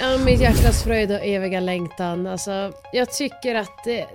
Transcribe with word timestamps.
Ja, 0.00 0.18
mitt 0.18 0.40
hjärtas 0.40 0.84
fröjd 0.84 1.12
och 1.12 1.24
eviga 1.24 1.60
längtan. 1.60 2.26
Alltså, 2.26 2.72
jag 2.92 3.12
tycker 3.12 3.54
att 3.54 3.84
det, 3.84 4.06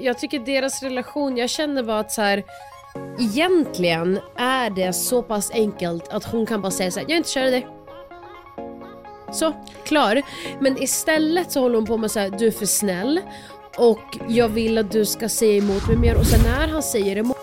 jag 0.00 0.18
tycker 0.18 0.38
deras 0.38 0.82
relation, 0.82 1.36
jag 1.36 1.50
känner 1.50 1.82
bara 1.82 1.98
att 1.98 2.12
så 2.12 2.22
här. 2.22 2.44
Egentligen 3.18 4.20
är 4.36 4.70
det 4.70 4.92
så 4.92 5.22
pass 5.22 5.50
enkelt 5.50 6.08
att 6.08 6.24
hon 6.24 6.46
kan 6.46 6.62
bara 6.62 6.70
säga 6.70 6.90
så 6.90 7.00
här, 7.00 7.06
jag 7.06 7.12
är 7.12 7.16
inte 7.16 7.28
kär 7.28 7.46
i 7.46 7.50
dig. 7.50 7.66
Så, 9.32 9.52
klar. 9.84 10.22
Men 10.60 10.82
istället 10.82 11.52
så 11.52 11.60
håller 11.60 11.76
hon 11.76 11.86
på 11.86 11.96
med 11.96 12.10
så 12.10 12.20
här, 12.20 12.30
du 12.30 12.46
är 12.46 12.50
för 12.50 12.66
snäll 12.66 13.20
och 13.76 14.18
jag 14.28 14.48
vill 14.48 14.78
att 14.78 14.90
du 14.92 15.06
ska 15.06 15.28
säga 15.28 15.58
emot 15.58 15.86
mig 15.86 15.96
mer 15.96 16.18
och 16.18 16.26
sen 16.26 16.40
när 16.42 16.68
han 16.68 16.82
säger 16.82 17.16
emot 17.16 17.36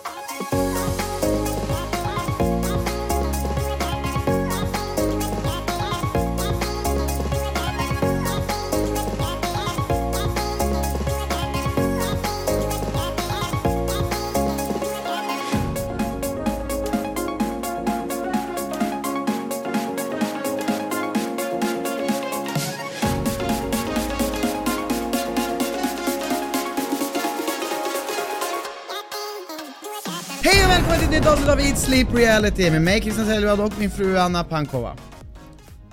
till 31.09 31.13
ett 31.17 31.21
nytt 31.23 31.31
avsnitt 31.31 31.49
av 31.49 31.59
Eat 31.59 31.77
Sleep 31.79 32.13
Reality 32.13 32.71
med 32.71 32.81
mig 32.81 33.01
Christian 33.01 33.27
Selvad 33.27 33.59
och 33.59 33.73
min 33.79 33.91
fru 33.91 34.17
Anna 34.17 34.43
Pankova. 34.43 34.95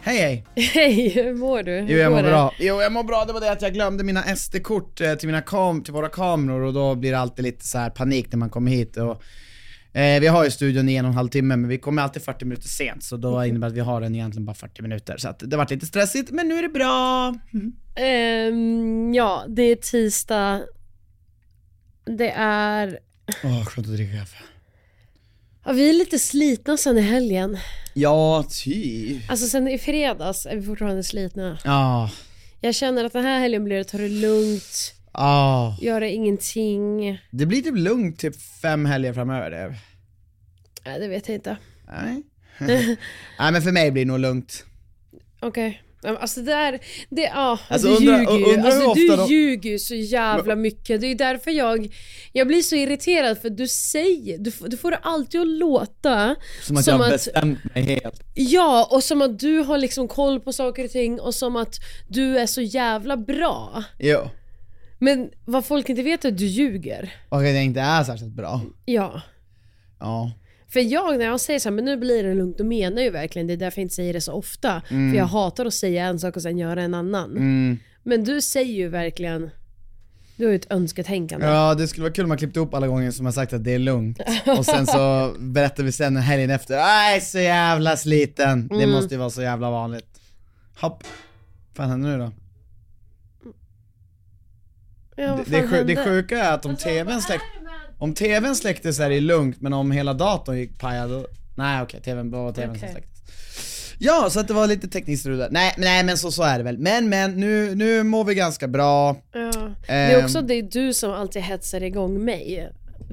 Hej 0.01 0.17
hej! 0.19 0.45
Hej, 0.75 1.09
hur 1.09 1.35
mår 1.35 1.63
du? 1.63 1.73
Hur 1.73 1.89
Jo 1.89 1.99
jag 1.99 2.11
mår 2.13 2.23
det? 2.23 2.29
bra. 2.29 2.55
Jo 2.59 2.83
jag 2.83 2.93
mår 2.93 3.05
bra, 3.05 3.25
det 3.25 3.33
var 3.33 3.41
det 3.41 3.53
att 3.53 3.63
jag 3.63 3.73
glömde 3.73 4.05
mina 4.05 4.23
SD-kort 4.37 5.01
eh, 5.01 5.15
till, 5.15 5.29
mina 5.29 5.41
kam- 5.41 5.85
till 5.85 5.93
våra 5.93 6.09
kameror 6.09 6.61
och 6.63 6.73
då 6.73 6.95
blir 6.95 7.11
det 7.11 7.19
alltid 7.19 7.43
lite 7.43 7.67
så 7.67 7.79
här 7.79 7.91
panik 7.91 8.33
när 8.33 8.39
man 8.39 8.51
kommer 8.51 8.71
hit 8.71 8.97
och 8.97 9.23
eh, 9.99 10.21
vi 10.21 10.27
har 10.27 10.45
ju 10.45 10.51
studion 10.51 10.89
i 10.89 10.95
en 10.97 11.05
och 11.05 11.09
en 11.11 11.17
halv 11.17 11.29
timme 11.29 11.57
men 11.57 11.69
vi 11.69 11.79
kommer 11.79 12.03
alltid 12.03 12.23
40 12.23 12.45
minuter 12.45 12.69
sent 12.69 13.05
så 13.05 13.17
då 13.17 13.45
innebär 13.45 13.67
det 13.67 13.71
att 13.73 13.77
vi 13.77 13.81
har 13.81 14.01
den 14.01 14.15
egentligen 14.15 14.45
bara 14.47 14.55
40 14.55 14.83
minuter 14.83 15.17
så 15.17 15.29
att 15.29 15.39
det 15.47 15.57
vart 15.57 15.71
lite 15.71 15.87
stressigt 15.87 16.31
men 16.31 16.49
nu 16.49 16.55
är 16.59 16.63
det 16.63 16.69
bra. 16.69 17.35
Mm. 17.55 17.73
Ehm, 17.97 19.15
ja, 19.15 19.45
det 19.49 19.63
är 19.63 19.77
tisdag. 19.77 20.61
Det 22.19 22.31
är... 22.37 22.99
Åh 23.45 23.65
skönt 23.65 23.87
att 23.89 23.95
dricka 23.95 24.19
kaffe. 24.19 24.37
Ja, 25.65 25.73
vi 25.73 25.89
är 25.89 25.93
lite 25.93 26.19
slitna 26.19 26.77
sen 26.77 26.99
i 26.99 27.01
helgen. 27.01 27.59
Ja, 27.95 28.45
ty. 28.65 29.21
Alltså 29.29 29.47
sen 29.47 29.69
i 29.69 29.79
fredags 29.79 30.47
är 30.47 30.57
vi 30.57 30.63
fortfarande 30.63 31.03
slitna. 31.03 31.59
Ja, 31.65 32.11
Jag 32.61 32.75
känner 32.75 33.05
att 33.05 33.13
den 33.13 33.25
här 33.25 33.39
helgen 33.41 33.65
blir 33.65 33.77
det 33.77 33.85
ta 33.85 33.99
det 33.99 34.09
lugnt, 34.09 34.95
ja. 35.13 35.77
göra 35.81 36.09
ingenting. 36.09 37.19
Det 37.31 37.47
blir 37.47 37.63
typ 37.63 37.77
lugnt 37.77 38.19
typ 38.19 38.41
fem 38.63 38.85
helger 38.87 39.13
framöver 39.13 39.51
det. 39.51 39.75
Nej, 40.85 41.01
det 41.01 41.09
vet 41.09 41.29
jag 41.29 41.35
inte. 41.37 41.57
Nej. 41.87 42.23
Nej 43.39 43.53
men 43.53 43.63
för 43.63 43.73
mig 43.73 43.91
blir 43.91 44.05
det 44.05 44.09
nog 44.11 44.21
lugnt. 44.21 44.65
Okej. 45.41 45.83
Ja, 46.05 46.13
men 46.13 46.17
Alltså 46.23 46.41
det 46.41 46.51
där, 46.51 46.79
det, 47.11 47.23
ja, 47.23 47.59
Alltså, 47.69 47.89
du 47.89 47.97
undrar- 47.97 48.19
ljuger 48.19 48.55
ju. 48.57 48.61
Alltså 48.61 48.95
du 48.95 49.07
de- 49.17 49.29
ljuger 49.29 49.71
ju 49.71 49.79
så 49.79 49.95
jävla 49.95 50.57
mycket. 50.57 51.01
Det 51.01 51.07
är 51.07 51.15
därför 51.15 51.51
jag, 51.51 51.95
jag 52.33 52.47
blir 52.47 52.63
så 52.63 52.77
irriterad 52.77 53.39
för 53.39 53.51
du 53.51 53.69
säger, 53.69 54.39
du, 54.39 54.51
får- 54.51 54.69
du 54.69 54.77
får 54.77 54.91
det 54.91 54.97
alltid 55.03 55.41
att 55.41 55.47
låta 55.47 56.37
Som 56.63 56.77
att 56.77 56.85
Som 56.85 56.93
jag 56.99 57.05
har 57.05 57.11
bestämt 57.11 57.59
mig 57.75 57.83
helt. 57.85 58.21
Ja, 58.35 58.89
och 58.91 59.05
som 59.05 59.23
att 59.23 59.39
du 59.39 59.59
har 59.59 59.79
liksom 59.79 60.09
koll 60.09 60.41
på 60.41 60.53
saker 60.53 60.85
och 60.85 60.91
ting 60.91 61.21
och 61.21 61.35
som 61.35 61.57
att 61.57 61.75
du 62.09 62.39
är 62.39 62.47
så 62.47 62.61
jävla 62.61 63.17
bra. 63.17 63.85
Jo. 63.99 64.19
Men 64.99 65.31
vad 65.45 65.65
folk 65.65 65.89
inte 65.89 66.03
vet 66.03 66.25
är 66.25 66.29
att 66.29 66.39
du 66.39 66.47
ljuger. 66.47 67.15
Och 67.29 67.39
att 67.39 67.45
jag 67.45 67.65
inte 67.65 67.81
är 67.81 68.05
särskilt 68.05 68.33
bra. 68.35 68.61
Ja. 68.85 69.21
Ja. 70.01 70.31
För 70.73 70.81
jag, 70.81 71.19
när 71.19 71.25
jag 71.25 71.41
säger 71.41 71.61
så 71.61 71.69
här, 71.69 71.75
men 71.77 71.85
nu 71.85 71.97
blir 71.97 72.23
det 72.25 72.35
lugnt, 72.35 72.59
då 72.59 72.65
menar 72.65 72.97
jag 72.97 73.05
ju 73.05 73.11
verkligen 73.11 73.47
det 73.47 73.53
är 73.53 73.57
därför 73.57 73.79
jag 73.81 73.85
inte 73.85 73.95
säger 73.95 74.13
det 74.13 74.21
så 74.21 74.33
ofta. 74.33 74.83
För 74.89 75.15
jag 75.17 75.25
hatar 75.27 75.67
att 75.67 75.75
säga 75.75 76.05
en 76.07 76.19
sak 76.19 76.37
och 76.37 76.43
sen 76.43 76.59
göra 76.59 76.83
en 76.83 76.95
annan. 76.95 77.31
Mm. 77.31 77.79
Men 78.03 78.25
du 78.25 78.41
säger 78.41 78.75
ju 78.75 78.89
verkligen, 78.89 79.51
du 80.37 80.45
har 80.45 80.51
ju 80.51 80.57
ett 80.57 80.73
önsketänkande. 80.73 81.47
Ja 81.47 81.75
det 81.75 81.89
skulle 81.89 82.03
vara 82.03 82.13
kul 82.13 82.25
om 82.25 82.29
man 82.29 82.39
klippte 82.39 82.61
upp 82.61 82.75
alla 82.75 82.87
gånger 82.87 83.11
som 83.11 83.27
har 83.27 83.33
sagt 83.33 83.53
att 83.53 83.65
det 83.65 83.75
är 83.75 83.79
lugnt. 83.79 84.21
Och 84.59 84.67
sen 84.67 84.87
så 84.87 85.33
berättar 85.39 85.83
vi 85.83 85.93
sen 85.93 86.17
helgen 86.17 86.51
efter, 86.51 86.75
jag 86.75 87.17
är 87.17 87.21
så 87.21 87.39
jävla 87.39 87.97
sliten. 87.97 88.69
Det 88.69 88.75
Mm. 88.75 88.91
måste 88.91 89.15
ju 89.15 89.19
vara 89.19 89.31
så 89.31 89.43
jävla 89.43 89.71
vanligt. 89.71 90.21
Hopp. 90.81 91.05
Vad 91.69 91.77
fan 91.77 91.91
händer 91.91 92.11
nu 92.11 92.19
då? 92.25 92.33
Ja, 95.17 95.39
Det, 95.45 95.51
det, 95.51 95.61
fan 95.61 95.69
sju- 95.71 95.85
det 95.85 96.05
sjuka 96.05 96.39
är 96.45 96.53
att 96.55 96.67
om 96.67 96.77
tvn 96.77 97.21
släck, 97.23 97.41
om 98.03 98.15
tvn 98.15 98.55
släcktes 98.57 99.01
är 99.01 99.11
det 99.11 99.21
lugnt, 99.21 99.61
men 99.61 99.73
om 99.73 99.91
hela 99.91 100.15
datorn 100.15 100.57
gick 100.59 100.79
pajad 100.79 101.11
då, 101.11 101.27
nej 101.57 101.83
okej, 101.83 102.01
tvn, 102.01 102.31
det 102.31 102.37
var 102.37 102.53
tvn 102.53 102.69
som 102.69 102.77
Okej. 102.79 102.93
släcktes. 102.93 103.23
Ja, 103.99 104.29
så 104.31 104.41
att 104.41 104.49
det 104.49 104.55
var 104.55 104.67
lite 104.67 104.89
tekniskt 104.89 105.21
strul. 105.23 105.47
Nej, 105.51 105.75
nej 105.79 106.05
men 106.05 106.19
så, 106.19 106.31
så 106.33 106.43
är 106.43 106.59
det 106.59 106.65
väl. 106.65 106.79
Men 106.79 107.09
men, 107.09 107.41
nu, 107.41 107.75
nu 107.75 108.03
mår 108.03 108.25
vi 108.25 108.35
ganska 108.35 108.69
bra. 108.69 109.17
Ja. 109.33 109.51
Det 109.87 109.93
är 109.93 110.19
Ehm. 110.19 110.25
också 110.25 110.43
det 110.43 110.55
är 110.55 110.63
du 110.63 110.95
som 110.95 111.11
alltid 111.13 111.43
hetsar 111.43 111.83
igång 111.83 112.25
mig. 112.25 112.69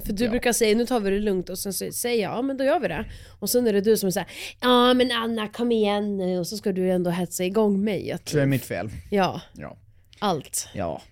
För 0.06 0.12
du 0.12 0.24
Ja. 0.24 0.30
brukar 0.30 0.52
säga 0.52 0.76
nu 0.76 0.86
tar 0.86 1.00
vi 1.00 1.10
det 1.10 1.18
lugnt 1.18 1.48
och 1.48 1.58
sen 1.58 1.72
säger 1.72 2.22
jag 2.22 2.32
ja 2.38 2.42
men 2.42 2.56
då 2.56 2.64
gör 2.64 2.80
vi 2.80 2.88
det. 2.88 3.04
Och 3.40 3.50
sen 3.50 3.66
är 3.66 3.72
det 3.72 3.80
du 3.80 3.96
som 3.96 4.12
säger 4.12 4.28
ja 4.60 4.94
men 4.94 5.12
Anna 5.12 5.48
kom 5.48 5.72
igen 5.72 6.16
nu 6.16 6.38
och 6.38 6.46
så 6.46 6.56
ska 6.56 6.72
du 6.72 6.90
ändå 6.90 7.10
hetsa 7.10 7.44
igång 7.44 7.84
mig. 7.84 8.12
Att, 8.12 8.28
Så 8.28 8.36
det 8.36 8.42
är 8.42 8.46
mitt 8.46 8.64
fel. 8.64 8.90
ja, 9.10 9.40
Ja. 9.52 9.76
allt. 10.18 10.68
Ja. 10.74 11.02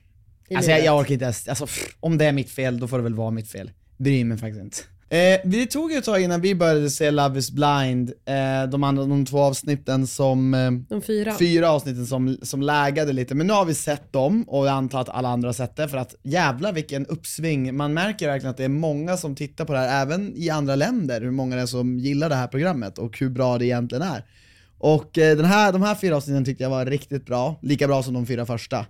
Alltså 0.54 0.70
jag, 0.70 0.84
jag 0.84 0.98
orkar 0.98 1.12
inte 1.12 1.24
ens, 1.24 1.48
alltså 1.48 1.66
pff, 1.66 1.96
om 2.00 2.18
det 2.18 2.24
är 2.24 2.32
mitt 2.32 2.50
fel, 2.50 2.80
då 2.80 2.88
får 2.88 2.96
det 2.96 3.02
väl 3.02 3.14
vara 3.14 3.30
mitt 3.30 3.50
fel. 3.50 3.70
Bryr 3.96 4.24
mig 4.24 4.38
faktiskt 4.38 4.62
inte. 4.64 4.78
Eh, 5.10 5.40
det 5.44 5.66
tog 5.66 5.92
ju 5.92 5.98
ett 5.98 6.04
tag 6.04 6.22
innan 6.22 6.40
vi 6.40 6.54
började 6.54 6.90
se 6.90 7.10
Love 7.10 7.38
is 7.38 7.50
blind, 7.50 8.12
eh, 8.24 8.70
de 8.70 8.84
andra, 8.84 9.04
de 9.04 9.26
två 9.26 9.40
avsnitten 9.40 10.06
som, 10.06 10.54
eh, 10.54 10.70
De 10.70 11.02
fyra. 11.02 11.34
fyra 11.38 11.70
avsnitten 11.70 12.06
som, 12.06 12.38
som 12.42 12.62
lägade 12.62 13.12
lite, 13.12 13.34
men 13.34 13.46
nu 13.46 13.52
har 13.52 13.64
vi 13.64 13.74
sett 13.74 14.12
dem 14.12 14.42
och 14.48 14.66
jag 14.66 14.72
antar 14.72 15.00
att 15.00 15.08
alla 15.08 15.28
andra 15.28 15.48
har 15.48 15.52
sett 15.52 15.76
det 15.76 15.88
för 15.88 15.96
att 15.98 16.14
jävla 16.22 16.72
vilken 16.72 17.06
uppsving, 17.06 17.76
man 17.76 17.94
märker 17.94 18.26
verkligen 18.26 18.50
att 18.50 18.56
det 18.56 18.64
är 18.64 18.68
många 18.68 19.16
som 19.16 19.34
tittar 19.34 19.64
på 19.64 19.72
det 19.72 19.78
här, 19.78 20.02
även 20.02 20.32
i 20.36 20.50
andra 20.50 20.76
länder, 20.76 21.20
hur 21.20 21.30
många 21.30 21.56
det 21.56 21.62
är 21.62 21.66
som 21.66 21.98
gillar 21.98 22.28
det 22.28 22.34
här 22.34 22.48
programmet 22.48 22.98
och 22.98 23.18
hur 23.18 23.28
bra 23.30 23.58
det 23.58 23.64
egentligen 23.66 24.02
är. 24.02 24.24
Och 24.78 25.18
eh, 25.18 25.36
den 25.36 25.46
här, 25.46 25.72
de 25.72 25.82
här 25.82 25.94
fyra 25.94 26.16
avsnitten 26.16 26.44
tyckte 26.44 26.62
jag 26.62 26.70
var 26.70 26.86
riktigt 26.86 27.26
bra, 27.26 27.58
lika 27.62 27.86
bra 27.86 28.02
som 28.02 28.14
de 28.14 28.26
fyra 28.26 28.46
första. 28.46 28.86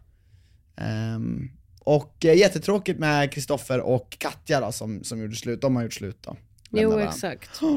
Ehm, 0.81 1.51
och 1.81 2.25
eh, 2.25 2.35
jättetråkigt 2.35 2.99
med 2.99 3.33
Kristoffer 3.33 3.81
och 3.81 4.17
Katja 4.19 4.61
då 4.61 4.73
som, 4.73 5.05
som 5.05 5.21
gjorde 5.21 5.37
slut, 5.37 5.61
de 5.61 5.77
har 5.77 5.83
gjort 5.83 5.95
slut 5.95 6.19
då. 6.21 6.37
Jo 6.71 6.77
Lämnar 6.77 6.97
varandra. 6.97 7.13
exakt. 7.15 7.61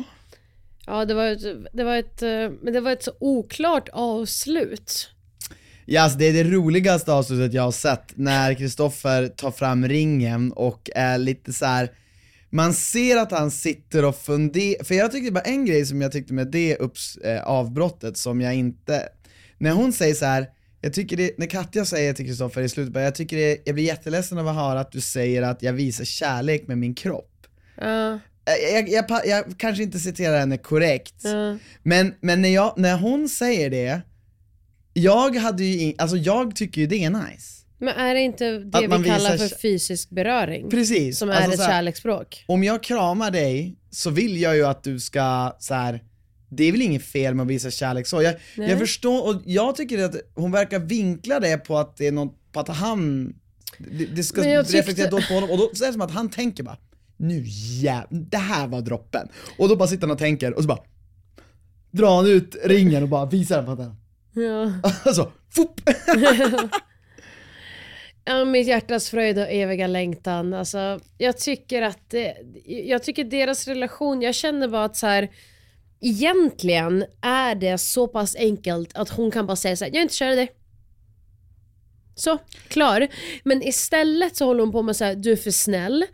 Ja 0.86 1.06
det 1.06 1.14
var 1.14 1.26
ett, 1.26 1.74
det 1.74 1.84
var 1.84 1.96
ett, 1.96 2.22
eh, 2.22 2.30
men 2.62 2.74
det 2.74 2.82
var 2.82 2.92
ett 2.92 3.04
så 3.04 3.12
oklart 3.20 3.90
avslut. 3.94 5.10
Ja, 5.86 6.02
alltså 6.02 6.18
det 6.18 6.26
är 6.26 6.34
det 6.34 6.44
roligaste 6.44 7.14
avslutet 7.14 7.54
jag 7.54 7.64
har 7.64 7.72
sett, 7.72 8.18
när 8.18 8.54
Kristoffer 8.54 9.28
tar 9.28 9.52
fram 9.52 9.88
ringen 9.88 10.52
och 10.52 10.90
är 10.96 11.18
lite 11.18 11.54
så 11.54 11.66
här 11.66 11.92
man 12.50 12.74
ser 12.74 13.18
att 13.18 13.32
han 13.32 13.52
sitter 13.52 14.06
och 14.06 14.16
funderar, 14.16 14.84
för 14.84 14.96
jag 14.96 15.12
tyckte 15.12 15.32
bara 15.32 15.42
en 15.42 15.66
grej 15.66 15.86
som 15.86 16.02
jag 16.02 16.12
tyckte 16.12 16.34
med 16.34 16.48
det 16.48 16.76
upps, 16.76 17.18
eh, 17.18 17.44
avbrottet 17.44 18.18
som 18.18 18.42
jag 18.42 18.56
inte, 18.56 19.10
när 19.58 19.72
hon 19.72 19.94
säger 19.94 20.14
så 20.14 20.26
här. 20.26 20.48
Jag 20.82 20.94
tycker 20.94 21.18
det, 21.18 21.38
när 21.38 21.48
Katja 21.48 21.86
säger 21.86 22.14
till 22.14 22.26
Kristoffer 22.26 22.62
i 22.62 22.70
slutet, 22.70 23.04
jag 23.04 23.16
tycker 23.16 23.38
det, 23.38 23.58
jag 23.66 23.76
blir 23.76 23.86
jätteledsen 23.86 24.38
av 24.38 24.48
att 24.48 24.56
höra 24.56 24.80
att 24.80 24.92
du 24.92 25.02
säger 25.02 25.42
att 25.42 25.64
jag 25.64 25.74
visar 25.74 26.06
kärlek 26.06 26.68
med 26.68 26.78
min 26.78 26.94
kropp. 26.94 27.48
Ja, 27.78 28.20
Jag, 28.74 28.90
jag, 28.90 29.06
jag, 29.10 29.28
jag 29.28 29.44
kanske 29.58 29.84
inte 29.84 30.00
citerar 30.00 30.40
henne 30.40 30.58
korrekt, 30.58 31.16
ja. 31.24 31.58
men, 31.84 32.14
men 32.22 32.42
när, 32.42 32.80
när 32.80 32.98
hon 32.98 33.30
säger 33.30 33.70
det, 33.70 34.02
jag 34.94 35.36
hade 35.36 35.64
ju 35.64 35.80
in, 35.80 35.96
alltså 35.98 36.18
jag 36.18 36.56
tycker 36.56 36.82
ju 36.82 36.88
det 36.88 37.04
är 37.04 37.10
nice. 37.10 37.62
Men 37.78 37.96
är 37.96 38.14
det 38.14 38.22
inte 38.22 38.58
det 38.60 38.78
Att 38.78 38.84
vi 38.84 39.10
kallar 39.10 39.38
för 39.38 39.60
fysisk 39.60 40.10
beröring? 40.10 40.70
Precis. 40.70 41.18
Som 41.18 41.30
är 41.30 41.34
alltså 41.34 41.52
ett 41.52 41.58
så 41.58 41.64
här, 41.64 41.72
kärleksspråk? 41.72 42.46
Om 42.48 42.64
jag 42.64 42.84
kramar 42.84 43.32
dig 43.32 43.76
så 43.92 44.10
vill 44.10 44.42
jag 44.42 44.56
ju 44.56 44.66
att 44.66 44.84
du 44.84 45.00
ska 45.00 45.56
så 45.60 45.74
här. 45.74 46.04
Det 46.54 46.64
är 46.64 46.72
väl 46.72 46.82
inget 46.82 47.04
fel 47.06 47.36
med 47.36 47.44
att 47.44 47.50
visa 47.50 47.72
kärlek 47.72 48.08
så. 48.08 48.22
Jag, 48.22 48.36
jag 48.56 48.80
förstår, 48.80 49.28
och 49.28 49.42
jag 49.46 49.76
tycker 49.76 50.04
att 50.04 50.16
hon 50.36 50.52
verkar 50.52 50.80
vinkla 50.80 51.40
det 51.40 51.58
på 51.58 51.78
att 51.78 51.98
det 51.98 52.08
är 52.08 52.12
något, 52.12 52.52
på 52.52 52.60
att 52.60 52.68
han, 52.68 53.34
det, 53.78 54.06
det 54.06 54.24
ska 54.24 54.50
jag 54.50 54.66
tyckte- 54.66 54.78
reflektera 54.80 55.10
dåligt 55.10 55.28
på 55.28 55.34
honom, 55.34 55.50
och 55.52 55.58
då 55.58 55.70
så 55.74 55.84
är 55.84 55.88
det 55.88 55.94
som 55.94 56.02
att 56.02 56.12
han 56.12 56.30
tänker 56.30 56.64
bara, 56.64 56.78
nu 57.18 57.44
jävlar, 57.82 58.08
det 58.12 58.38
här 58.38 58.68
var 58.68 58.82
droppen. 58.82 59.28
Och 59.58 59.70
då 59.70 59.76
bara 59.76 59.88
sitter 59.88 60.02
han 60.08 60.12
och 60.12 60.18
tänker, 60.18 60.54
och 60.54 60.62
så 60.62 60.68
bara, 60.68 60.80
drar 61.92 62.16
han 62.16 62.28
ut 62.28 62.56
ringen 62.64 63.04
och 63.04 63.10
bara 63.10 63.26
visar 63.26 63.56
den 63.62 63.66
på 63.66 63.82
henne. 63.84 63.96
Ja. 64.34 64.90
Alltså, 65.06 65.32
fupp! 65.56 65.82
Ja, 68.26 68.46
mitt 68.46 68.68
hjärtas 68.68 69.10
fröjd 69.10 69.38
och 69.40 69.48
eviga 69.50 69.88
längtan. 69.88 70.54
Alltså, 70.54 71.00
jag 71.18 71.38
tycker 71.38 71.82
att 71.82 72.10
det, 72.10 72.34
jag 72.66 73.04
tycker 73.04 73.24
deras 73.24 73.68
relation, 73.68 74.22
jag 74.22 74.36
känner 74.36 74.68
bara 74.68 74.86
att 74.86 74.98
så 74.98 75.08
här, 75.08 75.30
egentligen 76.02 77.06
är 77.22 77.56
det 77.56 77.78
så 77.78 78.08
pass 78.08 78.36
enkelt 78.36 78.96
att 78.96 79.10
hon 79.10 79.32
kan 79.32 79.48
bara 79.48 79.56
säga 79.56 79.76
så 79.76 79.86
här, 79.86 79.92
jag 79.92 79.98
är 79.98 80.02
inte 80.02 80.16
kär 80.16 80.32
i 80.32 80.36
dig. 80.36 80.52
Så, 82.16 82.38
klar. 82.68 83.08
Men 83.44 83.64
istället 83.64 84.36
så 84.36 84.46
håller 84.46 84.60
hon 84.62 84.72
på 84.72 84.82
med 84.82 84.96
så 84.96 85.06
här, 85.06 85.16
du 85.16 85.32
är 85.32 85.36
för 85.36 85.52
snäll 85.52 86.06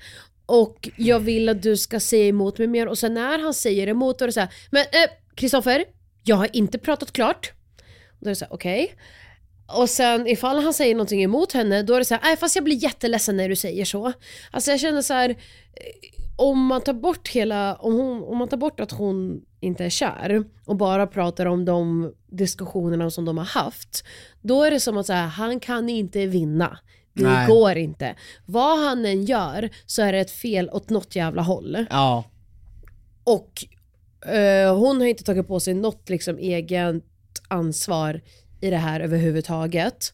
och 0.46 0.90
jag 0.96 1.20
vill 1.20 1.50
att 1.50 1.62
du 1.62 1.78
ska 1.78 2.00
säga 2.00 2.28
emot 2.28 2.58
mig 2.58 2.68
mer 2.68 2.88
och 2.88 2.98
sen 2.98 3.14
när 3.14 3.40
han 3.40 3.54
säger 3.54 3.88
emot 3.88 4.20
då 4.20 4.26
är 4.26 4.28
det 4.28 4.34
så 4.34 4.40
här, 4.40 4.54
men 4.72 4.86
eh, 4.92 5.78
äh, 5.78 5.84
jag 6.24 6.36
har 6.36 6.50
inte 6.54 6.78
pratat 6.78 7.12
klart. 7.12 7.52
Och 8.10 8.20
då 8.20 8.26
är 8.26 8.30
det 8.32 8.36
så 8.36 8.46
här, 8.46 8.54
okej. 8.54 8.96
Och 9.68 9.90
sen 9.90 10.28
ifall 10.28 10.60
han 10.60 10.74
säger 10.74 10.96
någonting 10.96 11.24
emot 11.24 11.54
henne, 11.54 11.84
då 11.84 11.94
är 11.94 12.00
det 12.00 12.06
så 12.06 12.14
här, 12.14 12.22
nej 12.24 12.38
fast 12.38 12.56
jag 12.56 12.64
blir 12.64 12.84
jätteledsen 12.84 13.38
när 13.38 13.50
du 13.50 13.56
säger 13.56 13.86
så. 13.86 14.14
Alltså 14.52 14.72
jag 14.72 14.80
känner 14.80 15.02
så 15.02 15.14
här, 15.14 15.30
eh, 15.30 15.36
om 16.38 16.66
man 16.66 16.82
tar 16.82 16.94
bort 16.94 17.28
hela, 17.28 17.76
om, 17.76 17.94
hon, 17.94 18.24
om 18.24 18.38
man 18.38 18.48
tar 18.48 18.58
bort 18.58 18.80
att 18.80 18.92
hon 18.92 19.42
inte 19.60 19.86
är 19.86 19.90
kär 19.90 20.44
och 20.66 20.76
bara 20.76 21.08
pratar 21.08 21.46
om 21.46 21.66
de 21.66 22.14
diskussionerna 22.28 23.10
som 23.10 23.26
de 23.26 23.38
har 23.38 23.46
haft, 23.46 24.04
då 24.42 24.64
är 24.64 24.72
det 24.72 24.80
som 24.80 24.98
att 24.98 25.08
här, 25.08 25.28
han 25.28 25.60
kan 25.60 25.90
inte 25.90 26.26
vinna. 26.26 26.80
Det 27.14 27.24
Nej. 27.24 27.48
går 27.48 27.76
inte. 27.76 28.16
Vad 28.46 28.80
han 28.80 29.06
än 29.06 29.26
gör 29.26 29.70
så 29.86 30.02
är 30.02 30.14
det 30.14 30.20
ett 30.20 30.32
fel 30.32 30.70
åt 30.70 30.90
något 30.90 31.16
jävla 31.16 31.42
håll. 31.42 31.86
Ja, 31.90 32.24
Och 33.24 33.66
eh, 34.32 34.78
hon 34.78 35.02
har 35.02 35.08
inte 35.08 35.24
tagit 35.24 35.48
på 35.48 35.60
sig 35.60 35.74
något 35.74 36.10
liksom 36.10 36.38
eget 36.38 37.04
ansvar 37.48 38.22
i 38.62 38.70
det 38.70 38.78
här 38.78 39.00
överhuvudtaget. 39.00 40.14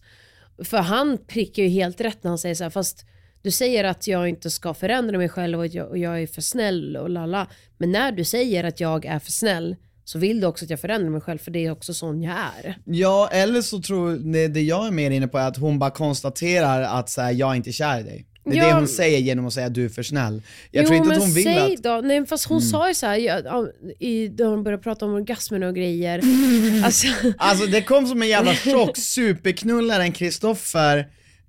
För 0.64 0.78
han 0.78 1.18
prickar 1.28 1.64
ju 1.64 1.70
helt 1.70 2.02
rätt 2.02 2.24
när 2.24 2.30
han 2.30 2.38
säger 2.38 2.56
så 2.56 2.64
här, 2.64 2.72
fast 2.72 3.06
du 3.44 3.51
säger 3.51 3.84
att 3.84 4.07
jag 4.07 4.30
inte 4.30 4.50
ska 4.50 4.74
förändra 4.74 5.18
mig 5.18 5.30
själv 5.30 5.60
och 5.60 5.66
att 5.66 5.74
jag, 5.74 5.90
och 5.90 5.98
jag 5.98 6.22
är 6.22 6.28
för 6.28 6.42
snäll 6.42 6.98
och 6.98 7.10
lalla. 7.10 7.48
Men 7.78 7.92
när 7.92 8.12
du 8.12 8.24
säger 8.24 8.63
att 8.63 8.80
jag 8.80 9.06
är 9.06 9.19
för 9.19 9.31
snäll 9.31 9.75
så 10.06 10.19
vill 10.19 10.42
du 10.42 10.48
också 10.48 10.66
att 10.66 10.69
jag 10.69 10.80
förändrar 10.80 11.10
mig 11.10 11.22
själv 11.22 11.38
för 11.38 11.51
det 11.51 11.66
är 11.66 11.72
också 11.72 11.94
sån 11.94 12.22
jag 12.22 12.34
är. 12.34 12.78
Ja, 12.86 13.30
eller 13.31 13.62
så 13.62 13.81
tror 13.81 14.12
det, 14.34 14.48
det 14.48 14.62
jag 14.62 14.88
är 14.88 14.92
mer 14.92 15.12
inne 15.12 15.28
på 15.28 15.38
är 15.38 15.48
att 15.48 15.57
hon 15.57 15.80
bara 15.80 15.92
konstaterar 15.92 16.81
att 17.00 17.10
så 17.10 17.22
här, 17.22 17.31
jag 17.31 17.51
är 17.51 17.56
inte 17.56 17.72
kär 17.72 18.00
i 18.00 18.04
dig. 18.04 18.25
Det 18.45 18.51
är 18.51 18.56
Ja. 18.56 18.68
det 18.68 18.74
hon 18.74 18.88
säger 18.88 19.19
genom 19.19 19.48
att 19.48 19.54
säga 19.54 19.69
du 19.69 19.86
är 19.86 19.89
för 19.89 20.04
snäll. 20.04 20.42
Jag 20.72 20.84
jo 20.84 20.88
tror 20.88 20.98
inte 20.98 21.10
men 21.10 21.18
att 21.18 21.24
hon 21.24 21.34
vill 21.34 21.44
säg 21.44 21.57
att... 21.57 21.68
Mm. 21.68 21.81
då, 21.81 22.01
nej 22.07 22.25
fast 22.25 22.46
hon 22.46 22.62
sa 22.62 22.88
ju 22.88 22.94
såhär, 22.94 23.18
ja, 23.18 23.39
ja, 23.46 23.68
i, 24.00 24.28
då 24.28 24.46
hon 24.46 24.63
började 24.63 24.84
prata 24.84 25.06
om 25.06 25.13
orgasmer 25.13 25.63
och 25.63 25.75
grejer. 25.75 26.22
alltså, 26.86 27.07
Alltså 27.38 27.66
det 27.66 27.81
kom 27.81 28.07
som 28.07 28.22
en 28.22 28.28
jävla 28.28 28.56
chock, 28.56 28.98
superknullaren 28.98 30.12
Kristoffer 30.12 31.07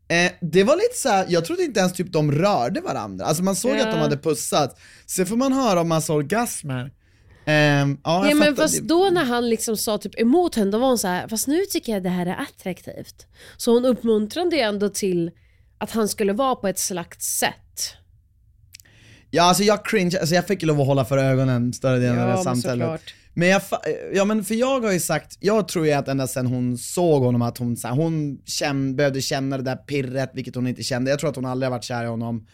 eh, 0.08 0.32
Det 0.40 0.64
var 0.64 0.76
lite 0.76 0.94
så 0.96 1.08
här, 1.08 1.26
jag 1.28 1.44
trodde 1.44 1.62
inte 1.62 1.80
ens 1.80 1.92
typ 1.92 2.12
de 2.12 2.32
rörde 2.32 2.80
varandra, 2.80 3.24
alltså 3.24 3.42
man 3.42 3.56
såg 3.56 3.76
Ja. 3.76 3.86
att 3.86 3.92
de 3.92 3.98
hade 4.00 4.16
pussat, 4.18 4.78
sen 5.06 5.26
får 5.26 5.36
man 5.36 5.52
höra 5.52 5.80
om 5.80 5.88
massa 5.88 6.12
orgasmer. 6.12 6.90
Ehm, 7.46 7.98
ja, 8.04 8.28
Ja 8.28 8.34
men 8.34 8.56
fast 8.56 8.80
då 8.82 9.10
när 9.12 9.24
han 9.24 9.48
liksom 9.48 9.76
sa 9.76 9.98
typ 9.98 10.20
emot 10.20 10.54
henne, 10.54 10.70
då 10.70 10.78
var 10.78 10.88
hon 10.88 10.98
så 10.98 11.08
här, 11.08 11.28
fast 11.28 11.46
nu 11.48 11.60
tycker 11.70 11.92
jag 11.92 12.02
det 12.02 12.08
här 12.08 12.26
är 12.26 12.36
attraktivt. 12.36 13.26
Så 13.56 13.72
hon 13.72 13.84
uppmuntrade 13.84 14.56
ju 14.56 14.62
ändå 14.62 14.88
till 14.88 15.30
att 15.78 15.90
han 15.90 16.08
skulle 16.08 16.32
vara 16.32 16.54
på 16.54 16.68
ett 16.68 16.78
slags 16.78 17.26
sätt. 17.38 17.94
Ja 19.30 19.42
alltså 19.42 19.62
jag 19.62 19.84
cringe, 19.84 20.18
alltså 20.20 20.34
jag 20.34 20.46
fick 20.46 20.62
ju 20.62 20.66
lov 20.68 20.80
att 20.80 20.86
hålla 20.86 21.04
för 21.04 21.18
ögonen 21.18 21.72
större 21.72 21.98
delen 21.98 22.20
av 22.20 22.28
det 22.36 22.42
samtalet. 22.42 22.62
såklart. 22.86 23.14
Men 23.34 23.48
jag, 23.48 23.62
ja 24.14 24.24
men 24.24 24.44
för 24.44 24.54
jag 24.54 24.80
har 24.80 24.92
ju 24.92 25.00
sagt, 25.00 25.36
jag 25.40 25.68
tror 25.68 25.86
ju 25.86 25.92
att 25.92 26.08
ända 26.08 26.26
sen 26.26 26.46
hon 26.46 26.78
såg 26.78 27.22
honom 27.22 27.42
att 27.42 27.58
hon, 27.58 27.76
så 27.76 27.88
här, 27.88 27.94
hon 27.94 28.38
känn, 28.44 28.96
behövde 28.96 29.20
känna 29.20 29.56
det 29.56 29.62
där 29.62 29.76
pirret, 29.76 30.30
vilket 30.34 30.54
hon 30.54 30.66
inte 30.66 30.82
kände. 30.82 31.10
Jag 31.10 31.20
tror 31.20 31.30
att 31.30 31.36
hon 31.36 31.46
aldrig 31.46 31.66
har 31.66 31.76
varit 31.76 31.84
kär 31.84 32.04
i 32.04 32.06
honom. 32.06 32.46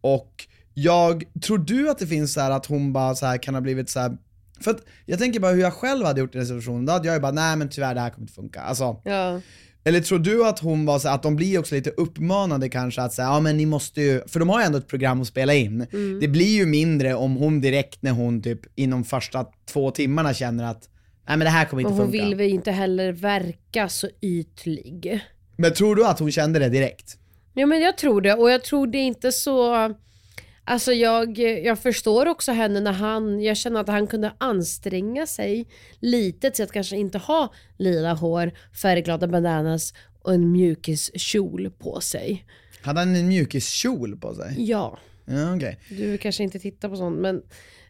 Och 0.00 0.46
jag, 0.74 1.24
tror 1.42 1.58
du 1.58 1.90
att 1.90 1.98
det 1.98 2.06
finns 2.06 2.32
så 2.32 2.40
här 2.40 2.50
att 2.50 2.66
hon 2.66 2.92
bara 2.92 3.14
så 3.14 3.26
här 3.26 3.36
kan 3.36 3.54
ha 3.54 3.60
blivit 3.60 3.90
så 3.90 4.00
här. 4.00 4.16
För 4.60 4.70
att 4.70 4.84
jag 5.06 5.18
tänker 5.18 5.40
bara 5.40 5.52
hur 5.52 5.60
jag 5.60 5.72
själv 5.72 6.06
hade 6.06 6.20
gjort 6.20 6.34
i 6.34 6.38
den 6.38 6.46
situationen, 6.46 6.86
då 6.86 6.92
hade 6.92 7.06
jag 7.06 7.14
ju 7.14 7.20
bara 7.20 7.32
nej 7.32 7.56
men 7.56 7.68
tyvärr 7.68 7.94
det 7.94 8.00
här 8.00 8.10
kommer 8.10 8.22
inte 8.22 8.34
funka. 8.34 8.60
Alltså, 8.60 9.00
Ja 9.04 9.40
eller 9.88 10.00
tror 10.00 10.18
du 10.18 10.46
att 10.46 10.58
hon 10.58 10.86
var 10.86 10.98
så 10.98 11.08
att 11.08 11.22
de 11.22 11.36
blir 11.36 11.58
också 11.58 11.74
lite 11.74 11.90
uppmanade 11.90 12.68
kanske 12.68 13.02
att 13.02 13.12
säga, 13.12 13.28
ja 13.28 13.40
men 13.40 13.56
ni 13.56 13.66
måste 13.66 14.00
ju, 14.00 14.20
för 14.26 14.40
de 14.40 14.48
har 14.48 14.60
ju 14.60 14.66
ändå 14.66 14.78
ett 14.78 14.88
program 14.88 15.20
att 15.20 15.26
spela 15.26 15.54
in. 15.54 15.86
Mm. 15.92 16.20
Det 16.20 16.28
blir 16.28 16.56
ju 16.56 16.66
mindre 16.66 17.14
om 17.14 17.36
hon 17.36 17.60
direkt 17.60 18.02
när 18.02 18.10
hon 18.12 18.42
typ 18.42 18.60
inom 18.74 19.04
första 19.04 19.46
två 19.72 19.90
timmarna 19.90 20.34
känner 20.34 20.64
att, 20.64 20.88
nej 21.28 21.36
men 21.36 21.44
det 21.44 21.50
här 21.50 21.64
kommer 21.64 21.84
Och 21.84 21.90
inte 21.90 22.02
hon 22.02 22.12
funka. 22.12 22.24
vill 22.24 22.34
väl 22.34 22.46
inte 22.46 22.70
heller 22.70 23.12
verka 23.12 23.88
så 23.88 24.08
ytlig. 24.22 25.20
Men 25.56 25.74
tror 25.74 25.96
du 25.96 26.06
att 26.06 26.18
hon 26.18 26.32
kände 26.32 26.58
det 26.58 26.68
direkt? 26.68 27.16
Ja 27.54 27.66
men 27.66 27.80
jag 27.80 27.98
tror 27.98 28.20
det 28.20 28.34
och 28.34 28.50
jag 28.50 28.64
tror 28.64 28.86
det 28.86 28.98
är 28.98 29.06
inte 29.06 29.32
så 29.32 29.74
Alltså 30.70 30.92
jag, 30.92 31.38
jag 31.38 31.78
förstår 31.78 32.26
också 32.26 32.52
henne 32.52 32.80
när 32.80 32.92
han, 32.92 33.40
jag 33.42 33.56
känner 33.56 33.80
att 33.80 33.88
han 33.88 34.06
kunde 34.06 34.32
anstränga 34.38 35.26
sig 35.26 35.68
lite 36.00 36.50
till 36.50 36.64
att 36.64 36.72
kanske 36.72 36.96
inte 36.96 37.18
ha 37.18 37.52
lila 37.78 38.14
hår, 38.14 38.52
färgglada 38.82 39.28
bananas 39.28 39.94
och 40.22 40.34
en 40.34 40.52
mjukiskjol 40.52 41.70
på 41.70 42.00
sig. 42.00 42.44
Hade 42.82 43.00
han 43.00 43.16
en 43.16 43.28
mjukiskjol 43.28 44.16
på 44.16 44.34
sig? 44.34 44.54
Ja, 44.58 44.98
Ja 45.24 45.56
okej. 45.56 45.78
du 45.88 46.18
kanske 46.18 46.42
inte 46.42 46.58
tittar 46.58 46.88
på 46.88 46.96
sånt 46.96 47.18
men 47.18 47.42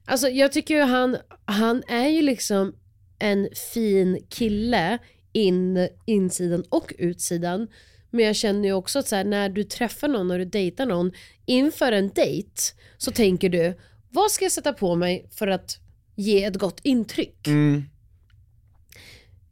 alltså 0.04 0.28
jag 0.28 0.52
tycker 0.52 0.74
ju 0.74 0.82
han, 0.82 1.16
han 1.44 1.82
är 1.88 2.08
ju 2.08 2.22
liksom 2.22 2.74
en 3.18 3.48
fin 3.72 4.22
kille 4.28 4.98
in, 5.32 5.88
insidan 6.04 6.64
och 6.68 6.92
utsidan. 6.98 7.68
Men 8.10 8.24
jag 8.24 8.36
känner 8.36 8.68
ju 8.68 8.72
också 8.72 8.98
att 8.98 9.08
så 9.08 9.16
här, 9.16 9.24
när 9.24 9.48
du 9.48 9.64
träffar 9.64 10.08
någon 10.08 10.30
och 10.30 10.38
du 10.38 10.44
dejtar 10.44 10.86
någon, 10.86 11.12
inför 11.46 11.92
en 11.92 12.08
dejt 12.08 12.62
så 12.96 13.10
tänker 13.10 13.48
du, 13.48 13.78
vad 14.10 14.30
ska 14.30 14.44
jag 14.44 14.52
sätta 14.52 14.72
på 14.72 14.94
mig 14.94 15.28
för 15.30 15.46
att 15.46 15.78
ge 16.14 16.44
ett 16.44 16.56
gott 16.56 16.80
intryck? 16.82 17.46
Mm. 17.46 17.84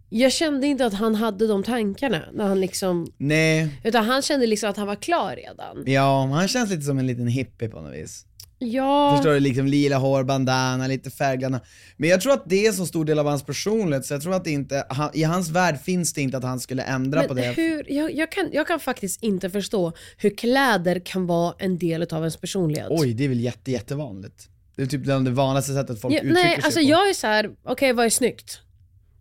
Jag 0.08 0.32
kände 0.32 0.66
inte 0.66 0.86
att 0.86 0.94
han 0.94 1.14
hade 1.14 1.46
de 1.46 1.62
tankarna 1.62 2.22
när 2.32 2.44
han 2.46 2.60
liksom, 2.60 3.12
Nej, 3.16 3.80
utan 3.84 4.04
han 4.04 4.22
kände 4.22 4.46
liksom 4.46 4.70
att 4.70 4.76
han 4.76 4.86
var 4.86 4.96
klar 4.96 5.36
redan. 5.36 5.84
ja 5.86 6.26
han 6.26 6.48
känns 6.48 6.70
lite 6.70 6.82
som 6.82 6.98
en 6.98 7.06
liten 7.06 7.26
hippie 7.28 7.68
på 7.68 7.80
något 7.80 7.94
vis. 7.94 8.26
Ja, 8.58 9.14
Förstår 9.16 9.32
du? 9.32 9.40
Liksom 9.40 9.66
lila 9.66 9.96
hår, 9.98 10.24
bandana, 10.24 10.86
lite 10.86 11.10
färgglada. 11.10 11.60
Men 11.96 12.10
jag 12.10 12.20
tror 12.20 12.32
att 12.32 12.42
det 12.46 12.66
är 12.66 12.72
så 12.72 12.86
stor 12.86 13.04
del 13.04 13.18
av 13.18 13.26
hans 13.26 13.42
personlighet, 13.42 14.06
så 14.06 14.14
jag 14.14 14.22
tror 14.22 14.34
att 14.34 14.44
det 14.44 14.50
inte, 14.50 14.84
han, 14.88 15.10
i 15.14 15.22
hans 15.22 15.48
värld 15.50 15.80
finns 15.80 16.12
det 16.12 16.20
inte 16.22 16.36
att 16.36 16.44
han 16.44 16.60
skulle 16.60 16.82
ändra 16.82 17.22
på 17.22 17.34
men 17.34 17.42
det. 17.42 17.52
hur, 17.52 17.92
jag, 17.92 18.14
jag, 18.14 18.32
kan, 18.32 18.48
jag 18.52 18.66
kan 18.66 18.80
faktiskt 18.80 19.22
inte 19.22 19.50
förstå 19.50 19.92
hur 20.16 20.36
kläder 20.36 21.00
kan 21.04 21.26
vara 21.26 21.54
en 21.58 21.78
del 21.78 22.02
av 22.02 22.18
ens 22.18 22.36
personlighet. 22.36 22.86
Oj, 22.90 23.14
det 23.14 23.24
är 23.24 23.28
väl 23.28 23.40
jätte, 23.40 23.70
jättevanligt. 23.70 24.48
Det 24.76 24.82
är 24.82 24.86
typ 24.86 25.04
det 25.04 25.30
vanligaste 25.30 25.72
sättet 25.74 26.00
folk 26.00 26.14
Ja, 26.14 26.18
uttrycker 26.18 26.34
nej, 26.34 26.54
sig 26.54 26.64
alltså 26.64 26.80
på. 26.80 26.86
jag 26.86 27.08
är 27.08 27.14
så 27.14 27.26
här: 27.26 27.50
okej 27.64 27.92
vad 27.92 28.06
är 28.06 28.10
snyggt? 28.10 28.60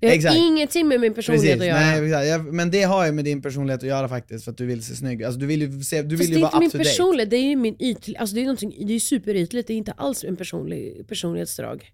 Det 0.06 0.10
har 0.10 0.16
Exakt. 0.16 0.36
ingenting 0.38 0.88
med 0.88 1.00
min 1.00 1.14
personlighet 1.14 1.60
Precis, 1.60 1.62
att 1.74 1.80
göra. 1.82 2.00
nej, 2.02 2.06
exakt. 2.06 2.28
Jag, 2.28 2.54
men 2.54 2.72
det 2.72 2.82
har 2.84 3.06
ju 3.06 3.12
med 3.12 3.26
din 3.26 3.42
personlighet 3.42 3.82
att 3.84 3.88
göra 3.90 4.10
faktiskt, 4.10 4.44
för 4.46 4.52
att 4.52 4.58
du 4.58 4.66
vill 4.66 4.84
se 4.84 4.96
snygg 4.96 5.24
Alltså 5.24 5.40
du 5.40 5.46
vill 5.46 5.62
ju, 5.62 5.84
se, 5.84 6.02
du 6.02 6.18
Fast 6.18 6.30
vill 6.30 6.34
det 6.34 6.40
ju 6.40 6.46
är 6.46 6.52
vara 6.52 6.52
inte 6.52 6.60
min 6.60 6.68
up 6.68 6.72
to 6.72 6.78
date. 6.78 6.90
personlighet, 6.90 7.30
det 7.30 7.36
är 7.38 7.44
ju 7.50 7.56
min 7.56 7.76
ytlig, 7.80 8.18
alltså 8.18 8.36
det 8.36 8.42
är, 8.42 8.86
det 8.88 8.94
är 8.96 9.00
superytligt, 9.00 9.68
det 9.68 9.74
är 9.74 9.78
inte 9.78 9.92
alls 9.92 10.24
en 10.24 10.36
personlig, 10.36 11.08
personlighetsdrag. 11.08 11.92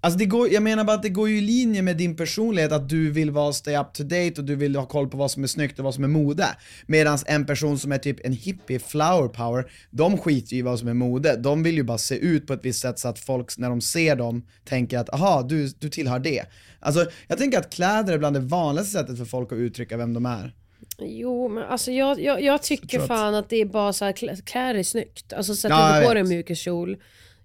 Alltså 0.00 0.18
det 0.18 0.24
går, 0.24 0.48
jag 0.52 0.62
menar 0.62 0.84
bara 0.84 0.96
att 0.96 1.02
det 1.02 1.08
går 1.08 1.28
ju 1.28 1.38
i 1.38 1.40
linje 1.40 1.82
med 1.82 1.96
din 1.96 2.16
personlighet 2.16 2.72
att 2.72 2.88
du 2.88 3.10
vill 3.10 3.30
vara 3.30 3.52
stay 3.52 3.76
up 3.76 3.92
to 3.92 4.02
date 4.02 4.32
och 4.36 4.44
du 4.44 4.54
vill 4.56 4.76
ha 4.76 4.86
koll 4.86 5.08
på 5.08 5.16
vad 5.16 5.30
som 5.30 5.42
är 5.42 5.46
snyggt 5.46 5.78
och 5.78 5.84
vad 5.84 5.94
som 5.94 6.04
är 6.04 6.08
mode. 6.08 6.46
Medan 6.86 7.18
en 7.26 7.46
person 7.46 7.78
som 7.78 7.92
är 7.92 7.98
typ 7.98 8.26
en 8.26 8.32
hippie, 8.32 8.78
flower 8.78 9.28
power, 9.28 9.70
de 9.90 10.18
skiter 10.18 10.52
ju 10.52 10.58
i 10.58 10.62
vad 10.62 10.78
som 10.78 10.88
är 10.88 10.94
mode. 10.94 11.36
De 11.36 11.62
vill 11.62 11.74
ju 11.74 11.82
bara 11.82 11.98
se 11.98 12.14
ut 12.14 12.46
på 12.46 12.52
ett 12.52 12.60
visst 12.64 12.80
sätt 12.80 12.98
så 12.98 13.08
att 13.08 13.18
folk 13.18 13.58
när 13.58 13.68
de 13.68 13.80
ser 13.80 14.16
dem 14.16 14.46
tänker 14.64 14.98
att 14.98 15.10
aha, 15.14 15.42
du, 15.42 15.66
du 15.78 15.88
tillhör 15.88 16.18
det. 16.18 16.44
Alltså 16.80 17.06
jag 17.28 17.38
tänker 17.38 17.58
att 17.58 17.70
kläder 17.74 18.12
är 18.12 18.18
bland 18.18 18.36
det 18.36 18.40
vanligaste 18.40 18.92
sättet 18.98 19.18
för 19.18 19.24
folk 19.24 19.52
att 19.52 19.56
uttrycka 19.58 19.96
vem 19.96 20.14
de 20.14 20.26
är. 20.26 20.54
Jo 20.98 21.48
men 21.48 21.62
alltså 21.64 21.90
jag, 21.92 22.20
jag, 22.20 22.42
jag 22.42 22.62
tycker 22.62 23.00
att- 23.00 23.06
fan 23.06 23.34
att 23.34 23.48
det 23.50 23.56
är 23.56 23.64
bara 23.66 23.92
så 23.92 24.04
här, 24.04 24.12
klä- 24.12 24.42
kläder 24.44 24.74
är 24.74 24.82
snyggt. 24.82 25.32
Alltså 25.32 25.54
sätter 25.54 25.74
Ja, 25.74 25.88
du 25.92 25.96
jag 25.98 26.06
på 26.08 26.14
dig 26.14 26.20
en 26.20 26.28
mjukiskjol, 26.28 26.96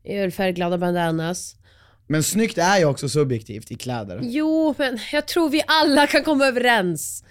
är 0.04 0.30
färgglada 0.30 0.78
bandanas. 0.78 1.56
Men 2.14 2.24
snyggt 2.24 2.58
är 2.58 2.78
ju 2.78 2.86
också 2.86 3.10
subjektivt 3.10 3.72
i 3.72 3.76
kläder. 3.76 4.20
Jo 4.24 4.76
men 4.78 5.00
jag 5.12 5.28
tror 5.28 5.50
vi 5.50 5.64
alla 5.68 6.08
kan 6.08 6.24
komma 6.24 6.46
överens 6.46 7.24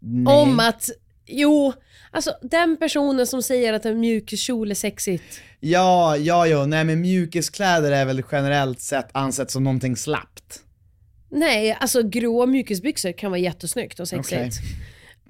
Nej. 0.00 0.34
om 0.34 0.60
att, 0.60 0.90
jo, 1.26 1.72
alltså 2.10 2.32
den 2.42 2.76
personen 2.76 3.26
som 3.26 3.42
säger 3.42 3.72
att 3.72 3.84
en 3.84 4.00
mjukiskjol 4.00 4.70
är 4.70 4.74
sexigt. 4.74 5.40
Ja, 5.60 6.16
ja, 6.16 6.46
ja, 6.46 6.66
nej 6.66 6.84
men 6.84 7.00
mjukiskläder 7.00 7.92
är 7.92 8.04
väl 8.04 8.22
generellt 8.32 8.80
sett 8.80 9.08
ansett 9.12 9.50
som 9.50 9.64
någonting 9.64 9.96
slappt. 9.96 10.60
Nej, 11.30 11.76
alltså 11.80 12.02
grå 12.02 12.46
mjukisbyxor 12.46 13.12
kan 13.12 13.30
vara 13.30 13.40
jättesnyggt 13.40 14.00
och 14.00 14.08
sexigt. 14.08 14.40
Okej. 14.40 14.50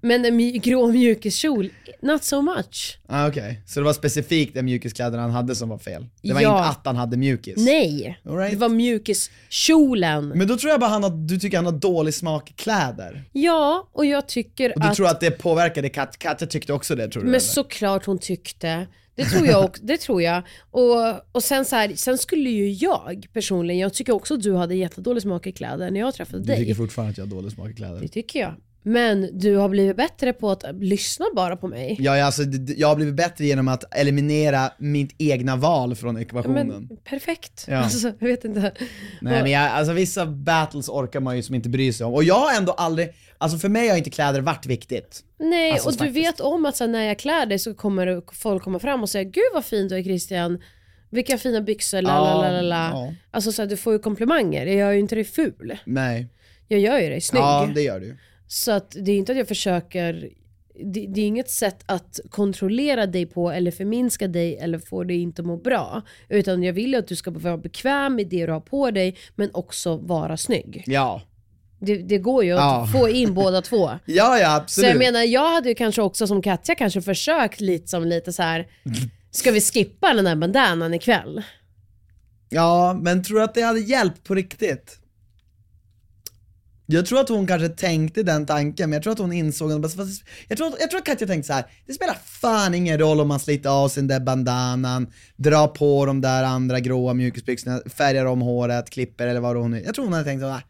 Men 0.01 0.25
en 0.25 0.41
mj- 0.41 0.59
grå 0.61 0.87
mjukiskjol, 0.93 1.71
not 2.03 2.25
so 2.25 2.41
much. 2.43 2.99
Ah, 3.07 3.29
Okej, 3.29 3.61
så 3.67 3.81
det 3.81 3.85
var 3.85 3.93
specifikt 3.93 4.55
den 4.55 4.65
mjukiskläderna 4.65 5.23
han 5.23 5.31
hade 5.31 5.55
som 5.55 5.69
var 5.69 5.79
fel? 5.79 6.07
Det 6.23 6.33
var 6.33 6.41
Ja. 6.41 6.59
inte 6.59 6.69
att 6.69 6.87
han 6.87 6.97
hade 6.97 7.17
mjukis? 7.17 7.55
Nej, 7.57 8.21
right. 8.25 8.51
det 8.53 8.57
var 8.59 8.69
mjukiskjolen. 8.69 10.29
Men 10.29 10.49
då 10.49 10.57
tror 10.57 10.71
jag 10.71 10.81
bara 10.81 10.91
han 10.91 11.03
har, 11.03 11.11
du 11.11 11.39
tycker 11.39 11.57
han 11.57 11.65
har 11.67 11.73
dålig 11.73 12.15
smak 12.15 12.51
i 12.51 12.53
kläder. 12.53 13.25
Ja, 13.33 13.89
och 13.93 14.07
jag 14.07 14.29
tycker 14.29 14.73
Och 14.75 14.81
du 14.81 14.87
att... 14.87 14.95
tror 14.97 15.07
att 15.09 15.21
det 15.21 15.31
påverkade 15.31 15.89
Kat, 15.89 16.19
Katja 16.19 16.47
tyckte 16.47 16.73
också 16.73 16.95
det 16.95 17.09
tror 17.09 17.23
du? 17.23 17.27
Men 17.27 17.35
eller? 17.35 17.41
såklart 17.41 18.05
hon 18.07 18.19
tyckte. 18.19 18.87
Det 19.15 19.25
tror 19.25 19.47
jag 19.47 19.65
också. 19.65 19.83
Det 19.85 19.97
tror 19.97 20.23
jag. 20.23 20.43
Och, 20.71 20.97
och 21.33 21.43
sen, 21.43 21.65
så 21.65 21.77
här, 21.77 21.93
sen 21.97 22.19
skulle 22.19 22.51
ju 22.51 22.71
jag 22.73 23.27
personligen, 23.33 23.81
jag 23.81 23.95
tycker 23.95 24.13
också 24.13 24.35
att 24.35 24.43
du 24.43 24.55
hade 24.57 24.75
jättedålig 24.75 25.23
smak 25.23 25.47
i 25.47 25.53
kläder 25.53 25.91
när 25.91 26.01
jag 26.01 26.15
träffade 26.15 26.39
Du 26.39 26.45
dig. 26.47 26.57
tycker 26.57 26.75
fortfarande 26.75 27.11
att 27.11 27.19
jag 27.19 27.25
har 27.27 27.31
dålig 27.31 27.53
smak 27.53 27.71
i 27.71 27.75
kläder? 27.75 28.01
Det 28.01 28.09
tycker 28.09 28.41
jag. 28.41 28.55
Men 28.83 29.39
du 29.39 29.57
har 29.57 29.69
blivit 29.69 29.97
bättre 29.97 30.33
på 30.33 30.51
att 30.51 30.65
lyssna 30.75 31.27
bara 31.37 31.57
på 31.57 31.69
mig. 31.69 31.97
Ja, 32.01 32.25
alltså, 32.25 32.43
jag 32.77 32.89
har 32.89 32.97
blivit 32.97 33.15
bättre 33.15 33.45
genom 33.47 33.69
att 33.69 33.95
eliminera 33.97 34.71
mitt 34.79 35.15
egna 35.19 35.57
val 35.57 35.95
från 35.95 36.19
ekvationen. 36.19 36.67
Men 36.69 36.97
perfekt. 37.05 37.65
Ja. 37.69 37.77
Alltså, 37.83 38.13
jag 38.19 38.29
vet 38.29 38.45
inte. 38.45 38.61
Nej 39.21 39.43
men 39.43 39.51
jag, 39.51 39.63
alltså 39.71 39.93
vissa 39.93 40.27
battles 40.27 40.89
orkar 40.89 41.21
man 41.21 41.37
ju 41.37 41.43
som 41.43 41.55
inte 41.55 41.69
bryr 41.69 41.93
sig 41.93 42.07
om. 42.07 42.15
Och 42.15 42.25
jag 42.25 42.35
har 42.35 42.57
ändå 42.57 42.73
aldrig, 42.73 43.09
alltså 43.39 43.59
för 43.59 43.69
mig 43.69 43.89
har 43.89 43.97
inte 43.97 44.11
kläder 44.11 44.41
varit 44.41 44.67
viktigt. 44.67 45.25
Nej, 45.39 45.73
Alltså, 45.73 45.89
och 45.89 45.93
du 45.93 45.99
faktiskt. 45.99 46.17
vet 46.27 46.41
om 46.41 46.67
att 46.67 46.77
så 46.77 46.87
när 46.87 47.05
jag 47.05 47.19
klär 47.19 47.47
dig 47.47 47.59
så 47.59 47.75
kommer 47.75 48.23
folk 48.35 48.63
komma 48.63 48.79
fram 48.79 49.03
och 49.03 49.09
säga 49.11 49.25
Gud 49.25 49.43
vad 49.55 49.65
fin 49.65 49.89
du 49.89 49.97
är 49.97 50.03
Christian. 50.03 50.59
Vilka 51.11 51.39
fina 51.39 51.61
byxor, 51.61 52.03
la 52.03 52.41
la 52.43 52.51
la 52.51 52.61
la. 52.63 53.15
Alltså 53.31 53.53
så 53.53 53.63
här, 53.63 53.69
du 53.69 53.77
får 53.77 53.93
ju 53.93 53.99
komplimanger. 53.99 54.67
Jag 54.67 54.77
gör 54.77 54.91
ju 54.93 54.99
inte 54.99 55.15
dig 55.15 55.25
ful. 55.25 55.79
Nej. 55.85 56.27
Jag 56.69 56.81
gör 56.81 56.99
ju 56.99 57.09
dig 57.09 57.21
snygg. 57.21 57.43
Ja, 57.43 57.69
det 57.75 57.83
gör 57.83 58.01
du. 58.01 58.17
Så 58.53 58.73
att 58.73 58.91
det 59.01 59.13
är 59.13 59.17
inte 59.17 59.33
att 59.33 59.39
jag 59.39 59.49
försöker, 59.49 60.29
det, 60.85 61.07
det 61.09 61.21
är 61.21 61.27
inget 61.27 61.51
sätt 61.51 61.83
att 61.87 62.21
kontrollera 62.31 63.07
dig 63.07 63.27
på 63.27 63.51
eller 63.51 63.71
förminska 63.71 64.29
dig 64.29 64.57
eller 64.59 64.79
få 64.79 65.05
dig 65.05 65.17
inte 65.21 65.43
må 65.43 65.57
bra. 65.57 66.03
Utan 66.29 66.63
jag 66.63 66.73
vill 66.73 66.93
ju 66.93 66.99
att 66.99 67.09
du 67.09 67.17
ska 67.17 67.31
vara 67.31 67.57
bekväm 67.59 68.19
i 68.19 68.25
det 68.25 68.47
du 68.47 68.53
har 68.53 68.61
på 68.61 68.91
dig 68.91 69.17
men 69.37 69.51
också 69.53 69.97
vara 69.97 70.37
snygg. 70.37 70.85
Ja. 70.87 71.23
Det, 71.79 71.97
det 71.97 72.19
går 72.19 72.45
ju 72.45 72.53
att 72.53 72.59
Ja. 72.59 72.89
få 72.93 73.09
in 73.09 73.35
båda 73.35 73.63
två. 73.63 73.91
Ja, 74.07 74.39
ja 74.39 74.47
Så 74.57 74.57
absolut. 74.63 74.89
jag 74.91 74.99
menar, 74.99 75.21
jag 75.23 75.51
hade 75.51 75.69
ju 75.69 75.75
kanske 75.75 76.03
också 76.03 76.27
som 76.27 76.43
Katja 76.43 76.75
kanske 76.75 77.03
försökt 77.03 77.61
lite 77.61 77.89
som 77.89 78.05
lite 78.05 78.33
så 78.33 78.43
här. 78.43 78.67
ska 79.31 79.51
vi 79.51 79.61
skippa 79.61 80.15
den 80.15 80.27
här 80.27 80.37
bandanan 80.37 80.95
ikväll? 80.95 81.43
Ja, 82.49 82.99
men 83.03 83.25
tror 83.25 83.39
du 83.39 83.45
att 83.45 83.55
det 83.55 83.63
hade 83.63 83.81
hjälpt 83.81 84.25
på 84.25 84.35
riktigt? 84.35 84.97
Jag 86.93 87.07
tror 87.07 87.21
att 87.21 87.29
hon 87.29 87.47
kanske 87.47 87.69
tänkte 87.69 88.23
den 88.23 88.47
tanken, 88.47 88.91
men 88.91 88.97
jag 88.97 89.03
tror 89.03 89.13
att 89.13 89.19
hon 89.19 89.33
insåg 89.33 89.73
att, 89.85 89.95
fast- 89.95 90.25
jag 90.49 90.59
tror, 90.59 90.73
jag 90.81 90.91
tror 90.91 90.99
att 91.01 91.07
Katja 91.07 91.27
tänkte 91.27 91.47
så 91.47 91.53
här. 91.53 91.65
det 91.87 91.93
spelar 91.93 92.15
fan 92.15 92.75
ingen 92.75 92.99
roll 92.99 93.21
om 93.21 93.29
man 93.29 93.41
sliter 93.41 93.71
av 93.71 93.89
sig 93.89 94.01
den 94.03 94.09
där 94.09 94.21
bandanan, 94.21 95.07
drar 95.37 95.69
på 95.69 96.07
de 96.07 96.21
där 96.21 96.45
andra 96.45 96.81
gråa 96.81 97.15
mjukisbyxorna, 97.15 97.81
färgar 97.87 98.25
om 98.27 98.41
håret, 98.41 98.91
klipper 98.91 99.27
eller 99.27 99.41
vad 99.41 99.57
hon 99.57 99.73
Jag 99.85 99.95
tror 99.95 100.05
hon 100.05 100.13
hade 100.13 100.25
tänkt 100.25 100.41
så 100.41 100.49
här. 100.49 100.63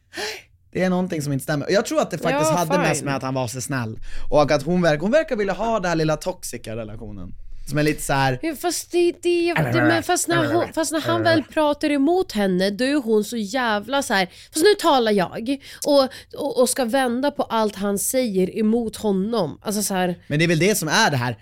Det 0.73 0.83
är 0.85 0.91
någonting 0.91 1.23
som 1.23 1.33
inte 1.33 1.43
stämmer. 1.43 1.67
Och 1.67 1.73
jag 1.73 1.87
tror 1.87 2.01
att 2.01 2.11
det 2.11 2.19
faktiskt 2.19 2.51
Ja, 2.51 2.57
hade 2.57 2.71
fine. 2.73 2.81
mest 2.81 3.05
med 3.05 3.17
att 3.17 3.23
han 3.23 3.35
var 3.35 3.47
så 3.49 3.61
snäll. 3.61 3.99
Och 4.31 4.51
att 4.51 4.63
hon, 4.63 4.83
verkar, 4.83 5.01
hon 5.01 5.11
verkar 5.11 5.37
vilja 5.37 5.53
ha 5.55 5.81
den 5.81 5.89
här 5.89 5.97
lilla 5.97 6.17
toxica 6.17 6.77
relationen. 6.77 7.35
Som 7.71 7.79
är 7.79 7.83
lite 7.83 8.03
så 8.03 8.13
här. 8.13 8.39
Ja, 8.43 8.55
fast, 8.55 8.93
det, 8.93 9.13
det, 9.23 9.55
det, 9.55 9.83
men 9.83 10.03
fast, 10.03 10.29
när 10.29 10.53
hon, 10.53 10.73
fast 10.73 10.93
när 10.93 11.01
han 11.01 11.23
väl 11.23 11.43
pratar 11.43 11.91
emot 11.91 12.33
henne 12.33 12.71
då 12.71 12.85
är 12.85 12.95
hon 12.95 13.25
så 13.25 13.37
jävla 13.37 14.03
så 14.03 14.15
här. 14.15 14.27
fast 14.27 14.65
nu 14.65 14.75
talar 14.79 15.13
jag 15.13 15.59
och, 15.87 16.09
och, 16.37 16.61
och 16.61 16.69
ska 16.69 16.85
vända 16.85 17.31
på 17.31 17.43
allt 17.43 17.77
han 17.77 17.99
säger 17.99 18.59
emot 18.59 18.97
honom. 18.97 19.59
Alltså 19.63 19.83
så 19.83 19.95
här, 19.95 20.15
Men 20.27 20.39
det 20.39 20.45
är 20.45 20.49
väl 20.49 20.59
det 20.59 20.75
som 20.75 20.89
är 20.89 21.11
det 21.11 21.17
här, 21.17 21.37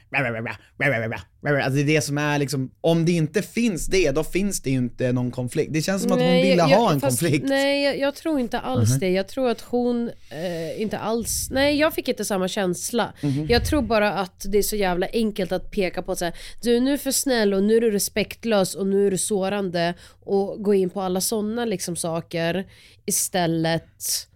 alltså 1.47 1.71
det 1.71 1.80
är 1.80 1.85
det 1.85 2.00
som 2.00 2.18
är 2.18 2.38
liksom, 2.38 2.71
om 2.80 3.04
det 3.04 3.12
inte 3.12 3.42
finns 3.42 3.87
det, 3.87 4.11
då 4.11 4.25
finns 4.25 4.61
det 4.61 4.71
ju 4.71 4.76
inte 4.76 5.12
någon 5.12 5.30
konflikt. 5.30 5.73
Det 5.73 5.83
känns 5.83 6.02
som 6.02 6.12
att 6.12 6.18
hon 6.21 6.33
ville 6.33 6.47
jag- 6.54 6.68
ha 6.68 6.92
en 6.92 7.00
fast, 7.00 7.21
konflikt. 7.21 7.42
Mhm. 7.45 7.50
Nej, 7.50 7.85
jag, 7.85 7.99
jag 7.99 8.14
tror 8.14 8.40
inte 8.40 8.61
alls 8.61 8.99
det. 8.99 9.11
Jag 9.11 9.28
tror 9.28 9.49
att 9.50 9.61
hon 9.61 10.11
eh, 10.30 10.83
inte 10.83 10.99
alls... 10.99 11.49
Nej, 11.50 11.76
jag 11.76 11.95
fick 11.95 12.09
inte 12.09 12.25
samma 12.25 12.49
känsla. 12.49 13.12
Mhm. 13.23 13.47
Jag 13.49 13.64
tror 13.64 13.83
bara 13.83 14.12
att 14.12 14.45
det 14.49 14.59
är 14.59 14.62
så 14.62 14.76
jävla 14.76 15.07
enkelt 15.12 15.52
att 15.52 15.71
peka 15.71 16.02
på 16.02 16.12
att 16.12 16.18
säga 16.18 16.33
du 16.62 16.80
nu 16.80 16.92
är 16.92 16.97
för 16.97 17.11
snäll 17.12 17.54
och 17.54 17.62
nu 17.62 17.76
är 17.76 17.80
du 17.80 17.90
respektlös 17.90 18.75
och 18.75 18.87
nu 18.87 19.07
är 19.07 19.11
du 19.11 19.18
sårande 19.18 19.95
och 20.21 20.62
gå 20.62 20.75
in 20.75 20.90
på 20.90 21.00
alla 21.00 21.21
sådana 21.21 21.64
liksom 21.64 21.97
saker 21.97 22.66
istället 23.07 24.28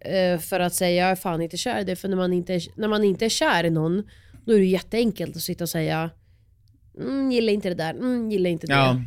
eh, 0.00 0.38
för 0.38 0.60
att 0.60 0.74
säga 0.74 1.02
jag 1.02 1.10
är 1.10 1.16
fan 1.16 1.42
inte 1.42 1.56
kär 1.56 1.80
i 1.80 1.84
dig. 1.84 1.96
För 1.96 2.08
när 2.08 2.16
man 2.16 2.32
inte, 2.32 2.54
är, 2.54 2.62
när 2.74 2.88
man 2.88 3.04
inte 3.04 3.24
är 3.24 3.28
kär 3.28 3.64
i 3.64 3.70
någon 3.70 4.02
då 4.46 4.52
är 4.52 4.58
det 4.58 4.64
jätteenkelt 4.64 5.36
att 5.36 5.42
sitta 5.42 5.64
och 5.64 5.68
säga 5.68 6.10
mm, 7.00 7.30
gillar 7.32 7.52
inte 7.52 7.68
det 7.68 7.74
där, 7.74 7.94
mm, 7.94 8.30
gillar 8.30 8.50
inte 8.50 8.66
det. 8.66 8.72
Ja. 8.72 9.02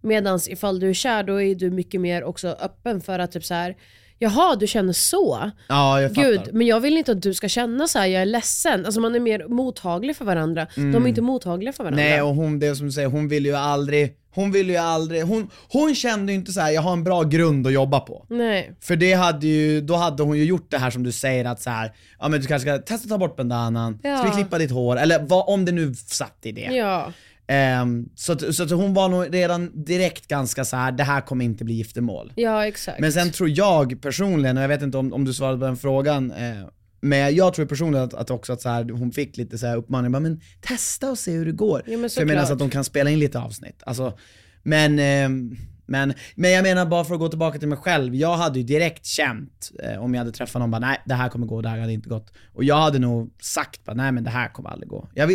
Medans 0.00 0.48
ifall 0.48 0.80
du 0.80 0.90
är 0.90 0.94
kär 0.94 1.22
då 1.22 1.42
är 1.42 1.54
du 1.54 1.70
mycket 1.70 2.00
mer 2.00 2.24
också 2.24 2.48
öppen 2.48 3.00
för 3.00 3.18
att 3.18 3.32
typ 3.32 3.44
så 3.44 3.54
här. 3.54 3.76
Jaha, 4.18 4.56
du 4.56 4.66
känner 4.66 4.92
så? 4.92 5.50
ja, 5.68 6.02
jag 6.02 6.14
fattar. 6.14 6.30
Gud, 6.30 6.40
men 6.52 6.66
jag 6.66 6.80
vill 6.80 6.96
inte 6.96 7.12
att 7.12 7.22
du 7.22 7.34
ska 7.34 7.48
känna 7.48 7.86
så 7.88 7.98
här. 7.98 8.06
jag 8.06 8.22
är 8.22 8.26
ledsen. 8.26 8.84
Alltså 8.86 9.00
man 9.00 9.14
är 9.14 9.20
mer 9.20 9.48
mottaglig 9.48 10.16
för 10.16 10.24
varandra. 10.24 10.66
De 10.74 10.94
är 11.04 11.06
inte 11.06 11.22
mottagliga 11.22 11.72
för 11.72 11.84
varandra. 11.84 12.02
Mm. 12.02 12.12
Nej 12.12 12.22
och 12.22 12.34
hon, 12.34 12.58
det 12.58 12.66
är 12.66 12.74
som 12.74 12.86
du 12.86 12.92
säger, 12.92 13.08
hon 13.08 13.28
vill 13.28 13.46
ju 13.46 13.54
aldrig, 13.54 14.12
hon 14.34 14.52
vill 14.52 14.70
ju 14.70 14.76
aldrig, 14.76 15.22
hon, 15.22 15.50
hon 15.68 15.94
kände 15.94 16.32
ju 16.32 16.38
inte 16.38 16.52
så 16.52 16.60
här: 16.60 16.70
jag 16.70 16.82
har 16.82 16.92
en 16.92 17.04
bra 17.04 17.22
grund 17.22 17.66
att 17.66 17.72
jobba 17.72 18.00
på. 18.00 18.26
Nej. 18.30 18.72
För 18.80 18.96
det 18.96 19.12
hade 19.12 19.46
ju, 19.46 19.80
då 19.80 19.94
hade 19.94 20.22
hon 20.22 20.38
ju 20.38 20.44
gjort 20.44 20.70
det 20.70 20.78
här 20.78 20.90
som 20.90 21.02
du 21.02 21.12
säger 21.12 21.44
att 21.44 21.62
så 21.62 21.70
här, 21.70 21.92
ja 22.18 22.28
men 22.28 22.40
du 22.40 22.46
kanske 22.46 22.68
ska 22.68 22.78
testa 22.78 23.08
ta 23.08 23.18
bort 23.18 23.36
bandanan, 23.36 23.98
ska 23.98 24.08
Ja. 24.08 24.22
vi 24.26 24.30
klippa 24.30 24.58
ditt 24.58 24.70
hår? 24.70 24.96
Eller 24.96 25.18
vad, 25.22 25.44
om 25.48 25.64
det 25.64 25.72
nu 25.72 25.94
satt 25.94 26.38
i 26.42 26.52
det. 26.52 26.60
Ja. 26.74 27.12
Ehm, 27.48 28.08
så 28.14 28.32
att, 28.32 28.54
så 28.54 28.62
att 28.62 28.70
hon 28.70 28.94
var 28.94 29.08
nog 29.08 29.34
redan 29.34 29.84
direkt 29.84 30.28
ganska 30.28 30.64
så 30.64 30.76
här: 30.76 30.92
det 30.92 31.04
här 31.04 31.20
kommer 31.20 31.44
inte 31.44 31.64
bli 31.64 31.74
giftermål. 31.74 32.32
Ja, 32.36 32.66
exakt. 32.66 33.00
Men 33.00 33.12
sen 33.12 33.30
tror 33.30 33.48
jag 33.48 34.02
personligen, 34.02 34.56
och 34.56 34.62
jag 34.62 34.68
vet 34.68 34.82
inte 34.82 34.98
om, 34.98 35.12
om 35.12 35.24
du 35.24 35.34
svarade 35.34 35.58
på 35.58 35.64
den 35.64 35.76
frågan, 35.76 36.30
eh, 36.30 36.68
men 37.00 37.34
jag 37.34 37.54
tror 37.54 37.66
personligen 37.66 38.04
att, 38.04 38.14
att 38.14 38.30
också 38.30 38.52
att 38.52 38.60
så 38.60 38.68
här, 38.68 38.84
hon 38.90 39.12
fick 39.12 39.36
lite 39.36 39.58
så 39.58 39.66
här 39.66 39.76
uppmaning, 39.76 40.12
bara, 40.12 40.20
men 40.20 40.40
testa 40.60 41.10
och 41.10 41.18
se 41.18 41.32
hur 41.32 41.46
det 41.46 41.52
går. 41.52 41.82
Ja, 41.86 41.98
men 41.98 42.10
För 42.10 42.20
jag 42.20 42.28
menar 42.28 42.44
så 42.44 42.52
att 42.52 42.58
de 42.58 42.70
kan 42.70 42.84
spela 42.84 43.10
in 43.10 43.18
lite 43.18 43.38
avsnitt. 43.38 43.82
Alltså, 43.86 44.18
men, 44.62 44.98
eh, 44.98 45.56
men, 45.86 46.14
men 46.34 46.50
jag 46.50 46.62
menar 46.62 46.86
bara 46.86 47.04
för 47.04 47.14
att 47.14 47.20
gå 47.20 47.28
tillbaka 47.28 47.58
till 47.58 47.68
mig 47.68 47.78
själv, 47.78 48.14
jag 48.14 48.36
hade 48.36 48.58
ju 48.58 48.64
direkt 48.64 49.06
känt 49.06 49.70
eh, 49.82 50.02
om 50.02 50.14
jag 50.14 50.18
hade 50.18 50.32
träffat 50.32 50.60
någon 50.60 50.70
bara 50.70 50.78
nej 50.78 51.02
det 51.04 51.14
här 51.14 51.28
kommer 51.28 51.46
gå, 51.46 51.60
det 51.60 51.68
här 51.68 51.78
hade 51.78 51.92
inte 51.92 52.08
gått. 52.08 52.32
Och 52.54 52.64
jag 52.64 52.76
hade 52.76 52.98
nog 52.98 53.34
sagt 53.42 53.84
bara 53.84 53.96
nej 53.96 54.12
men 54.12 54.24
det 54.24 54.30
här 54.30 54.48
kommer 54.48 54.70
aldrig 54.70 54.88
gå. 54.88 55.08
Jag 55.14 55.26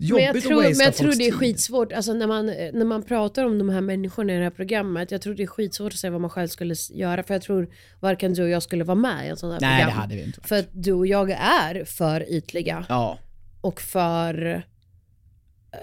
vill, 0.00 0.14
men 0.14 0.24
jobbigt 0.26 0.34
jag 0.34 0.42
tror, 0.52 0.64
att 0.66 0.76
men 0.76 0.84
jag 0.84 0.94
tror 0.94 1.12
det 1.18 1.26
är 1.28 1.32
skitsvårt, 1.32 1.92
alltså 1.92 2.12
när 2.12 2.26
man, 2.26 2.46
när 2.46 2.84
man 2.84 3.02
pratar 3.02 3.44
om 3.44 3.58
de 3.58 3.68
här 3.68 3.80
människorna 3.80 4.32
i 4.32 4.36
det 4.36 4.42
här 4.42 4.50
programmet, 4.50 5.10
jag 5.10 5.22
tror 5.22 5.34
det 5.34 5.42
är 5.42 5.46
skitsvårt 5.46 5.92
att 5.92 5.98
säga 5.98 6.10
vad 6.10 6.20
man 6.20 6.30
själv 6.30 6.48
skulle 6.48 6.74
göra, 6.90 7.22
för 7.22 7.34
jag 7.34 7.42
tror 7.42 7.68
varken 8.00 8.34
du 8.34 8.42
och 8.42 8.48
jag 8.48 8.62
skulle 8.62 8.84
vara 8.84 8.94
med 8.98 9.26
i 9.26 9.28
en 9.28 9.36
sån 9.36 9.50
här 9.52 9.60
Nej 9.60 9.78
det 9.78 9.84
program. 9.84 10.00
hade 10.00 10.14
vi 10.14 10.22
inte. 10.24 10.40
För 10.40 10.58
att 10.58 10.68
du 10.72 10.92
och 10.92 11.06
jag 11.06 11.30
är 11.30 11.84
för 11.84 12.32
ytliga 12.32 12.84
Ja, 12.88 13.18
och 13.60 13.80
för 13.80 14.64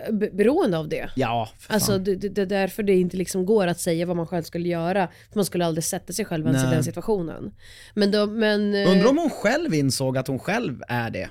eh, 0.08 0.14
be- 0.14 0.30
beroende 0.34 0.78
av 0.78 0.90
det. 0.90 1.10
ja 1.16 1.50
för 1.60 1.74
Alltså 1.74 1.92
fan. 1.92 2.04
det, 2.04 2.16
det, 2.16 2.30
det 2.30 2.42
är 2.42 2.46
därför 2.46 2.84
det 2.84 2.94
inte 2.96 3.18
liksom 3.18 3.46
går 3.46 3.68
att 3.68 3.80
säga 3.80 4.06
vad 4.06 4.16
man 4.18 4.28
själv 4.28 4.44
skulle 4.44 4.70
göra. 4.70 5.08
För 5.30 5.36
man 5.36 5.46
skulle 5.46 5.66
aldrig 5.66 5.84
sätta 5.84 6.14
sig 6.14 6.26
själv 6.26 6.46
ens 6.48 6.64
i 6.64 6.68
den 6.68 6.84
situationen. 6.84 7.52
Men, 7.94 8.12
då, 8.12 8.26
men 8.26 8.76
eh, 8.76 8.92
Undrar 8.92 9.10
om 9.10 9.18
hon 9.18 9.30
själv 9.30 9.74
insåg 9.74 10.18
att 10.18 10.28
hon 10.28 10.40
själv 10.40 10.82
är 10.88 11.10
det? 11.10 11.30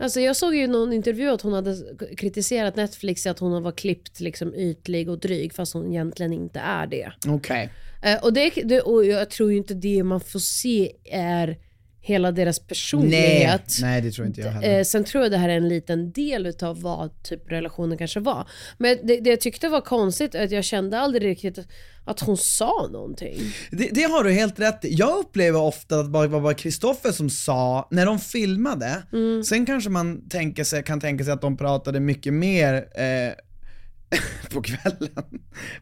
Alltså 0.00 0.20
jag 0.20 0.36
såg 0.36 0.54
ju 0.54 0.66
någon 0.66 0.92
intervju 0.92 1.30
att 1.30 1.42
hon 1.42 1.52
hade 1.52 1.76
kritiserat 2.16 2.76
Netflix 2.76 3.26
att 3.26 3.38
hon 3.38 3.62
var 3.62 3.72
klippt 3.72 4.20
liksom 4.20 4.54
ytlig 4.54 5.10
och 5.10 5.18
dryg 5.18 5.54
fast 5.54 5.74
hon 5.74 5.88
egentligen 5.88 6.32
inte 6.32 6.60
är 6.60 6.86
det. 6.86 7.12
Okej. 7.28 7.70
Eh, 8.02 8.24
och, 8.24 8.32
det, 8.32 8.50
det 8.64 8.80
och 8.80 9.04
jag 9.04 9.30
tror 9.30 9.52
ju 9.52 9.56
inte 9.58 9.74
det 9.74 10.02
man 10.02 10.20
får 10.20 10.38
se 10.38 10.92
är 11.04 11.58
hela 12.10 12.32
deras 12.32 12.60
Nej, 12.60 12.68
personlighet. 12.68 13.78
nej 13.80 14.00
det 14.00 14.10
tror 14.10 14.26
inte 14.26 14.40
jag 14.40 14.50
heller. 14.50 14.78
Eh, 14.78 14.84
sen 14.84 15.04
tror 15.04 15.24
jag 15.24 15.30
det 15.32 15.38
här 15.38 15.48
är 15.48 15.56
en 15.56 15.68
liten 15.68 16.12
del 16.12 16.46
utav 16.46 16.80
vad 16.82 17.22
typ 17.22 17.52
relationen 17.52 17.98
kanske 17.98 18.20
var. 18.20 18.48
Men 18.78 18.98
det, 19.06 19.20
det 19.20 19.30
jag 19.30 19.40
tyckte 19.40 19.68
var 19.68 19.80
konstigt 19.80 20.34
är 20.34 20.44
att 20.44 20.50
jag 20.50 20.64
kände 20.64 20.98
aldrig 20.98 21.24
riktigt 21.24 21.58
att 22.04 22.20
hon 22.20 22.36
sa 22.36 22.88
någonting. 22.92 23.40
Det, 23.70 23.88
det 23.92 24.02
har 24.02 24.24
du 24.24 24.32
helt 24.32 24.60
rätt 24.60 24.84
i. 24.84 24.94
Jag 24.94 25.18
upplever 25.18 25.60
ofta 25.60 26.00
att 26.00 26.04
det 26.06 26.10
var 26.28 26.40
bara 26.40 26.54
Kristoffer 26.54 27.12
som 27.12 27.30
sa, 27.30 27.88
när 27.90 28.06
de 28.06 28.18
filmade, 28.18 29.02
Mm. 29.12 29.44
sen 29.44 29.66
kanske 29.66 29.90
man 29.90 30.28
tänker 30.28 30.64
sig, 30.64 30.82
kan 30.82 31.00
tänka 31.00 31.24
sig 31.24 31.32
att 31.32 31.40
de 31.42 31.56
pratade 31.56 32.00
mycket 32.00 32.32
mer 32.32 32.74
eh, 32.74 33.32
på 34.50 34.62
kvällen. 34.62 35.10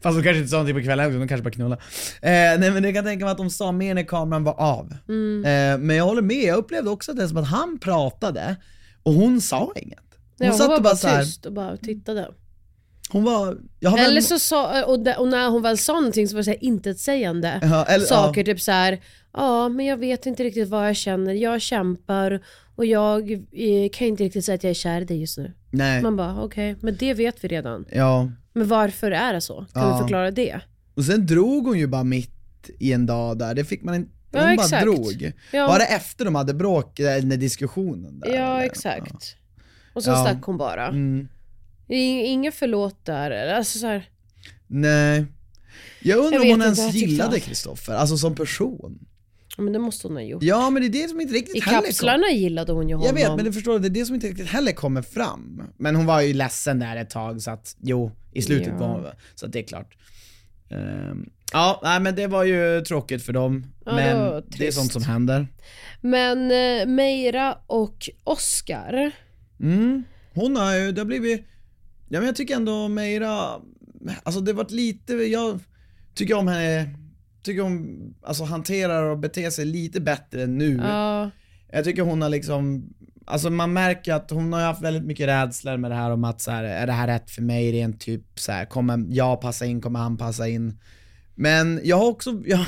Fast 0.02 0.16
de 0.18 0.22
kanske 0.22 0.36
inte 0.36 0.48
sa 0.48 0.56
någonting 0.56 0.76
på 0.76 0.82
kvällen, 0.82 1.20
de 1.20 1.28
kanske 1.28 1.42
bara 1.44 1.50
knullade. 1.50 1.82
Eh, 2.22 2.58
nej 2.60 2.70
men 2.70 2.84
jag 2.84 2.94
kan 2.94 3.04
tänka 3.04 3.24
mig 3.24 3.32
att 3.32 3.38
de 3.38 3.50
sa 3.50 3.72
mer 3.72 3.94
när 3.94 4.02
kameran 4.02 4.44
var 4.44 4.60
av. 4.60 4.94
Mm. 5.08 5.44
Eh, 5.44 5.86
men 5.86 5.96
jag 5.96 6.04
håller 6.04 6.22
med, 6.22 6.44
jag 6.44 6.58
upplevde 6.58 6.90
också 6.90 7.10
att 7.10 7.16
det 7.16 7.22
är 7.22 7.28
som 7.28 7.36
att 7.36 7.48
han 7.48 7.78
pratade 7.78 8.56
och 9.02 9.12
hon 9.12 9.40
sa 9.40 9.72
inget. 9.76 9.98
Hon 10.38 10.46
Ja, 10.46 10.48
hon 10.48 10.58
satt 10.58 10.68
var 10.68 10.76
och 10.76 10.82
bara 10.82 10.90
bara 10.90 10.96
såhär, 10.96 11.22
tyst 11.22 11.46
och 11.46 11.52
bara 11.52 11.76
tittade. 11.76 12.28
hon 13.10 13.24
var, 13.24 13.56
jag 13.80 13.90
har 13.90 13.98
väl- 13.98 14.06
Eller 14.10 14.20
så 14.20 14.38
sa, 14.38 14.84
och, 14.84 15.00
det- 15.00 15.16
och 15.16 15.28
när 15.28 15.48
hon 15.48 15.62
väl 15.62 15.78
sa 15.78 15.92
någonting 15.92 16.28
så 16.28 16.34
var 16.34 16.40
det 16.40 16.44
så 16.44 16.50
här 16.50 16.64
intetsägande 16.64 17.58
Ja, 17.62 17.84
eller- 17.84 18.06
saker. 18.06 18.44
Typ 18.44 18.60
så 18.60 18.72
här, 18.72 19.00
ja 19.32 19.68
men 19.68 19.86
jag 19.86 19.96
vet 19.96 20.26
inte 20.26 20.44
riktigt 20.44 20.68
vad 20.68 20.88
jag 20.88 20.96
känner, 20.96 21.32
jag 21.34 21.60
kämpar 21.60 22.40
och 22.78 22.86
jag 22.86 23.30
eh, 23.32 23.88
kan 23.92 24.06
inte 24.06 24.24
riktigt 24.24 24.44
säga 24.44 24.54
att 24.54 24.62
jag 24.64 24.70
är 24.70 24.74
kär 24.74 25.00
i 25.00 25.04
dig 25.04 25.20
just 25.20 25.38
nu. 25.38 25.52
nej, 25.70 26.02
Man 26.02 26.16
bara 26.16 26.42
okej, 26.42 26.76
men 26.80 26.96
det 26.96 27.14
vet 27.14 27.44
vi 27.44 27.48
redan. 27.48 27.84
ja. 27.92 28.30
Men 28.52 28.68
varför 28.68 29.10
är 29.10 29.32
det 29.32 29.40
så? 29.40 29.66
Kan 29.72 29.82
Ja. 29.82 29.92
du 29.92 29.98
förklara 29.98 30.30
det? 30.30 30.60
Och 30.94 31.04
sen 31.04 31.26
drog 31.26 31.66
hon 31.66 31.78
ju 31.78 31.86
bara 31.86 32.04
mitt 32.04 32.70
i 32.78 32.92
en 32.92 33.06
dag 33.06 33.38
där, 33.38 33.54
det 33.54 33.64
fick 33.64 33.82
man 33.82 33.94
inte, 33.94 34.10
Ja, 34.30 34.38
hon 34.46 34.56
bara 34.56 34.64
exakt. 34.64 34.82
drog. 34.84 35.32
Ja. 35.52 35.66
Var 35.66 35.78
det 35.78 35.84
efter 35.86 36.24
de 36.24 36.34
hade 36.34 36.54
bråk, 36.54 36.98
eh, 36.98 37.16
den 37.16 37.28
där 37.28 37.36
diskussionen 37.36 38.20
där? 38.20 38.28
Ja 38.30 38.54
eller? 38.56 38.64
exakt. 38.66 39.36
Och 39.94 40.02
så 40.04 40.10
Ja. 40.10 40.24
stack 40.24 40.42
hon 40.44 40.56
bara. 40.58 40.86
Mm. 40.86 41.28
Inget 41.88 42.54
förlåt 42.54 43.04
där. 43.04 43.30
eller? 43.30 43.54
Alltså 43.54 43.78
så 43.78 43.86
här, 43.86 44.08
Nej. 44.66 45.24
Jag 46.02 46.18
undrar 46.18 46.32
Jag 46.32 46.40
om 46.40 46.46
vet 46.48 46.50
hon 46.50 46.54
inte, 46.60 46.64
ens 46.66 46.78
jag 46.78 46.92
tyckte 46.92 47.10
gillade 47.10 47.40
Kristoffer, 47.40 47.94
alltså 47.94 48.16
som 48.18 48.34
person. 48.34 48.98
Men 49.58 49.72
det 49.72 49.78
måste 49.78 50.06
hon 50.08 50.16
ha 50.16 50.22
gjort. 50.22 50.42
Ja 50.42 50.70
men 50.70 50.82
det 50.82 50.88
är 50.88 51.02
det 51.02 51.08
som 51.08 51.20
inte 51.20 51.34
riktigt 51.34 51.56
I 51.56 51.60
heller 51.60 51.82
kapslarna 51.86 52.30
gillade 52.30 52.72
hon 52.72 52.88
ju 52.88 52.94
kom. 52.94 53.00
honom. 53.02 53.16
Jag 53.18 53.28
vet, 53.28 53.36
men 53.36 53.44
du 53.44 53.52
förstår, 53.52 53.78
det 53.78 53.88
är 53.88 53.90
det 53.90 54.04
som 54.04 54.14
inte 54.14 54.26
riktigt 54.26 54.46
heller 54.48 54.72
kommer 54.72 55.02
fram. 55.02 55.62
Men 55.76 55.96
hon 55.96 56.06
var 56.06 56.20
ju 56.20 56.32
ledsen 56.32 56.78
där 56.78 56.96
ett 56.96 57.10
tag 57.10 57.42
så 57.42 57.50
att, 57.50 57.76
jo, 57.82 58.10
i 58.32 58.42
slutet 58.42 58.68
Ja. 58.68 58.76
var 58.78 58.88
hon 58.88 59.06
så 59.34 59.46
att 59.46 59.52
det 59.52 59.58
är 59.58 59.62
klart. 59.66 59.96
Ehm, 60.70 61.30
ja, 61.52 61.80
nej 61.84 62.00
men 62.00 62.14
det 62.14 62.26
var 62.26 62.44
ju 62.44 62.80
tråkigt 62.80 63.22
för 63.22 63.32
dem. 63.32 63.66
Ja, 63.84 63.90
det 63.90 63.96
men 63.96 64.18
var 64.18 64.44
det 64.58 64.66
är 64.66 64.70
sånt 64.72 64.92
som 64.92 65.02
händer. 65.02 65.46
Men 66.00 66.50
eh, 66.50 66.86
Meira 66.86 67.58
och 67.66 68.08
Oscar. 68.24 69.10
Mm. 69.60 70.04
Hon 70.34 70.56
har 70.56 70.74
ju, 70.76 70.92
det 70.92 71.00
har 71.00 71.06
blivit, 71.06 71.40
ja 72.08 72.18
men 72.18 72.26
jag 72.26 72.36
tycker 72.36 72.56
ändå 72.56 72.88
Meira, 72.88 73.60
alltså 74.22 74.40
det 74.40 74.52
varit 74.52 74.70
lite, 74.70 75.12
jag 75.14 75.60
tycker 76.14 76.34
om 76.34 76.48
henne, 76.48 76.88
tycker 77.42 77.62
hon 77.62 77.98
alltså 78.22 78.44
hanterar 78.44 79.02
och 79.02 79.18
beter 79.18 79.50
sig 79.50 79.64
lite 79.64 80.00
bättre 80.00 80.46
nu. 80.46 80.80
Ja, 80.82 81.30
Jag 81.72 81.84
tycker 81.84 82.02
hon 82.02 82.22
har 82.22 82.28
liksom, 82.28 82.88
alltså 83.26 83.50
man 83.50 83.72
märker 83.72 84.14
att 84.14 84.30
hon 84.30 84.52
har 84.52 84.60
haft 84.60 84.82
väldigt 84.82 85.04
mycket 85.04 85.28
rädslor 85.28 85.76
med 85.76 85.90
det 85.90 85.94
här 85.94 86.10
om 86.10 86.24
att 86.24 86.40
så 86.40 86.50
här, 86.50 86.64
är 86.64 86.86
det 86.86 86.92
här 86.92 87.06
rätt 87.06 87.30
för 87.30 87.42
mig 87.42 87.72
rent 87.72 88.00
typ 88.00 88.24
så 88.34 88.52
här, 88.52 88.64
kommer 88.64 89.06
jag 89.08 89.40
passa 89.40 89.66
in, 89.66 89.80
kommer 89.80 89.98
han 89.98 90.16
passa 90.16 90.48
in? 90.48 90.78
Men 91.34 91.80
jag 91.84 91.96
har 91.96 92.06
också, 92.06 92.42
jag, 92.46 92.66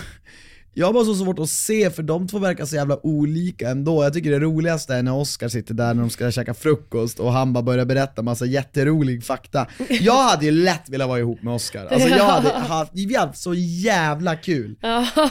jag 0.74 0.86
har 0.86 0.92
bara 0.92 1.04
så 1.04 1.14
svårt 1.14 1.38
att 1.38 1.50
se 1.50 1.90
för 1.90 2.02
de 2.02 2.28
två 2.28 2.38
verkar 2.38 2.64
så 2.64 2.76
jävla 2.76 3.06
olika 3.06 3.70
ändå. 3.70 4.04
Jag 4.04 4.12
tycker 4.12 4.30
det 4.30 4.38
roligaste 4.38 4.94
är 4.94 5.02
när 5.02 5.14
Oscar 5.14 5.48
sitter 5.48 5.74
där 5.74 5.94
när 5.94 6.00
de 6.00 6.10
ska 6.10 6.30
käka 6.30 6.54
frukost 6.54 7.20
och 7.20 7.32
han 7.32 7.52
bara 7.52 7.62
börjar 7.62 7.84
berätta 7.84 8.22
massa 8.22 8.46
jätterolig 8.46 9.24
fakta. 9.24 9.66
Jag 10.00 10.22
hade 10.22 10.44
ju 10.44 10.50
lätt 10.50 10.88
velat 10.88 11.08
vara 11.08 11.18
ihop 11.18 11.42
med 11.42 11.54
Oscar. 11.54 11.86
Alltså 11.86 12.08
jag 12.08 12.24
hade 12.24 12.48
haft, 12.50 12.90
vi 12.94 13.14
hade 13.16 13.26
haft 13.28 13.40
så 13.40 13.54
jävla 13.54 14.36
kul. 14.36 14.76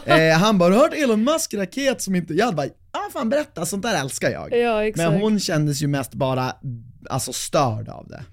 Eh, 0.06 0.38
han 0.38 0.58
bara, 0.58 0.74
har 0.74 0.82
hört 0.82 0.94
Elon 0.94 1.24
Musk 1.24 1.54
raket 1.54 2.02
som 2.02 2.16
inte, 2.16 2.34
jag 2.34 2.46
hade 2.46 2.58
bara, 2.58 2.68
ja 2.94 3.00
fan 3.14 3.30
berätta, 3.30 3.66
sånt 3.66 3.84
där 3.84 4.02
älskar 4.02 4.30
jag. 4.30 4.54
ja. 4.58 4.92
Men 5.12 5.22
hon 5.22 5.40
kändes 5.40 5.82
ju 5.82 5.88
mest 5.88 6.14
bara, 6.14 6.54
alltså 7.10 7.34
störd 7.34 7.90
av 7.90 8.08
det. 8.08 8.24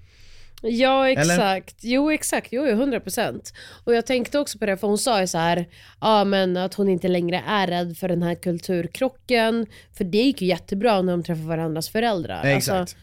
Ja 0.61 1.09
Eller? 1.09 1.21
exakt, 1.21 1.75
jo 1.81 2.11
exakt, 2.11 2.47
jo 2.51 2.65
jo, 2.67 2.75
100% 2.75 3.53
Och 3.83 3.93
jag 3.93 4.05
tänkte 4.05 4.39
också 4.39 4.59
på 4.59 4.65
det 4.65 4.77
för 4.77 4.87
hon 4.87 4.97
sa 4.97 5.21
ju 5.21 5.27
så 5.27 5.37
här, 5.37 5.65
ja 6.01 6.23
men 6.23 6.57
att 6.57 6.73
hon 6.73 6.89
inte 6.89 7.07
längre 7.07 7.43
är 7.47 7.67
rädd 7.67 7.97
för 7.97 8.07
den 8.07 8.23
här 8.23 8.35
kulturkrocken 8.35 9.65
För 9.97 10.03
det 10.03 10.17
gick 10.17 10.41
ju 10.41 10.47
jättebra 10.47 11.01
när 11.01 11.13
de 11.13 11.23
träffade 11.23 11.47
varandras 11.47 11.89
föräldrar 11.89 12.43
Exakt. 12.43 12.79
Alltså, 12.79 12.97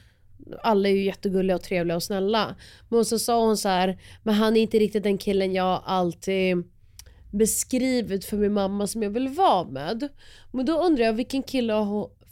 alla 0.62 0.88
är 0.88 0.92
ju 0.92 1.04
jättegulliga 1.04 1.56
och 1.56 1.62
trevliga 1.62 1.96
och 1.96 2.02
snälla 2.02 2.54
Men 2.88 3.04
så 3.04 3.18
sa 3.18 3.46
hon 3.46 3.56
så 3.56 3.68
här, 3.68 3.98
men 4.22 4.34
han 4.34 4.56
är 4.56 4.60
inte 4.60 4.78
riktigt 4.78 5.02
den 5.02 5.18
killen 5.18 5.52
jag 5.52 5.82
alltid 5.86 6.64
beskrivit 7.30 8.24
för 8.24 8.36
min 8.36 8.52
mamma 8.52 8.86
som 8.86 9.02
jag 9.02 9.10
vill 9.10 9.28
vara 9.28 9.64
med. 9.64 10.08
Men 10.52 10.66
då 10.66 10.80
undrar 10.80 11.04
jag 11.04 11.12
vilken 11.12 11.42
kille. 11.42 11.74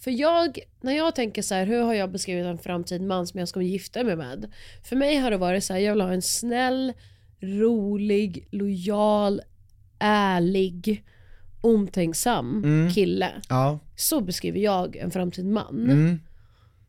För 0.04 0.10
jag, 0.10 0.58
när 0.80 0.92
jag 0.92 1.14
tänker 1.14 1.42
så 1.42 1.54
här, 1.54 1.66
hur 1.66 1.82
har 1.82 1.94
jag 1.94 2.10
beskrivit 2.12 2.46
en 2.46 2.58
framtid 2.58 3.02
man 3.02 3.26
som 3.26 3.40
jag 3.40 3.48
ska 3.48 3.60
gifta 3.62 4.04
mig 4.04 4.16
med? 4.16 4.52
För 4.84 4.96
mig 4.96 5.16
har 5.16 5.30
det 5.30 5.36
varit 5.36 5.64
så 5.64 5.72
här, 5.72 5.80
jag 5.80 5.92
vill 5.92 6.00
ha 6.00 6.12
en 6.12 6.22
snäll, 6.22 6.92
rolig, 7.40 8.48
lojal, 8.50 9.40
ärlig, 9.98 11.04
omtänksam 11.60 12.62
kille. 12.94 13.30
Ja. 13.48 13.78
Så 13.96 14.20
beskriver 14.20 14.60
jag 14.60 14.96
en 14.96 15.10
framtid 15.10 15.46
man. 15.46 15.84
Mm. 15.84 16.20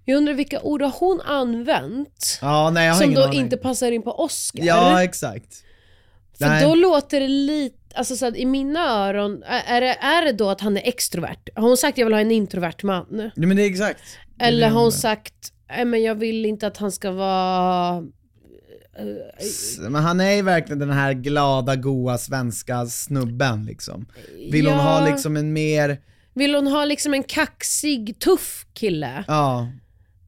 Jag 0.06 0.18
undrar 0.18 0.34
vilka 0.34 0.62
ord 0.62 0.82
har 0.82 0.94
hon 1.00 1.22
använt 1.22 2.40
Ja, 2.42 2.70
nej 2.70 2.96
som 2.96 3.14
då 3.14 3.24
aning. 3.24 3.40
inte 3.40 3.58
passar 3.58 3.92
in 3.92 4.02
på 4.02 4.12
Oscar? 4.20 4.64
Ja, 4.64 5.04
exakt. 5.04 5.64
För 6.38 6.46
Nej. 6.46 6.64
då 6.64 6.76
låter 6.76 7.20
det 7.20 7.28
lite, 7.28 7.78
alltså 7.96 8.16
så 8.16 8.26
att 8.26 8.36
i 8.36 8.46
mina 8.46 8.80
öron, 9.08 9.44
är 9.44 9.82
det, 9.82 9.88
är 9.94 10.26
det 10.26 10.32
då 10.32 10.50
att 10.50 10.62
han 10.62 10.78
är 10.78 10.82
extrovert? 10.88 11.50
Har 11.56 11.64
hon 11.68 11.78
sagt 11.78 11.98
jag 11.98 12.06
vill 12.06 12.14
ha 12.14 12.22
en 12.22 12.32
introvert 12.32 12.84
man? 12.84 13.06
Nej 13.10 13.32
men 13.48 13.58
det 13.58 13.64
är 13.64 13.70
exakt. 13.70 14.00
Det 14.38 14.44
är 14.44 14.48
Eller 14.48 14.70
har 14.70 14.82
hon 14.82 14.92
sagt, 14.92 15.34
nej 15.70 15.86
men 15.86 16.04
jag 16.04 16.16
vill 16.16 16.46
inte 16.46 16.68
att 16.68 16.78
han 16.78 16.92
ska 16.92 17.12
vara... 17.12 18.04
S- 19.40 19.78
Men 19.80 19.96
han 20.04 20.20
är 20.20 20.32
ju 20.32 20.42
verkligen 20.42 20.80
den 20.80 20.90
här 20.92 21.14
glada, 21.14 21.76
goa 21.76 22.18
svenska 22.18 22.86
snubben 22.86 23.66
liksom. 23.66 24.06
Vill 24.52 24.68
hon 24.68 24.76
Ja. 24.78 24.82
ha 24.84 25.08
liksom 25.10 25.38
en 25.38 25.54
mer, 25.54 26.02
Vill 26.34 26.56
hon 26.56 26.68
ha 26.68 26.86
liksom 26.86 27.14
en 27.14 27.24
kaxig, 27.24 28.20
tuff 28.20 28.66
kille? 28.74 29.24
ja, 29.28 29.68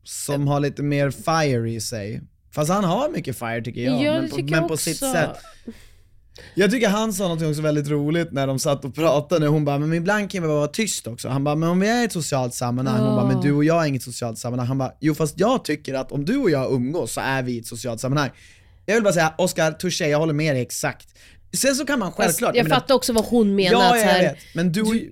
som 0.03 0.47
har 0.47 0.59
lite 0.59 0.83
mer 0.83 1.11
fire 1.11 1.69
i 1.71 1.81
sig. 1.81 2.21
Fast 2.51 2.71
han 2.71 2.83
har 2.83 3.09
mycket 3.09 3.39
fire 3.39 3.61
tycker 3.61 3.81
jag, 3.81 4.01
Ja, 4.03 4.21
men, 4.21 4.29
på, 4.29 4.37
men 4.43 4.67
på 4.67 4.77
sitt 4.77 4.97
sätt. 4.97 5.29
Jag 6.53 6.71
tycker 6.71 6.89
han 6.89 7.13
sa 7.13 7.27
något 7.27 7.43
också 7.43 7.61
väldigt 7.61 7.87
roligt 7.87 8.31
när 8.31 8.47
de 8.47 8.59
satt 8.59 8.85
och 8.85 8.95
pratade, 8.95 9.47
hon 9.47 9.65
bara, 9.65 9.79
men 9.79 9.93
ibland 9.93 10.31
kan 10.31 10.41
vi 10.41 10.47
bara 10.47 10.57
vara 10.57 10.67
tyst 10.67 11.07
också. 11.07 11.29
Han 11.29 11.43
bara, 11.43 11.55
men 11.55 11.69
om 11.69 11.79
vi 11.79 11.87
är 11.87 12.01
i 12.01 12.05
ett 12.05 12.11
socialt 12.11 12.53
sammanhang, 12.53 13.01
hon 13.01 13.15
bara, 13.15 13.25
men 13.25 13.41
du 13.41 13.53
och 13.53 13.63
jag 13.63 13.83
är 13.83 13.87
inget 13.87 14.03
socialt 14.03 14.37
sammanhang. 14.37 14.67
Han 14.67 14.77
bara, 14.77 14.91
jo 14.99 15.15
fast 15.15 15.39
jag 15.39 15.65
tycker 15.65 15.93
att 15.93 16.11
om 16.11 16.25
du 16.25 16.37
och 16.37 16.49
jag 16.49 16.71
umgås 16.71 17.13
så 17.13 17.21
är 17.21 17.43
vi 17.43 17.51
i 17.51 17.59
ett 17.59 17.67
socialt 17.67 18.01
sammanhang. 18.01 18.29
Jag 18.85 18.95
vill 18.95 19.03
bara 19.03 19.13
säga, 19.13 19.33
Oscar, 19.37 19.71
touché, 19.71 20.07
jag 20.07 20.19
håller 20.19 20.33
med 20.33 20.55
dig 20.55 20.61
exakt. 20.61 21.07
Sen 21.55 21.75
så 21.75 21.85
kan 21.85 21.99
man 21.99 22.11
självklart, 22.11 22.55
jag 22.55 22.63
menar- 22.63 22.75
fattar 22.75 22.95
också 22.95 23.13
vad 23.13 23.25
hon 23.25 23.55
menar. 23.55 23.71
Ja, 23.81 23.97
jag 23.97 24.03
här, 24.05 24.21
vet. 24.21 24.37
Men 24.53 24.71
du, 24.71 24.83
Du 24.83 25.09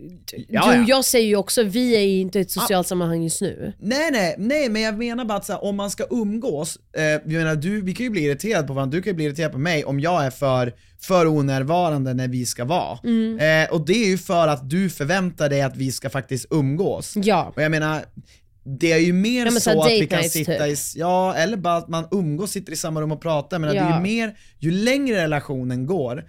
ja, 0.49 0.67
och 0.67 0.73
ja. 0.75 0.85
jag 0.87 1.05
säger 1.05 1.27
ju 1.27 1.35
också, 1.35 1.63
vi 1.63 1.95
är 1.95 1.99
ju 2.01 2.19
inte 2.21 2.39
i 2.39 2.41
ett 2.41 2.51
socialt 2.51 2.87
sammanhang 2.87 3.23
just 3.23 3.41
nu. 3.41 3.73
Nej 3.79 4.09
nej, 4.11 4.35
nej 4.37 4.69
men 4.69 4.81
jag 4.81 4.97
menar 4.97 5.25
bara 5.25 5.37
att 5.37 5.47
här, 5.47 5.63
om 5.63 5.75
man 5.75 5.91
ska 5.91 6.05
umgås, 6.09 6.77
eh, 6.97 7.03
jag 7.03 7.27
menar 7.27 7.55
du, 7.55 7.81
vi 7.81 7.93
kan 7.93 8.03
ju 8.03 8.09
bli 8.09 8.21
irriterade 8.25 8.67
på 8.67 8.73
varandra, 8.73 8.95
du 8.97 9.01
kan 9.01 9.11
ju 9.11 9.15
bli 9.15 9.25
irriterad 9.25 9.51
på 9.51 9.57
mig 9.57 9.85
om 9.85 9.99
jag 9.99 10.25
är 10.25 10.29
för, 10.31 10.73
för 11.01 11.27
onärvarande 11.27 12.13
när 12.13 12.27
vi 12.27 12.45
ska 12.45 12.65
vara. 12.65 12.99
Mm. 13.03 13.39
Eh, 13.65 13.73
och 13.73 13.85
det 13.85 13.93
är 13.93 14.07
ju 14.07 14.17
för 14.17 14.47
att 14.47 14.69
du 14.69 14.89
förväntar 14.89 15.49
dig 15.49 15.61
att 15.61 15.75
vi 15.77 15.91
ska 15.91 16.09
faktiskt 16.09 16.45
umgås. 16.49 17.13
Ja. 17.15 17.53
Och 17.55 17.61
jag 17.61 17.71
menar, 17.71 18.01
det 18.65 18.91
är 18.91 18.97
ju 18.97 19.13
mer 19.13 19.45
Ja, 19.45 19.51
så 19.51 19.59
så 19.59 19.81
att 19.83 19.91
vi 19.91 20.07
kan 20.07 20.23
sitta 20.23 20.51
typ. 20.51 20.61
i, 20.61 20.75
ja 20.95 21.33
eller 21.35 21.57
bara 21.57 21.77
att 21.77 21.87
man 21.87 22.07
umgås, 22.11 22.51
sitter 22.51 22.73
i 22.73 22.75
samma 22.75 23.01
rum 23.01 23.11
och 23.11 23.21
pratar, 23.21 23.59
men 23.59 23.69
det 23.69 23.79
är 23.79 23.89
Ja. 23.89 23.95
ju 23.97 24.01
mer, 24.01 24.37
ju 24.59 24.71
längre 24.71 25.23
relationen 25.23 25.85
går, 25.85 26.25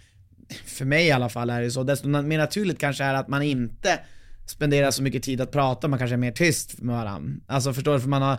för 0.67 0.85
mig 0.85 1.07
i 1.07 1.11
alla 1.11 1.29
fall 1.29 1.51
är 1.51 1.63
det 1.63 1.71
så, 1.71 1.83
desto 1.83 2.09
mer 2.09 2.39
naturligt 2.39 2.79
kanske 2.79 3.05
är 3.05 3.15
att 3.15 3.29
man 3.29 3.43
inte 3.43 3.99
spenderar 4.47 4.91
så 4.91 5.03
mycket 5.03 5.23
tid 5.23 5.41
att 5.41 5.53
prata, 5.53 5.89
man 5.89 5.99
kanske 5.99 6.15
är 6.15 6.19
mer 6.19 6.33
tyst 6.33 6.79
med 6.83 6.97
varandra. 6.97 7.41
Alltså 7.47 7.73
förstår 7.73 7.95
du? 7.95 8.01
För 8.01 8.09
man 8.09 8.23
har 8.23 8.39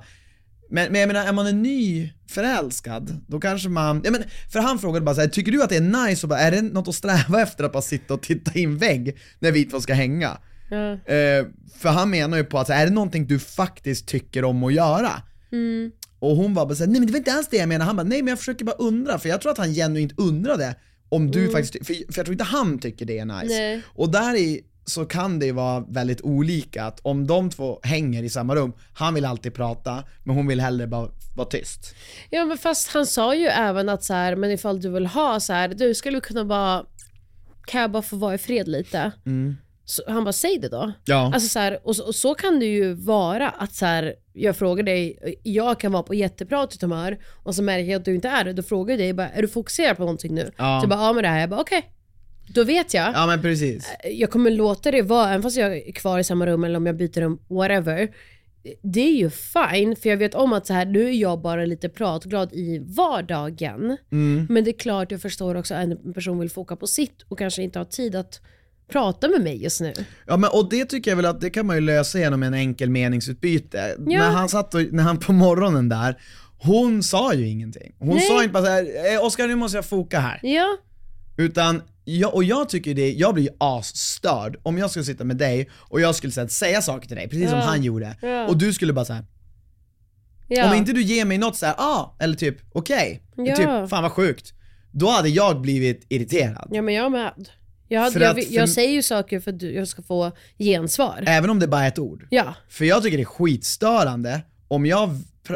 men, 0.69 0.91
men 0.91 1.01
jag 1.01 1.08
menar, 1.08 1.25
är 1.27 1.34
man 1.34 1.47
en 1.47 1.62
ny 1.62 2.12
förälskad, 2.29 3.21
då 3.27 3.39
kanske 3.39 3.69
man, 3.69 4.01
ja 4.05 4.12
men, 4.12 4.23
för 4.51 4.60
han 4.60 4.79
frågade 4.79 5.05
bara 5.05 5.15
så 5.15 5.21
här, 5.21 5.27
tycker 5.27 5.51
du 5.51 5.63
att 5.63 5.69
det 5.69 5.75
är 5.77 6.08
nice 6.08 6.25
och 6.25 6.29
bara, 6.29 6.39
är 6.39 6.51
det 6.51 6.62
något 6.62 6.88
att 6.88 6.95
sträva 6.95 7.41
efter 7.43 7.63
att 7.63 7.71
bara 7.71 7.81
sitta 7.81 8.13
och 8.13 8.21
titta 8.21 8.51
i 8.55 8.63
en 8.63 8.77
vägg 8.77 9.17
när 9.39 9.51
vi 9.51 9.63
två 9.65 9.81
ska 9.81 9.93
hänga? 9.93 10.38
Eh, 10.71 11.45
för 11.78 11.89
han 11.89 12.10
menar 12.10 12.38
ju 12.38 12.43
på 12.43 12.60
att, 12.60 12.67
så 12.67 12.73
är 12.73 12.86
det 12.86 12.91
någonting 12.91 13.28
du 13.28 13.39
faktiskt 13.39 14.08
tycker 14.08 14.43
om 14.43 14.63
att 14.63 14.73
göra? 14.73 15.12
Och 16.19 16.36
hon 16.36 16.54
var 16.54 16.65
bara 16.65 16.75
såhär, 16.75 16.91
nej 16.91 16.99
men 16.99 17.08
det 17.08 17.13
var 17.13 17.17
inte 17.17 17.34
alls 17.34 17.47
det 17.51 17.58
jag 17.58 17.69
menade. 17.69 17.86
Han 17.86 17.95
bara, 17.95 18.04
nej 18.04 18.21
men 18.21 18.28
jag 18.28 18.39
försöker 18.39 18.65
bara 18.65 18.75
undra, 18.75 19.19
för 19.19 19.30
jag 19.30 19.41
tror 19.41 19.51
att 19.51 19.58
han 19.58 19.73
genuint 19.73 20.13
undrade 20.17 20.75
om 21.10 21.32
du 21.32 21.49
faktiskt, 21.51 21.88
för, 21.88 21.93
för 21.93 22.19
jag 22.19 22.25
tror 22.25 22.32
inte 22.32 22.43
han 22.43 22.80
tycker 22.80 23.06
det 23.06 23.19
är 23.19 23.25
nice. 23.25 23.47
Nej. 23.47 23.82
Och 23.88 24.12
där 24.12 24.36
i 24.36 24.62
så 24.86 25.06
kan 25.06 25.39
det 25.39 25.45
ju 25.45 25.51
vara 25.51 25.80
väldigt 25.80 26.21
olika, 26.21 26.84
att 26.84 26.99
om 26.99 27.28
de 27.28 27.49
två 27.49 27.80
hänger 27.84 28.23
i 28.23 28.30
samma 28.30 28.56
rum, 28.56 28.73
han 28.93 29.13
vill 29.13 29.25
alltid 29.25 29.54
prata, 29.54 30.04
men 30.23 30.36
hon 30.36 30.47
vill 30.47 30.62
hellre 30.62 30.88
bara 30.88 31.10
vara 31.36 31.47
tyst. 31.47 31.95
Ja 32.30 32.45
men 32.45 32.58
fast 32.58 32.88
han 32.88 33.06
sa 33.06 33.36
ju 33.36 33.45
även 33.45 33.89
att 33.89 34.04
så 34.04 34.13
här, 34.13 34.36
men 34.36 34.51
ifall 34.51 34.82
du 34.82 34.89
vill 34.89 35.06
ha 35.06 35.39
så 35.39 35.54
här, 35.54 35.67
du 35.67 35.95
skulle 35.95 36.19
kunna 36.19 36.45
bara, 36.45 36.86
kan 37.65 37.82
jag 37.82 37.91
bara 37.91 38.04
få 38.04 38.15
vara 38.15 38.36
i 38.36 38.38
fred 38.38 38.67
lite? 38.67 39.12
Så 39.86 40.04
han 40.08 40.24
bara, 40.24 40.34
säg 40.34 40.60
det 40.60 40.69
då. 40.69 40.91
Ja. 41.06 41.32
Alltså 41.34 41.50
så 41.50 41.60
här, 41.60 41.80
och, 41.84 41.95
så- 41.95 42.04
och 42.06 42.15
så 42.15 42.36
kan 42.36 42.60
det 42.60 42.65
ju 42.65 42.93
vara 42.93 43.50
att 43.50 43.74
så 43.74 43.86
här, 43.86 44.15
jag 44.34 44.56
frågar 44.58 44.84
dig, 44.84 45.19
jag 45.43 45.80
kan 45.80 45.91
vara 45.91 46.04
på 46.04 46.13
jättepratigt 46.13 46.82
humör 46.82 47.17
och 47.43 47.56
så 47.56 47.63
märker 47.63 47.91
jag 47.91 48.00
att 48.00 48.06
du 48.06 48.15
inte 48.15 48.28
är 48.28 48.43
det. 48.43 48.54
Då 48.54 48.63
frågar 48.63 48.91
jag 48.93 49.00
dig, 49.00 49.13
bara, 49.13 49.30
är 49.30 49.41
du 49.41 49.48
fokuserad 49.48 49.98
på 49.98 50.04
någonting 50.04 50.36
nu? 50.36 50.52
Ja. 50.58 50.80
Så 50.82 50.84
jag 50.84 50.89
bara, 50.89 51.00
ja 51.08 51.13
med 51.13 51.24
det 51.24 51.28
här. 51.28 51.39
Jag 51.39 51.50
bara, 51.50 51.62
okej. 51.62 51.91
Då 52.48 52.63
vet 52.63 52.93
jag. 52.93 53.12
Ja 53.13 53.26
men 53.28 53.41
precis. 53.41 53.91
Jag 54.12 54.32
kommer 54.32 54.52
låta 54.52 54.91
det 54.91 55.02
vara, 55.02 55.30
även 55.30 55.41
fast 55.43 55.58
jag 55.58 55.78
är 55.78 55.91
kvar 55.91 56.19
i 56.19 56.24
samma 56.24 56.45
rum 56.45 56.63
eller 56.63 56.78
om 56.78 56.86
jag 56.86 56.98
byter 56.98 57.21
rum, 57.21 57.39
whatever. 57.50 58.10
Det 58.82 59.00
är 59.02 59.13
ju 59.15 59.30
fine, 59.30 59.95
för 59.95 60.10
jag 60.10 60.17
vet 60.17 60.36
om 60.36 60.54
att 60.54 60.67
så 60.67 60.74
här, 60.74 60.86
nu 60.86 61.06
är 61.08 61.12
jag 61.13 61.41
bara 61.41 61.65
lite 61.65 61.89
pratglad 61.89 62.54
i 62.54 62.80
vardagen. 62.80 63.98
Mm. 64.12 64.48
Men 64.50 64.63
det 64.63 64.69
är 64.71 64.80
klart, 64.80 65.12
jag 65.12 65.21
förstår 65.21 65.56
också 65.56 65.74
att 65.74 65.84
en 65.84 66.13
person 66.13 66.39
vill 66.39 66.50
foka 66.50 66.76
på 66.76 66.88
sitt 66.88 67.21
och 67.30 67.38
kanske 67.38 67.63
inte 67.63 67.80
har 67.80 67.86
tid 67.86 68.15
att 68.15 68.41
prata 68.91 69.28
med 69.28 69.41
mig 69.41 69.63
just 69.63 69.82
nu. 69.82 69.93
Ja 70.28 70.38
men 70.38 70.50
och 70.54 70.69
det 70.69 70.86
tycker 70.86 71.12
jag 71.12 71.15
väl 71.15 71.26
att 71.26 71.41
det 71.41 71.50
kan 71.50 71.65
man 71.65 71.76
ju 71.76 71.82
lösa 71.82 72.19
genom 72.19 72.43
en 72.43 72.54
enkel 72.54 72.89
meningsutbyte. 72.89 73.95
Ja. 73.98 74.19
När 74.19 74.30
han 74.32 74.50
satt 74.50 74.74
och, 74.76 74.82
när 74.91 75.04
han 75.04 75.17
på 75.17 75.34
morgonen 75.34 75.89
där, 75.89 76.15
hon 76.58 77.04
sa 77.04 77.34
ju 77.34 77.48
ingenting. 77.48 77.95
Hon 78.00 78.15
Nej. 78.15 78.28
sa 78.28 78.43
inte 78.43 78.54
bara 78.54 78.63
såhär, 78.65 79.13
eh, 79.13 79.26
Oskar 79.26 79.48
nu 79.48 79.56
måste 79.56 79.78
jag 79.78 79.86
foka 79.86 80.19
här. 80.19 80.39
Ja, 80.43 80.78
Utan, 81.38 81.82
jag, 82.06 82.34
och 82.36 82.43
jag 82.43 82.69
tycker 82.69 82.93
det, 82.95 83.12
jag 83.13 83.34
blir 83.34 83.43
ju 83.43 83.50
asstörd 83.60 84.58
om 84.63 84.78
jag 84.78 84.89
skulle 84.89 85.06
sitta 85.06 85.24
med 85.24 85.38
dig 85.38 85.69
och 85.74 86.02
jag 86.02 86.15
skulle 86.15 86.34
här, 86.36 86.48
säga 86.48 86.82
saker 86.82 87.08
till 87.08 87.17
dig, 87.17 87.30
precis 87.30 87.50
som 87.50 87.60
Ja. 87.60 87.65
han 87.65 87.84
gjorde. 87.84 88.17
Ja. 88.21 88.48
Och 88.48 88.58
du 88.58 88.74
skulle 88.74 88.93
bara 88.93 89.06
såhär, 89.06 89.26
ja. 90.48 90.69
om 90.71 90.78
inte 90.78 90.91
du 90.93 91.02
ger 91.02 91.26
mig 91.26 91.38
något 91.38 91.56
såhär, 91.56 91.76
ah, 91.78 92.15
eller 92.19 92.36
typ 92.36 92.58
okej, 92.71 93.21
Ja. 93.36 93.56
typ 93.56 93.89
fan 93.89 94.04
vad 94.04 94.12
sjukt. 94.12 94.54
Då 94.91 95.10
hade 95.10 95.30
jag 95.30 95.62
blivit 95.62 96.06
irriterad. 96.10 96.67
ja 96.71 96.82
men 96.82 96.93
jag 96.93 97.12
med. 97.12 97.50
Jag, 97.88 98.13
För 98.13 98.19
jag, 98.19 98.39
att 98.39 98.45
för- 98.45 98.54
jag 98.56 98.69
säger 98.69 98.89
ju 98.93 99.02
saker 99.02 99.39
för 99.39 99.52
att 99.52 99.60
du- 99.60 99.74
jag 99.74 99.88
ska 99.88 100.02
få 100.02 100.32
gensvar. 100.58 101.24
Även 101.28 101.50
om 101.50 101.60
det 101.60 101.67
bara 101.67 101.84
är 101.84 101.88
ett 101.88 102.00
ord. 102.00 102.28
Ja. 102.30 102.54
För 102.69 102.86
jag 102.86 103.04
tycker 103.04 103.17
det 103.17 103.24
är 103.24 103.26
skitstörande 103.26 104.41
om 104.67 104.86
jag 104.86 105.10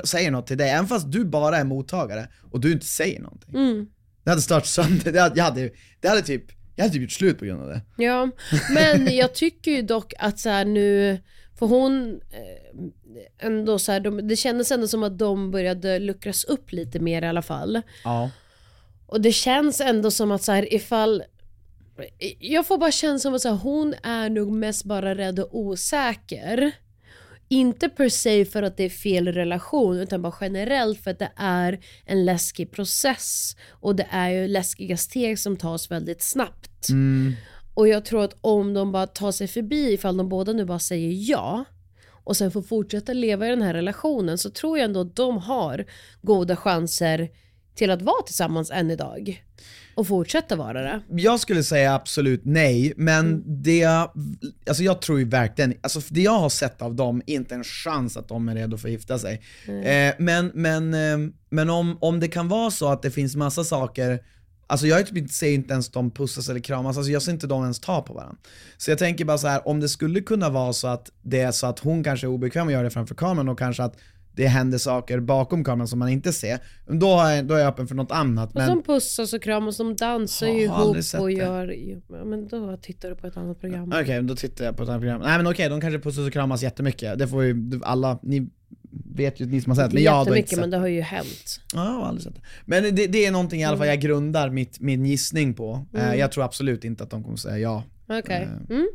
säger 0.04 0.32
något 0.32 0.48
till 0.48 0.58
dig, 0.58 0.70
även 0.70 0.88
fast 0.88 1.12
du 1.12 1.26
bara 1.26 1.58
är 1.58 1.63
mottagare 1.63 2.28
och 2.52 2.60
du 2.60 2.72
inte 2.72 2.86
säger 2.86 3.20
någonting. 3.22 3.56
Mm. 3.56 3.88
Det 4.24 4.30
hade 4.30 4.42
stört 4.42 4.65
sönder, 4.65 5.12
det 5.12 5.20
hade, 5.22 5.38
jag 5.38 5.44
hade, 5.44 5.70
det 6.00 6.08
hade 6.08 6.22
typ, 6.22 6.44
jag 6.76 6.84
hade 6.84 6.94
typ 6.94 7.02
gjort 7.02 7.12
slut 7.12 7.39
på 7.39 7.46
grund 7.46 7.62
av 7.62 7.68
det. 7.68 7.82
Ja, 7.98 8.30
men 8.74 9.15
jag 9.15 9.34
tycker 9.34 9.72
ju 9.72 9.82
dock 9.82 10.13
att 10.20 10.39
så 10.39 10.63
nu, 10.63 11.18
för 11.60 11.65
hon 11.65 12.20
eh, 12.32 13.48
ändå 13.48 13.80
så 13.80 13.92
här, 13.92 14.00
de, 14.00 14.28
det 14.28 14.36
kändes 14.36 14.72
ändå 14.72 14.88
som 14.88 15.04
att 15.04 15.18
de 15.20 15.52
började 15.52 16.00
luckras 16.00 16.44
upp 16.44 16.72
lite 16.72 17.00
mer 17.00 17.22
i 17.22 17.26
alla 17.28 17.42
fall. 17.42 17.82
Ja. 18.04 18.30
Och 19.06 19.22
det 19.22 19.32
känns 19.32 19.82
ändå 19.82 20.12
som 20.12 20.32
att 20.32 20.44
så 20.44 20.52
här, 20.52 20.74
ifall 20.74 21.24
jag 22.40 22.68
får 22.68 22.78
bara 22.78 22.92
känslan 22.92 23.32
av 23.32 23.36
att 23.36 23.42
så 23.42 23.50
här, 23.50 23.56
hon 23.56 23.94
är 24.04 24.30
nog 24.30 24.52
mest 24.52 24.84
bara 24.84 25.16
rädd 25.16 25.40
och 25.40 25.58
osäker. 25.60 26.72
Inte 27.52 27.90
per 27.90 28.10
se 28.10 28.46
för 28.46 28.64
att 28.64 28.78
det 28.78 28.84
är 28.84 28.90
fel 28.90 29.28
relation 29.28 30.00
utan 30.00 30.22
bara 30.22 30.34
generellt 30.42 31.04
för 31.04 31.12
att 31.12 31.20
det 31.20 31.32
är 31.36 31.80
en 32.06 32.26
läskig 32.26 32.72
process 32.72 33.56
och 33.70 33.96
det 33.96 34.08
är 34.12 34.30
ju 34.30 34.48
läskiga 34.48 34.98
steg 34.98 35.40
som 35.40 35.58
tas 35.58 35.92
väldigt 35.92 36.22
snabbt. 36.22 36.88
Och 37.74 37.88
jag 37.88 38.06
tror 38.06 38.24
att 38.24 38.38
om 38.42 38.74
de 38.74 38.92
bara 38.92 39.08
tar 39.08 39.32
sig 39.32 39.48
förbi 39.48 39.94
ifall 39.94 40.18
de 40.18 40.30
båda 40.30 40.54
nu 40.54 40.66
bara 40.66 40.80
säger 40.80 41.30
ja 41.30 41.66
och 42.24 42.38
sen 42.38 42.52
får 42.52 42.62
fortsätta 42.62 43.14
leva 43.14 43.48
i 43.48 43.50
den 43.50 43.62
här 43.62 43.74
relationen 43.74 44.38
så 44.38 44.50
tror 44.50 44.78
jag 44.78 44.86
ändå 44.86 45.02
att 45.02 45.16
de 45.16 45.38
har 45.38 45.86
goda 46.22 46.56
chanser 46.56 47.30
till 47.76 47.92
att 47.92 48.02
vara 48.02 48.22
tillsammans 48.22 48.72
än 48.72 48.92
idag. 48.92 49.44
Och 50.00 50.08
fortsätta 50.08 50.56
vara 50.56 50.82
det. 50.82 51.02
Jag 51.10 51.40
skulle 51.40 51.64
säga 51.64 51.94
absolut 51.96 52.42
nej, 52.46 52.94
men 52.98 53.26
Mm. 53.28 53.44
det, 53.46 53.84
alltså 53.86 54.84
jag 54.84 55.02
tror 55.02 55.20
ju 55.20 55.26
verkligen, 55.26 55.74
alltså 55.82 56.02
det 56.10 56.22
jag 56.22 56.40
har 56.40 56.50
sett 56.50 56.82
av 56.82 56.96
dem, 56.96 57.22
inte 57.26 57.56
en 57.56 57.64
chans 57.64 58.18
att 58.18 58.28
de 58.28 58.50
är 58.50 58.56
redo 58.56 58.78
för 58.78 58.88
att 58.88 58.92
gifta 58.92 59.20
sig. 59.20 59.42
Eh, 59.68 60.16
men 60.20 60.52
men, 60.54 60.94
eh, 60.94 61.32
men 61.50 61.70
om, 61.70 61.98
om 62.02 62.20
det 62.20 62.28
kan 62.28 62.48
vara 62.48 62.72
så 62.72 62.88
att 62.92 63.02
det 63.02 63.12
finns 63.12 63.36
massa 63.36 63.64
saker, 63.64 64.20
alltså 64.68 64.88
jag 64.88 65.08
typ 65.08 65.18
inte, 65.18 65.34
ser 65.34 65.52
inte 65.52 65.74
ens 65.74 65.90
de 65.92 66.12
pussas 66.12 66.50
eller 66.50 66.60
kramas, 66.60 66.98
alltså 66.98 67.12
jag 67.12 67.22
ser 67.22 67.32
inte 67.32 67.48
dem 67.48 67.62
ens 67.64 67.80
ta 67.80 68.02
på 68.02 68.14
varandra. 68.14 68.38
Så 68.78 68.92
jag 68.92 68.98
tänker 68.98 69.26
bara 69.26 69.38
så 69.38 69.48
här, 69.48 69.68
om 69.68 69.80
det 69.80 69.90
skulle 69.90 70.22
kunna 70.22 70.50
vara 70.50 70.74
så 70.74 70.88
att 70.88 71.12
det 71.22 71.40
är 71.42 71.52
så 71.52 71.68
att 71.68 71.80
hon 71.80 72.04
kanske 72.04 72.28
är 72.28 72.30
obekväm 72.30 72.68
att 72.68 72.74
göra 72.74 72.84
det 72.84 72.90
framför 72.90 73.16
kameran 73.16 73.50
och 73.50 73.60
kanske 73.60 73.84
att 73.84 73.96
det 74.32 74.48
händer 74.48 74.78
saker 74.78 75.20
bakom 75.20 75.63
kameran 75.63 75.88
som 75.88 76.00
man 76.00 76.10
inte 76.10 76.34
ser, 76.34 76.60
då 76.86 77.20
är 77.20 77.36
jag, 77.36 77.46
då 77.46 77.54
är 77.54 77.60
jag 77.60 77.68
öppen 77.68 77.88
för 77.88 77.96
något 77.96 78.12
annat. 78.12 78.50
Och 78.50 78.56
Men, 78.56 78.70
de 78.70 78.84
pussas 78.84 79.34
och 79.34 79.42
kramas, 79.42 79.78
de 79.78 79.96
dansar 79.96 80.48
ju 80.48 80.62
ihop 80.62 80.98
och 81.20 81.28
det. 81.28 81.34
gör... 81.34 81.76
Ja, 82.10 82.26
men 82.26 82.48
då 82.48 82.78
tittar 82.78 83.10
du 83.10 83.15
på 83.15 83.28
ett 83.28 83.38
annat 83.38 83.60
program. 83.60 83.94
Okej, 84.02 84.22
då 84.22 84.36
tittar 84.36 84.65
jag 84.65 84.78
på 84.78 84.84
ett 84.84 84.89
annat 84.89 85.02
program. 85.02 85.22
Nej 85.22 85.38
men 85.38 85.48
okej, 85.48 85.70
de 85.70 85.82
kanske 85.82 86.00
pussas 86.00 86.28
och 86.28 86.34
kramas 86.34 86.63
jättemycket. 86.63 87.20
Det 87.20 87.28
får 87.28 87.44
ju 87.44 87.80
alla, 87.84 88.20
ni 88.22 88.50
vet 89.15 89.39
ju 89.39 89.46
ni 89.46 89.62
som 89.62 89.72
har 89.72 89.76
sett, 89.84 89.94
men 89.94 90.04
jag 90.04 90.12
har 90.12 90.36
inte 90.36 90.50
sett. 90.50 90.60
men 90.60 90.70
det 90.70 90.78
har 90.78 90.88
ju 90.88 91.02
hänt. 91.02 91.62
Ja, 91.74 91.86
jag 91.86 91.92
har 91.92 92.06
aldrig 92.06 92.24
sett 92.24 92.36
det. 92.36 92.42
Men 92.65 92.96
det, 92.96 93.08
det 93.08 93.26
är 93.26 93.32
någonting 93.32 93.62
i 93.62 93.65
alla 93.65 93.78
fall 93.78 93.88
jag 93.88 94.00
grundar 94.00 94.50
mitt, 94.50 94.80
min 94.80 95.06
gissning 95.06 95.54
på. 95.54 95.86
Eh, 95.94 96.15
jag 96.15 96.32
tror 96.32 96.44
absolut 96.44 96.84
inte 96.84 97.04
att 97.04 97.10
de 97.10 97.24
kommer 97.24 97.38
säga 97.38 97.58
ja. 97.58 97.84
Okej. 98.08 98.50
Eh. 98.70 98.76
Mm. 98.76 98.88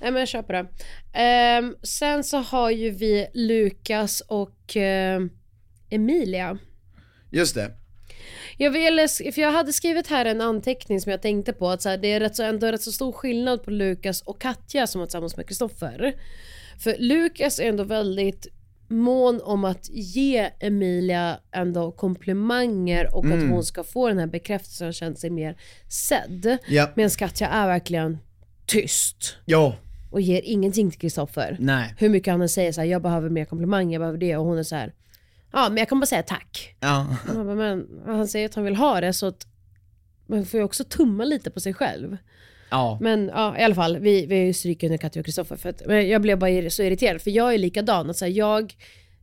Nej 0.00 0.10
men 0.10 0.20
jag 0.20 0.28
köper 0.28 0.54
det. 0.54 0.68
Ehm, 1.12 1.76
sen 1.82 2.24
så 2.24 2.38
har 2.38 2.70
ju 2.70 2.90
vi 2.90 3.26
Lukas 3.34 4.20
och 4.20 4.76
ehm, 4.76 5.30
Emilia. 5.90 6.58
Just 7.30 7.54
det. 7.54 7.70
Jag, 8.56 8.70
ville, 8.70 9.08
för 9.08 9.40
jag 9.40 9.52
hade 9.52 9.72
skrivit 9.72 10.06
här 10.06 10.24
en 10.24 10.40
anteckning 10.40 11.00
som 11.00 11.12
jag 11.12 11.22
tänkte 11.22 11.52
på 11.52 11.68
att 11.68 11.82
så 11.82 11.88
här, 11.88 11.96
det 11.96 12.12
är 12.12 12.20
rätt 12.20 12.36
så, 12.36 12.42
ändå 12.42 12.66
rätt 12.66 12.82
så 12.82 12.92
stor 12.92 13.12
skillnad 13.12 13.62
på 13.62 13.70
Lukas 13.70 14.20
och 14.20 14.40
Katja 14.40 14.86
som 14.86 14.98
var 14.98 15.06
tillsammans 15.06 15.36
med 15.36 15.48
Kristoffer. 15.48 16.14
För 16.78 16.96
Lukas 16.98 17.58
är 17.58 17.68
ändå 17.68 17.84
väldigt 17.84 18.46
mån 18.88 19.40
om 19.42 19.64
att 19.64 19.88
ge 19.90 20.50
Emilia 20.60 21.38
ändå 21.52 21.92
komplimanger 21.92 23.14
och 23.14 23.26
att 23.26 23.50
hon 23.50 23.64
ska 23.64 23.84
få 23.84 24.08
den 24.08 24.18
här 24.18 24.26
bekräftelsen 24.26 24.88
och 24.88 24.94
känna 24.94 25.16
sig 25.16 25.30
mer 25.30 25.56
sedd. 25.88 26.58
Ja. 26.68 26.88
Medan 26.94 27.10
Katja 27.10 27.48
är 27.48 27.66
verkligen 27.66 28.18
tyst 28.66 29.36
Jo. 29.44 29.72
och 30.10 30.20
ger 30.20 30.42
ingenting 30.44 30.90
till 30.90 31.00
Kristoffer. 31.00 31.56
Nej. 31.60 31.94
Hur 31.98 32.08
mycket 32.08 32.32
han 32.32 32.42
än 32.42 32.48
säger 32.48 32.72
så 32.72 32.80
här, 32.80 32.88
jag 32.88 33.02
behöver 33.02 33.30
mer 33.30 33.44
komplimanger, 33.44 33.92
jag 33.92 34.00
behöver 34.00 34.18
det 34.18 34.36
och 34.36 34.44
hon 34.44 34.58
är 34.58 34.62
så 34.62 34.76
här, 34.76 34.92
ja 35.52 35.68
men 35.68 35.76
jag 35.76 35.88
kan 35.88 36.00
bara 36.00 36.06
säga 36.06 36.22
tack. 36.22 36.76
Ja. 36.80 37.16
Man 37.34 37.46
bara, 37.46 37.54
men 37.54 37.88
han 38.06 38.28
säger 38.28 38.48
att 38.48 38.54
han 38.54 38.64
vill 38.64 38.76
ha 38.76 39.00
det 39.00 39.12
så 39.12 39.26
att 39.26 39.46
man 40.26 40.46
får 40.46 40.60
ju 40.60 40.64
också 40.64 40.84
tumma 40.84 41.24
lite 41.24 41.50
på 41.50 41.60
sig 41.60 41.74
själv. 41.74 42.16
Ja. 42.70 42.98
Men 43.00 43.30
ja, 43.34 43.58
i 43.58 43.62
alla 43.62 43.74
fall, 43.74 43.98
vi, 43.98 44.26
vi 44.26 44.52
stryker 44.52 44.86
under 44.86 44.98
Katja 44.98 45.20
och 45.20 45.26
Kristoffer 45.26 45.56
för 45.56 45.68
att 45.68 45.82
men 45.86 46.08
jag 46.08 46.22
blev 46.22 46.38
bara 46.38 46.70
så 46.70 46.82
irriterad 46.82 47.22
för 47.22 47.30
jag 47.30 47.54
är 47.54 47.58
likadan. 47.58 48.10
Att 48.10 48.16
så 48.16 48.24
här, 48.24 48.32
jag, 48.32 48.74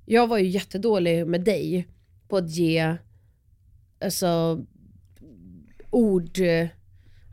jag 0.05 0.27
var 0.27 0.37
ju 0.37 0.47
jättedålig 0.47 1.27
med 1.27 1.41
dig 1.41 1.87
på 2.27 2.37
att 2.37 2.49
ge 2.49 2.95
alltså, 4.01 4.61
ord, 5.89 6.37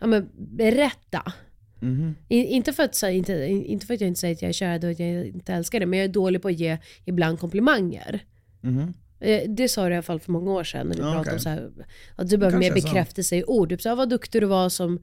ja 0.00 0.06
men 0.06 0.30
berätta. 0.36 1.32
Mhm. 1.80 2.14
I, 2.28 2.36
inte, 2.44 2.72
för 2.72 2.82
att, 2.82 2.94
så 2.94 3.08
inte, 3.08 3.46
inte 3.46 3.86
för 3.86 3.94
att 3.94 4.00
jag 4.00 4.08
inte 4.08 4.20
säger 4.20 4.34
att 4.34 4.42
jag 4.42 4.48
är 4.48 4.52
kär 4.52 4.84
och 4.84 4.90
att 4.90 4.98
jag 4.98 5.26
inte 5.26 5.52
älskar 5.54 5.80
det, 5.80 5.86
men 5.86 5.98
jag 5.98 6.04
är 6.04 6.12
dålig 6.12 6.42
på 6.42 6.48
att 6.48 6.54
ge 6.58 6.78
ibland 7.04 7.38
komplimanger. 7.40 8.20
Eh, 9.20 9.42
Det 9.48 9.68
sa 9.68 9.84
du 9.86 9.90
i 9.90 9.94
alla 9.96 10.02
fall 10.02 10.20
för 10.20 10.32
många 10.32 10.50
år 10.52 10.64
sedan 10.64 10.86
när 10.86 10.94
vi 10.94 11.00
pratade 11.00 11.20
okej. 11.20 11.32
om 11.32 11.38
så 11.38 11.48
här, 11.48 11.70
att 12.16 12.28
du 12.28 12.36
behöver 12.36 12.58
mer 12.58 12.72
bekräftelse 12.74 13.36
i 13.36 13.44
ord. 13.44 13.68
Typ 13.68 13.82
så 13.82 13.88
här, 13.88 13.96
vad 13.96 14.08
duktig 14.10 14.42
du 14.42 14.46
var 14.46 14.68
som 14.68 15.02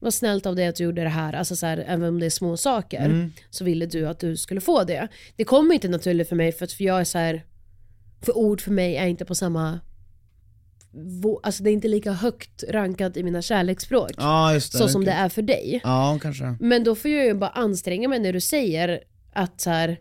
vad 0.00 0.14
snällt 0.14 0.46
av 0.46 0.56
dig 0.56 0.66
att 0.66 0.76
du 0.76 0.84
gjorde 0.84 1.02
det 1.02 1.08
här. 1.08 1.32
Alltså 1.32 1.56
så 1.56 1.66
här, 1.66 1.78
även 1.86 2.08
om 2.08 2.20
det 2.20 2.26
är 2.26 2.30
små 2.30 2.56
saker 2.56 3.04
Mm. 3.04 3.32
så 3.50 3.64
ville 3.64 3.86
du 3.86 4.08
att 4.08 4.18
du 4.20 4.36
skulle 4.36 4.60
få 4.60 4.84
det. 4.84 5.08
Det 5.36 5.44
kommer 5.44 5.74
inte 5.74 5.88
naturligt 5.88 6.28
för 6.28 6.36
mig 6.36 6.52
för 6.52 6.64
att 6.64 6.72
för 6.72 6.84
jag 6.84 7.00
är 7.00 7.04
så 7.04 7.18
här, 7.18 7.44
för 8.22 8.36
ord 8.38 8.60
för 8.60 8.70
mig 8.70 8.96
är 8.96 9.06
inte 9.06 9.24
på 9.24 9.34
samma 9.34 9.80
Alltså 11.42 11.62
det 11.62 11.70
är 11.70 11.72
inte 11.72 11.88
lika 11.88 12.12
högt 12.12 12.64
rankat 12.68 13.16
i 13.16 13.22
mina 13.22 13.42
kärleksspråk. 13.42 14.10
Ja, 14.16 14.54
just 14.54 14.72
det. 14.72 14.78
så 14.78 14.88
som 14.88 15.04
det 15.04 15.10
är 15.12 15.28
för 15.28 15.42
dig. 15.42 15.80
Ja, 15.84 16.18
kanske. 16.22 16.56
Men 16.60 16.84
då 16.84 16.94
får 16.94 17.10
jag 17.10 17.26
ju 17.26 17.34
bara 17.34 17.50
anstränga 17.50 18.08
mig 18.08 18.18
när 18.20 18.32
du 18.32 18.40
säger 18.40 19.00
att 19.32 19.60
så 19.60 19.70
här, 19.70 19.96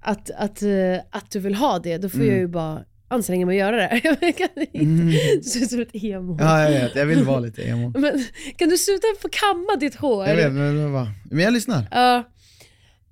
att, 0.00 0.30
att, 0.30 0.62
eh, 0.62 0.96
att 1.10 1.30
du 1.30 1.38
vill 1.38 1.54
ha 1.54 1.78
det. 1.78 1.98
Då 1.98 2.08
får 2.08 2.18
Mm. 2.18 2.30
jag 2.30 2.38
ju 2.38 2.46
bara 2.46 2.84
anstränga 3.08 3.46
mig 3.46 3.60
att 3.62 3.66
göra 3.72 3.76
det. 3.76 4.00
Inte, 4.72 5.18
Du 5.36 5.42
ser 5.42 5.60
ut 5.62 5.70
som 5.70 5.80
ett 5.80 5.94
emo. 6.04 6.36
Ja, 6.40 6.62
jag 6.62 6.70
vet. 6.80 6.94
Jag 6.96 7.06
vill 7.06 7.24
vara 7.24 7.40
lite 7.40 7.62
emo. 7.62 7.92
Men, 7.98 8.24
kan 8.56 8.68
du 8.68 8.78
sluta 8.78 9.06
få 9.22 9.28
kamma 9.28 9.76
ditt 9.80 9.94
hår? 9.94 10.26
Jag 10.26 10.36
vet, 10.36 10.52
men, 10.52 10.92
men 11.30 11.44
jag 11.44 11.52
lyssnar. 11.52 11.88
Ja. 11.90 12.24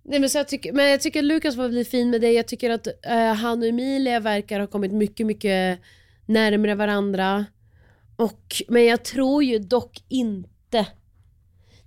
Nej, 0.08 0.20
men, 0.20 0.30
så 0.30 0.38
jag 0.38 0.48
tycker, 0.48 0.72
men 0.72 0.90
jag 0.90 1.00
tycker 1.00 1.18
att 1.18 1.24
Lukas 1.24 1.56
var 1.56 1.64
väldigt 1.64 1.88
fin 1.88 2.10
med 2.10 2.20
det. 2.20 2.32
Jag 2.32 2.48
tycker 2.48 2.70
att 2.70 2.86
eh, 2.86 3.34
han 3.34 3.58
och 3.62 3.68
Emilia 3.68 4.20
verkar 4.20 4.60
ha 4.60 4.66
kommit 4.66 4.92
mycket, 4.92 5.26
mycket 5.26 5.78
närmare 6.26 6.74
varandra. 6.74 7.46
Och, 8.16 8.62
men 8.68 8.84
jag 8.84 9.04
tror 9.04 9.44
ju 9.44 9.58
dock 9.58 10.04
inte 10.08 10.86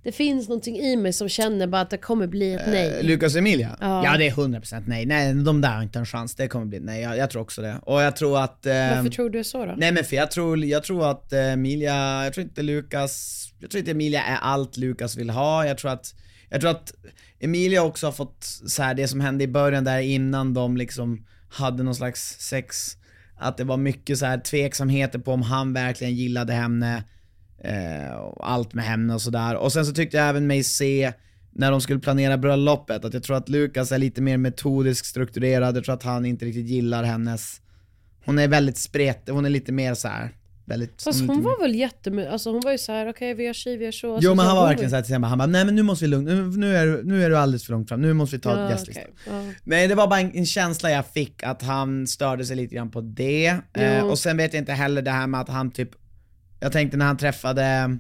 det 0.04 0.12
finns 0.12 0.50
någonting 0.50 0.78
i 0.78 0.96
mig 0.96 1.14
som 1.14 1.30
känner 1.30 1.68
bara 1.68 1.82
att 1.82 1.90
det 1.90 1.98
kommer 1.98 2.28
bli 2.28 2.54
ett 2.54 2.62
nej. 2.68 3.00
Eh, 3.00 3.04
Lukas 3.04 3.36
Emilia? 3.36 3.78
Ja. 3.82 4.06
Ja. 4.06 4.18
det 4.18 4.28
är 4.28 4.32
100% 4.32 4.84
nej. 4.88 5.06
Nej, 5.06 5.34
de 5.34 5.62
där 5.62 5.70
har 5.70 5.84
inte 5.84 6.00
en 6.00 6.06
chans. 6.06 6.36
Det 6.36 6.48
kommer 6.48 6.66
bli 6.66 6.78
ett 6.78 6.84
nej. 6.84 7.02
Jag, 7.02 7.18
jag 7.18 7.30
tror 7.30 7.42
också 7.42 7.62
det. 7.62 7.80
Och 7.84 8.02
jag 8.02 8.16
tror 8.16 8.40
att... 8.40 8.66
Eh, 8.66 8.74
Varför 8.74 9.10
tror 9.10 9.30
du 9.30 9.44
så 9.44 9.66
då? 9.66 9.74
Nej 9.78 9.92
men 9.92 10.04
för 10.04 10.16
jag 10.16 10.32
tror, 10.32 10.66
jag 10.66 10.84
tror 10.84 11.12
att 11.12 11.34
eh, 11.34 11.54
Emilia, 11.54 12.24
jag 12.24 12.34
tror 12.34 12.44
inte 12.44 12.62
Lukas, 12.62 13.46
jag 13.60 13.70
tror 13.70 13.80
inte 13.80 13.92
Emilia 13.92 14.24
är 14.24 14.38
allt 14.38 14.78
Lukas 14.78 15.18
vill 15.18 15.30
ha. 15.30 15.66
Jag 15.66 15.78
tror 15.78 15.92
att, 15.92 16.16
jag 16.50 16.62
tror 16.62 16.72
att 16.72 16.94
Emilia 17.40 17.84
också 17.84 18.08
har 18.08 18.12
fått 18.12 18.44
så 18.68 18.84
här 18.84 18.94
det 18.94 19.08
som 19.08 19.22
hände 19.22 19.44
i 19.44 19.48
början 19.48 19.84
där 19.84 20.00
innan 20.00 20.54
de 20.54 20.78
liksom 20.78 21.26
hade 21.50 21.84
någon 21.84 21.96
slags 21.96 22.40
sex, 22.40 22.98
att 23.40 23.58
det 23.58 23.64
var 23.64 23.78
mycket 23.78 24.20
så 24.20 24.26
här 24.26 24.38
tveksamheter 24.38 25.20
på 25.20 25.32
om 25.32 25.42
han 25.42 25.74
verkligen 25.74 26.16
gillade 26.16 26.54
henne, 26.54 27.04
eh, 27.64 28.14
och 28.14 28.52
allt 28.52 28.74
med 28.74 28.86
henne 28.86 29.14
och 29.14 29.22
sådär. 29.22 29.56
Och 29.56 29.74
sen 29.74 29.86
så 29.86 29.94
tyckte 29.94 30.18
jag 30.18 30.30
även 30.30 30.48
mig 30.48 30.64
se, 30.64 31.14
när 31.52 31.72
de 31.72 31.82
skulle 31.82 32.00
planera 32.00 32.38
bröllopet, 32.38 33.06
att 33.06 33.14
jag 33.14 33.24
tror 33.24 33.38
att 33.38 33.50
Lukas 33.50 33.92
är 33.92 33.98
lite 33.98 34.22
mer 34.22 34.38
metodiskt 34.38 35.08
strukturerad, 35.08 35.78
jag 35.78 35.84
tror 35.84 35.96
att 35.96 36.04
han 36.04 36.26
inte 36.26 36.46
riktigt 36.46 36.68
gillar 36.68 37.04
hennes 37.04 37.62
hon 38.30 38.40
är 38.40 38.48
väldigt 38.48 38.78
spretig, 38.78 39.32
hon 39.32 39.46
är 39.46 39.50
lite 39.50 39.72
mer 39.72 39.94
så 39.94 40.08
här. 40.08 40.30
Väldigt, 40.70 41.04
Fast 41.04 41.20
hon 41.28 41.44
var 41.44 41.62
väl 41.62 41.76
jättemycket, 41.76 42.32
alltså 42.34 42.52
hon 42.52 42.62
var 42.64 42.72
ju 42.72 42.78
så 42.78 42.92
här: 42.92 43.10
okej 43.10 43.34
vi 43.34 43.44
gör 43.44 43.54
si, 43.54 43.78
vi 43.78 43.86
gör 43.86 43.92
så. 43.92 44.14
Alltså, 44.16 44.30
Jo 44.30 44.36
men 44.36 44.46
så 44.46 44.50
han 44.50 44.58
var 44.58 44.68
verkligen 44.68 44.90
såhär 44.90 45.04
till 45.04 45.12
exempel, 45.12 45.30
han 45.30 45.38
bara 45.38 45.46
nej 45.48 45.66
men 45.66 45.76
nu 45.76 45.82
måste 45.84 46.06
vi 46.06 46.10
lugna, 46.12 46.32
nu, 46.34 46.48
nu, 46.58 46.76
är, 46.78 46.86
du- 46.86 47.04
nu 47.04 47.24
är 47.24 47.30
du 47.30 47.38
alldeles 47.38 47.66
för 47.66 47.72
långt 47.74 47.90
fram, 47.90 48.02
nu 48.02 48.14
måste 48.14 48.36
vi 48.36 48.42
ta 48.42 48.60
Ja, 48.60 48.70
gästlista. 48.70 49.02
okej, 49.02 49.14
ja. 49.28 49.54
Nej 49.64 49.88
det 49.88 49.96
var 49.96 50.08
bara 50.08 50.20
en, 50.20 50.32
en 50.36 50.46
känsla 50.46 50.92
jag 50.92 51.06
fick 51.08 51.44
att 51.44 51.62
han 51.62 52.08
störde 52.08 52.46
sig 52.46 52.56
lite 52.56 52.76
grann 52.76 52.92
på 52.92 53.02
det. 53.02 53.56
Eh, 53.74 54.04
och 54.04 54.20
sen 54.20 54.38
vet 54.38 54.54
jag 54.54 54.62
inte 54.62 54.74
heller 54.74 55.02
det 55.02 55.12
här 55.12 55.28
med 55.28 55.42
att 55.42 55.50
han 55.50 55.72
typ, 55.72 55.90
jag 56.60 56.72
tänkte 56.72 56.98
när 56.98 57.06
han 57.06 57.18
träffade, 57.18 57.98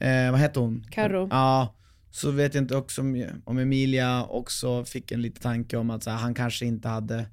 eh, 0.00 0.30
vad 0.30 0.40
hette 0.40 0.60
hon? 0.60 0.84
Karo. 0.90 1.28
Ja, 1.30 1.74
så 2.10 2.30
vet 2.30 2.54
jag 2.54 2.64
inte 2.64 2.76
också 2.76 3.00
om, 3.00 3.24
om 3.44 3.58
Emilia 3.58 4.24
också 4.24 4.84
fick 4.84 5.12
en 5.12 5.22
liten 5.22 5.42
tanke 5.42 5.76
om 5.76 5.90
att 5.90 6.02
så 6.02 6.10
här, 6.10 6.16
han 6.16 6.34
kanske 6.34 6.66
inte 6.66 6.88
hade 6.88 7.26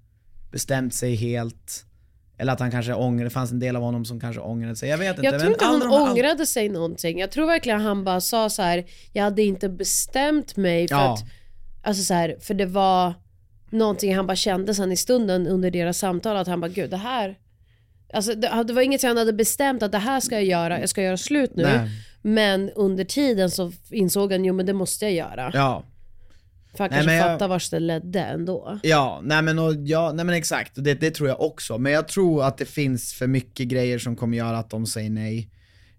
bestämt 0.52 0.94
sig 0.94 1.16
helt, 1.16 1.86
eller 2.38 2.54
att 2.54 2.60
han 2.60 2.72
kanske 2.72 2.93
ångrade, 2.93 3.24
det 3.26 3.34
fanns 3.34 3.52
en 3.52 3.60
del 3.60 3.76
av 3.76 3.82
honom 3.82 4.06
som 4.06 4.19
kanske 4.19 4.41
ångrade 4.41 4.76
sig, 4.76 4.89
jag 4.89 4.98
vet 4.98 5.10
inte. 5.17 5.26
Jag 5.26 5.39
tror 5.39 5.52
inte 5.52 5.65
han 5.65 5.82
här- 5.82 6.10
ångrade 6.12 6.46
sig 6.46 6.69
någonting. 6.69 7.19
Jag 7.19 7.32
tror 7.32 7.46
verkligen 7.48 7.82
han 7.82 8.04
bara 8.04 8.22
sa 8.22 8.50
så 8.50 8.62
här: 8.62 8.86
jag 9.13 9.24
hade 9.24 9.41
inte 9.43 9.69
bestämt 9.69 10.56
mig 10.58 10.88
för 10.88 10.96
Ja. 10.96 11.13
att, 11.13 11.24
alltså 11.84 12.04
så 12.04 12.13
här, 12.13 12.38
för 12.41 12.54
det 12.54 12.65
var 12.65 13.13
någonting 13.69 14.15
han 14.15 14.28
bara 14.28 14.36
kände 14.36 14.74
sen 14.76 14.91
i 14.91 14.98
stunden 14.98 15.48
under 15.48 15.72
deras 15.72 15.98
samtal 15.98 16.38
att 16.38 16.48
han 16.48 16.62
bara 16.62 16.67
gud 16.72 16.89
det 16.89 16.98
här, 16.98 17.36
alltså 18.13 18.34
det, 18.36 18.63
det 18.67 18.74
var 18.74 18.82
inget 18.82 19.04
han 19.04 19.17
hade 19.17 19.34
bestämt 19.34 19.84
att 19.84 19.91
det 19.91 19.98
här 19.98 20.19
ska 20.19 20.36
jag 20.36 20.43
göra, 20.46 20.80
jag 20.80 20.89
ska 20.89 21.02
göra 21.04 21.17
slut 21.17 21.52
nu. 21.56 21.63
Nej. 21.63 21.89
Men 22.22 22.69
under 22.69 23.04
tiden 23.04 23.52
så 23.52 23.72
insåg 23.89 24.32
han, 24.32 24.46
jo 24.46 24.54
men 24.54 24.65
det 24.65 24.74
måste 24.74 25.06
jag 25.06 25.13
göra. 25.13 25.52
Ja. 25.54 25.84
För 26.78 26.84
han 26.84 26.90
Nej, 26.90 26.98
kanske 26.98 27.06
men 27.06 27.16
jag- 27.16 27.26
fattar 27.26 27.48
vart 27.48 27.72
det 27.72 27.80
ledde 27.80 28.20
ändå. 28.20 28.80
Ja, 28.84 29.22
nej 29.24 29.42
men, 29.42 29.60
och, 29.60 29.74
ja, 29.86 30.12
nej 30.14 30.26
men 30.26 30.36
exakt, 30.36 30.72
det, 30.76 30.94
det 30.94 31.12
tror 31.12 31.30
jag 31.30 31.42
också. 31.42 31.78
Men 31.78 31.92
jag 31.92 32.08
tror 32.08 32.44
att 32.44 32.58
det 32.58 32.66
finns 32.66 33.14
för 33.14 33.28
mycket 33.28 33.68
grejer 33.68 34.00
som 34.00 34.16
kommer 34.16 34.38
göra 34.38 34.58
att 34.58 34.70
de 34.70 34.86
säger 34.86 35.10
nej. 35.10 35.50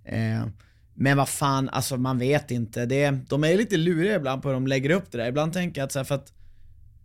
Eh, 0.04 0.46
men 0.94 1.16
vad 1.16 1.28
fan, 1.28 1.68
alltså 1.68 1.96
man 1.96 2.18
vet 2.18 2.50
inte. 2.50 2.86
Det, 2.86 3.10
de 3.28 3.44
är 3.44 3.56
lite 3.56 3.76
luriga 3.76 4.14
ibland 4.16 4.42
på 4.42 4.48
hur 4.48 4.54
de 4.54 4.66
lägger 4.66 4.90
upp 4.90 5.12
det 5.12 5.18
där. 5.18 5.26
Ibland 5.28 5.52
tänker 5.52 5.80
jag 5.80 5.86
att 5.86 5.92
så 5.92 5.98
här, 5.98 6.04
för 6.04 6.14
att, 6.14 6.32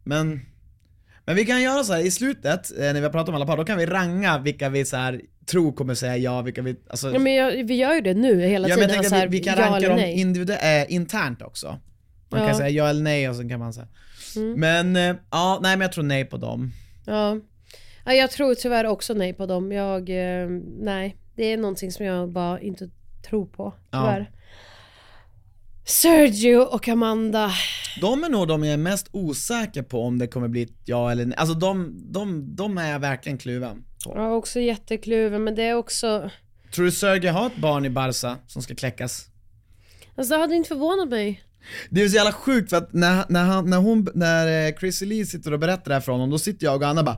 men, 0.03 0.41
men 1.25 1.36
vi 1.36 1.45
kan 1.45 1.62
göra 1.62 1.84
så 1.84 1.93
här 1.93 2.05
i 2.05 2.12
slutet, 2.12 2.71
eh, 2.77 2.84
när 2.84 2.93
vi 2.93 2.99
har 3.01 3.10
pratat 3.10 3.29
om 3.29 3.36
alla 3.36 3.45
par, 3.45 3.58
då 3.58 3.65
kan 3.65 3.77
vi 3.77 3.86
ranga 3.86 4.38
vilka 4.38 4.69
vi 4.69 4.86
så 4.86 4.97
här, 4.97 5.21
tror 5.45 5.71
kommer 5.73 5.93
säga 5.93 6.17
ja, 6.17 6.41
vilka 6.41 6.62
vi, 6.62 6.75
alltså, 6.89 7.12
Ja, 7.13 7.19
men 7.19 7.34
jag, 7.36 7.63
vi 7.67 7.75
gör 7.75 7.93
ju 7.95 8.01
det 8.01 8.13
nu 8.13 8.41
hela 8.41 8.67
Ja, 8.69 8.75
men 8.75 8.82
jag 8.82 8.89
tiden. 8.89 8.89
tänker 8.89 9.10
så 9.10 9.15
att 9.15 9.34
vi, 9.34 9.38
vi 9.38 9.43
kan 9.43 9.55
ja 9.58 9.65
ranka 9.65 9.88
dem 9.88 9.97
nej. 9.97 10.19
individuellt, 10.19 10.89
äh, 10.89 10.95
internt 10.95 11.41
också. 11.41 11.79
Man 12.29 12.41
Ja. 12.41 12.47
kan 12.47 12.55
säga 12.55 12.69
ja 12.69 12.89
eller 12.89 13.01
nej 13.03 13.29
och 13.29 13.35
sen 13.35 13.49
kan 13.49 13.59
man 13.59 13.73
säga. 13.73 13.87
Mm. 14.35 14.59
Men, 14.59 14.95
eh, 14.95 15.15
ja, 15.31 15.59
nej 15.61 15.77
men 15.77 15.81
jag 15.81 15.91
tror 15.91 16.03
nej 16.03 16.25
på 16.25 16.37
dem. 16.37 16.71
Ja. 17.05 17.37
ja, 18.05 18.13
jag 18.13 18.31
tror 18.31 18.55
tyvärr 18.55 18.85
också 18.85 19.13
nej 19.13 19.33
på 19.33 19.45
dem. 19.45 19.71
Jag, 19.71 20.09
eh, 20.09 20.49
nej, 20.79 21.17
det 21.35 21.43
är 21.53 21.57
någonting 21.57 21.91
som 21.91 22.05
jag 22.05 22.29
bara 22.29 22.59
inte 22.59 22.89
tror 23.29 23.45
på, 23.45 23.73
Ja. 23.91 23.99
tyvärr. 24.01 24.31
Sergio 25.85 26.57
och 26.57 26.87
Amanda. 26.87 27.51
De 28.01 28.23
är 28.23 28.29
nog 28.29 28.47
de 28.47 28.63
jag 28.63 28.73
är 28.73 28.77
mest 28.77 29.07
osäker 29.11 29.81
på 29.83 30.03
om 30.03 30.17
det 30.19 30.27
kommer 30.27 30.47
bli 30.47 30.61
ett 30.61 30.73
ja 30.85 31.11
eller 31.11 31.25
nej. 31.25 31.35
Alltså 31.37 31.55
de, 31.55 31.93
de, 32.11 32.55
de 32.55 32.77
är 32.77 32.91
jag 32.91 32.99
verkligen 32.99 33.37
kluven 33.37 33.83
på. 34.05 34.13
Jag 34.15 34.25
är 34.25 34.31
också 34.31 34.59
jättekluven 34.59 35.43
men 35.43 35.55
det 35.55 35.63
är 35.63 35.73
också, 35.75 36.29
Tror 36.73 36.85
du 36.85 36.91
Sergej 36.91 37.31
har 37.31 37.47
ett 37.47 37.57
barn 37.57 37.85
i 37.85 37.89
Barca 37.89 38.37
som 38.47 38.61
ska 38.61 38.75
kläckas? 38.75 39.25
alltså 40.15 40.33
det 40.33 40.39
hade 40.39 40.55
inte 40.55 40.67
förvånat 40.67 41.09
mig. 41.09 41.43
Det 41.89 42.01
är 42.03 42.09
så 42.09 42.15
jävla 42.15 42.31
sjukt 42.31 42.69
för 42.69 42.77
att 42.77 42.93
när, 42.93 43.25
när, 43.29 43.43
han, 43.43 43.69
när, 43.69 43.77
hon, 43.77 44.07
när 44.13 44.67
eh, 44.67 44.75
Chrissy 44.79 45.05
Lee 45.05 45.25
sitter 45.25 45.53
och 45.53 45.59
berättar 45.59 45.83
det 45.89 45.93
här 45.93 46.01
för 46.01 46.11
honom, 46.11 46.29
då 46.29 46.39
sitter 46.39 46.65
jag 46.65 46.81
och 46.81 46.87
Anna 46.89 47.03
bara 47.03 47.17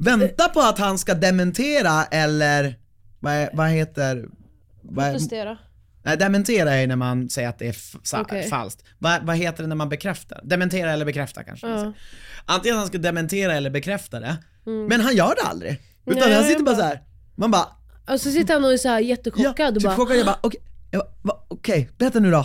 Vänta 0.00 0.48
på 0.48 0.60
att 0.60 0.78
han 0.78 0.98
ska 0.98 1.14
dementera 1.14 2.04
eller, 2.04 2.74
vad, 3.20 3.48
vad 3.52 3.68
heter, 3.68 4.28
vad, 4.82 5.12
Protestera. 5.12 5.58
nej 6.02 6.16
dementera 6.16 6.74
är 6.74 6.86
när 6.86 6.96
man 6.96 7.28
säger 7.30 7.48
att 7.48 7.58
det 7.58 7.68
är 7.68 7.76
Okej. 8.20 8.48
falskt. 8.50 8.84
Vad, 8.98 9.26
vad 9.26 9.36
heter 9.36 9.62
det 9.62 9.68
när 9.68 9.76
man 9.76 9.88
bekräftar? 9.88 10.40
Dementera 10.44 10.92
eller 10.92 11.04
bekräfta 11.04 11.44
kanske 11.44 11.66
Ja. 11.68 11.78
säger. 11.78 11.92
Antingen 12.44 12.78
han 12.78 12.86
ska 12.86 12.98
dementera 12.98 13.54
eller 13.54 13.70
bekräfta 13.70 14.20
det, 14.20 14.36
men 14.88 15.00
han 15.00 15.16
gör 15.16 15.34
det 15.36 15.42
aldrig. 15.42 15.80
Utan 16.06 16.20
Nej, 16.28 16.34
han 16.34 16.44
sitter 16.44 16.62
bara 16.62 16.76
bara- 16.76 16.82
så 16.82 16.88
här. 16.88 17.02
man 17.36 17.50
bara 17.50 17.66
Och 18.14 18.20
så 18.20 18.30
sitter 18.30 18.54
han 18.54 18.64
och 18.64 18.72
är 18.72 18.76
så 18.76 18.88
här 18.88 19.00
jättechockad 19.00 19.58
ja, 19.58 19.68
och 19.68 19.74
typ 19.74 19.82
bara 19.82 19.96
chockad, 19.96 20.16
jag 20.16 20.26
bara 20.26 20.38
okej, 20.40 20.60
okej, 21.48 21.90
berätta 21.98 22.20
nu 22.20 22.30
då. 22.30 22.44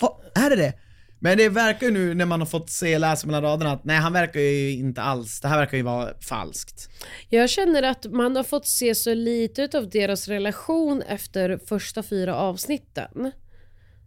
Ha, 0.00 0.22
är 0.34 0.50
det 0.50 0.56
det? 0.56 0.72
Men 1.18 1.38
det 1.38 1.48
verkar 1.48 1.86
ju 1.86 1.92
nu 1.92 2.14
när 2.14 2.26
man 2.26 2.40
har 2.40 2.46
fått 2.46 2.70
se, 2.70 2.98
läsa 2.98 3.26
mellan 3.26 3.42
raderna 3.42 3.72
att 3.72 3.84
nej 3.84 3.96
han 3.96 4.12
verkar 4.12 4.40
ju 4.40 4.70
inte 4.72 5.02
alls, 5.02 5.40
det 5.40 5.48
här 5.48 5.58
verkar 5.58 5.76
ju 5.76 5.82
vara 5.82 6.20
falskt. 6.20 6.90
Jag 7.28 7.50
känner 7.50 7.82
att 7.82 8.06
man 8.12 8.36
har 8.36 8.42
fått 8.42 8.66
se 8.66 8.94
så 8.94 9.14
lite 9.14 9.78
av 9.78 9.90
deras 9.90 10.28
relation 10.28 11.02
efter 11.02 11.58
första 11.66 12.02
fyra 12.02 12.34
avsnitten. 12.34 13.32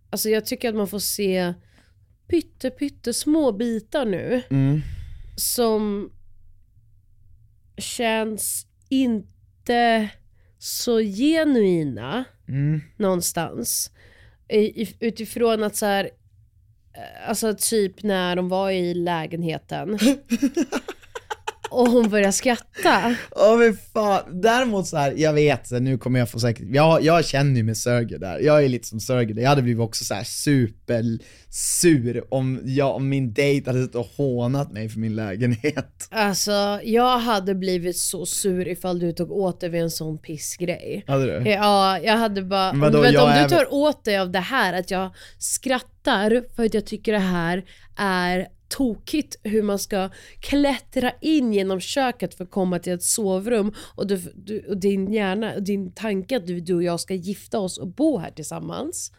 Alltså 0.09 0.29
jag 0.29 0.45
tycker 0.45 0.69
att 0.69 0.75
man 0.75 0.87
får 0.87 0.99
se 0.99 1.53
pytte 2.27 2.69
pytte 2.69 3.13
små 3.13 3.51
bitar 3.51 4.05
nu. 4.05 4.41
Som 5.37 6.11
känns 7.77 8.67
inte 8.89 10.09
så 10.57 10.99
genuina 10.99 12.25
någonstans. 12.97 13.91
Utifrån 14.99 15.63
att 15.63 15.75
så 15.75 15.85
här, 15.85 16.09
eh, 16.95 17.29
alltså 17.29 17.53
typ 17.53 18.03
när 18.03 18.35
de 18.35 18.49
var 18.49 18.71
i 18.71 18.93
lägenheten. 18.93 19.99
och 21.69 21.87
hon 21.87 22.09
börjar 22.09 22.31
skratta. 22.31 23.15
Åh 23.31 23.57
men 23.57 23.77
fan, 23.93 24.41
däremot 24.41 24.87
så 24.87 24.97
här, 24.97 25.13
jag 25.17 25.33
vet, 25.33 25.71
nu 25.71 25.97
kommer 25.97 26.19
jag 26.19 26.29
få 26.29 26.39
säkert, 26.39 26.65
jag, 26.69 27.03
jag 27.03 27.25
känner 27.25 27.55
ju 27.55 27.63
med 27.63 27.77
Sörger 27.77 28.19
där, 28.19 28.39
jag 28.39 28.63
är 28.63 28.69
lite 28.69 28.87
som 28.87 28.99
Sörger 28.99 29.39
jag 29.39 29.49
hade 29.49 29.61
blivit 29.61 29.81
också 29.81 30.05
så 30.05 30.13
här 30.13 30.23
supersur 30.23 32.23
om, 32.33 32.59
jag, 32.63 32.95
om 32.95 33.09
min 33.09 33.33
dejt 33.33 33.69
hade 33.69 33.81
suttit 33.83 33.95
och 33.95 34.07
hånat 34.17 34.71
mig 34.71 34.89
för 34.89 34.99
min 34.99 35.15
lägenhet. 35.15 36.07
Alltså 36.11 36.79
jag 36.83 37.19
hade 37.19 37.55
blivit 37.55 37.97
så 37.97 38.25
sur 38.25 38.67
ifall 38.67 38.99
du 38.99 39.11
tog 39.11 39.31
åt 39.31 39.61
dig 39.61 39.69
vid 39.69 39.81
en 39.81 39.91
sån 39.91 40.17
pissgrej. 40.17 41.03
Hade 41.07 41.39
du? 41.39 41.49
Ja, 41.49 41.99
jag 41.99 42.17
hade 42.17 42.41
bara, 42.41 42.71
om, 42.71 42.79
du, 42.79 43.01
vet, 43.01 43.21
om 43.21 43.29
är- 43.29 43.43
du 43.43 43.49
tar 43.49 43.73
åt 43.73 44.05
dig 44.05 44.17
av 44.19 44.31
det 44.31 44.39
här 44.39 44.73
att 44.73 44.91
jag 44.91 45.11
skrattar 45.37 46.43
för 46.55 46.65
att 46.65 46.73
jag 46.73 46.85
tycker 46.85 47.11
det 47.11 47.19
här 47.19 47.63
är 47.97 48.47
tokigt 48.69 49.35
hur 49.43 49.63
man 49.63 49.79
ska 49.79 50.09
klättra 50.39 51.11
in 51.21 51.53
genom 51.53 51.79
köket 51.79 52.33
för 52.33 52.43
att 52.43 52.51
komma 52.51 52.79
till 52.79 52.93
ett 52.93 53.03
sovrum 53.03 53.73
och, 53.95 54.07
du, 54.07 54.17
du, 54.35 54.59
och 54.59 54.77
din 54.77 55.13
hjärna 55.13 55.53
och 55.53 55.63
din 55.63 55.91
tanke 55.91 56.37
att 56.37 56.47
du, 56.47 56.59
du 56.59 56.75
och 56.75 56.83
jag 56.83 56.99
ska 56.99 57.13
gifta 57.13 57.59
oss 57.59 57.77
och 57.77 57.87
bo 57.87 58.17
här 58.17 58.31
tillsammans. 58.31 59.11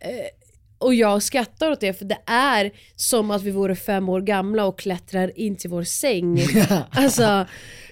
Eh, 0.00 0.44
och 0.84 0.94
jag 0.94 1.22
skrattar 1.22 1.70
åt 1.70 1.80
det 1.80 1.98
för 1.98 2.04
det 2.04 2.18
är 2.26 2.72
som 2.96 3.30
att 3.30 3.42
vi 3.42 3.50
vore 3.50 3.76
fem 3.76 4.08
år 4.08 4.20
gamla 4.20 4.64
och 4.64 4.78
klättrar 4.78 5.38
in 5.38 5.56
till 5.56 5.70
vår 5.70 5.82
säng. 5.82 6.40
alltså, 6.90 7.46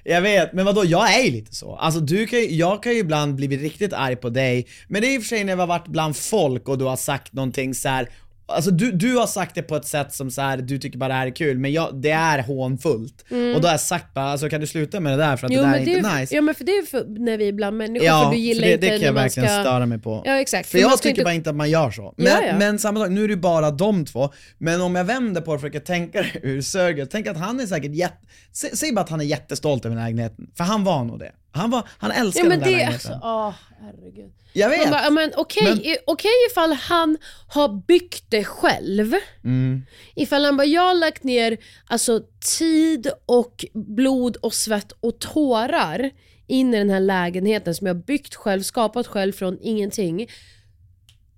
Jag 0.05 0.23
vet, 0.23 0.53
men 0.53 0.65
vadå, 0.65 0.85
jag 0.85 1.15
är 1.15 1.25
ju 1.25 1.31
lite 1.31 1.55
så. 1.55 1.77
Alltså 1.77 2.01
du 2.01 2.27
kan 2.27 2.57
jag 2.57 2.83
kan 2.83 2.93
ju 2.93 2.99
ibland 2.99 3.35
bli 3.35 3.47
riktigt 3.47 3.93
arg 3.93 4.17
på 4.17 4.29
dig, 4.29 4.67
men 4.89 5.03
det 5.03 5.09
är 5.09 5.15
i 5.15 5.19
och 5.19 5.23
för 5.23 5.29
sig 5.29 5.45
när 5.45 5.55
vi 5.55 5.61
har 5.61 5.67
varit 5.67 5.89
bland 5.89 6.17
folk 6.17 6.69
och 6.69 6.79
du 6.79 6.85
har 6.85 6.97
sagt 6.97 7.33
någonting 7.33 7.75
så 7.75 7.89
här. 7.89 8.09
Alltså 8.47 8.71
du, 8.71 8.93
du 8.93 9.17
har 9.17 9.27
sagt 9.27 9.55
det 9.55 9.63
på 9.63 9.77
ett 9.77 9.87
sätt 9.87 10.13
som 10.15 10.31
så 10.31 10.41
här, 10.43 10.57
du 10.57 10.79
tycker 10.79 10.99
bara 10.99 11.09
det 11.09 11.15
här 11.15 11.27
är 11.27 11.31
kul, 11.31 11.59
men 11.59 11.73
jag, 11.73 11.95
det 11.95 12.11
är 12.11 12.43
hånfullt. 12.43 13.25
Och 13.55 13.61
då 13.61 13.69
har 13.69 13.73
jag 13.73 13.81
sagt 13.81 14.15
bara, 14.15 14.25
alltså 14.25 14.49
kan 14.49 14.61
du 14.61 14.67
sluta 14.67 15.01
med 15.01 15.13
det 15.19 15.25
där 15.25 15.37
för 15.37 15.47
att 15.47 15.53
det 15.53 15.57
där 15.59 15.65
är 15.65 15.69
Mm. 15.79 15.89
inte 15.89 16.09
är, 16.09 16.21
nice. 16.21 16.35
ja 16.35 16.41
men 16.41 16.55
för 16.55 16.65
det 16.65 16.73
är 16.73 16.87
för, 16.87 17.05
när 17.09 17.39
vi 17.39 17.49
är 17.49 17.53
bland 17.53 17.77
människor, 17.77 18.07
Ja, 18.07 18.25
för 18.25 18.31
du 18.37 18.43
gillar 18.43 18.61
för 18.63 18.67
det, 18.69 18.73
inte 18.75 18.87
det 18.87 18.99
kan 18.99 19.07
jag 19.07 19.13
verkligen 19.13 19.49
ska... 19.49 19.61
störa 19.63 19.87
mig 19.87 19.99
på. 19.99 20.23
Ja 20.25 20.41
exakt. 20.41 20.69
För 20.69 20.79
jag 20.79 20.89
man 20.89 20.99
ska 20.99 21.03
tycker 21.03 21.11
inte- 21.11 21.25
bara 21.25 21.35
inte 21.35 21.51
att 21.51 21.57
man 21.57 21.71
gör 21.71 21.91
så. 21.91 22.15
Men, 22.17 22.27
Ja, 22.27 22.43
ja. 22.47 22.59
men 22.59 22.79
samma 22.79 23.01
sak, 23.01 23.11
nu 23.11 23.25
är 23.25 23.29
det 23.29 23.37
bara 23.37 23.71
de 23.71 24.05
två, 24.05 24.33
men 24.59 24.81
om 24.81 24.95
jag 24.95 25.05
vänder 25.05 25.41
på 25.41 25.51
det 25.51 25.55
och 25.55 25.61
försöker 25.61 25.81
tänka 25.81 26.23
det 26.23 26.29
ur 26.43 26.63
Sörgel, 26.63 27.07
tänk 27.11 27.27
att 27.27 27.37
han 27.37 27.61
är 27.61 27.67
säkert 27.67 27.93
jätte, 27.95 28.17
sä, 28.53 28.77
säg 28.77 28.93
bara 28.93 29.01
att 29.01 29.09
han 29.11 29.21
är 29.21 29.25
jättestolt 29.25 29.85
över 29.85 29.97
lägenheten, 29.97 30.47
för 30.57 30.65
han 30.65 30.85
var 30.85 31.05
nog 31.05 31.19
det. 31.19 31.33
Han, 31.55 31.71
var, 31.71 31.83
han 31.99 32.11
älskar 32.11 32.41
Ja 32.43 32.49
men 32.49 32.59
den 32.61 32.61
där 32.61 32.67
det 32.67 32.77
lägenheten. 32.77 33.13
alltså, 33.13 33.27
åh 33.29 33.55
herregud. 33.83 34.33
Jag 34.53 34.69
vet! 34.69 34.91
Bara, 34.91 35.11
men 35.11 35.31
okej, 35.37 35.65
Men- 35.65 35.97
okej 36.07 36.31
ifall 36.51 36.73
han 36.73 37.19
har 37.49 37.69
byggt 37.87 38.25
det 38.29 38.45
själv. 38.45 39.13
Mm. 39.45 39.83
Ifall 40.17 40.45
han 40.45 40.57
bara, 40.57 40.65
jag 40.67 40.83
har 40.83 40.95
lagt 40.95 41.25
ner 41.25 41.57
alltså, 41.87 42.21
tid 42.59 43.11
och 43.27 43.65
blod 43.75 44.37
och 44.37 44.55
svett 44.55 44.93
och 45.01 45.19
tårar 45.19 46.11
in 46.47 46.75
i 46.75 46.79
den 46.79 46.91
här 46.91 47.01
lägenheten 47.01 47.75
som 47.75 47.87
jag 47.87 48.05
byggt 48.05 48.35
själv, 48.35 48.63
skapat 48.63 49.07
själv 49.07 49.33
från 49.33 49.59
ingenting. 49.61 50.27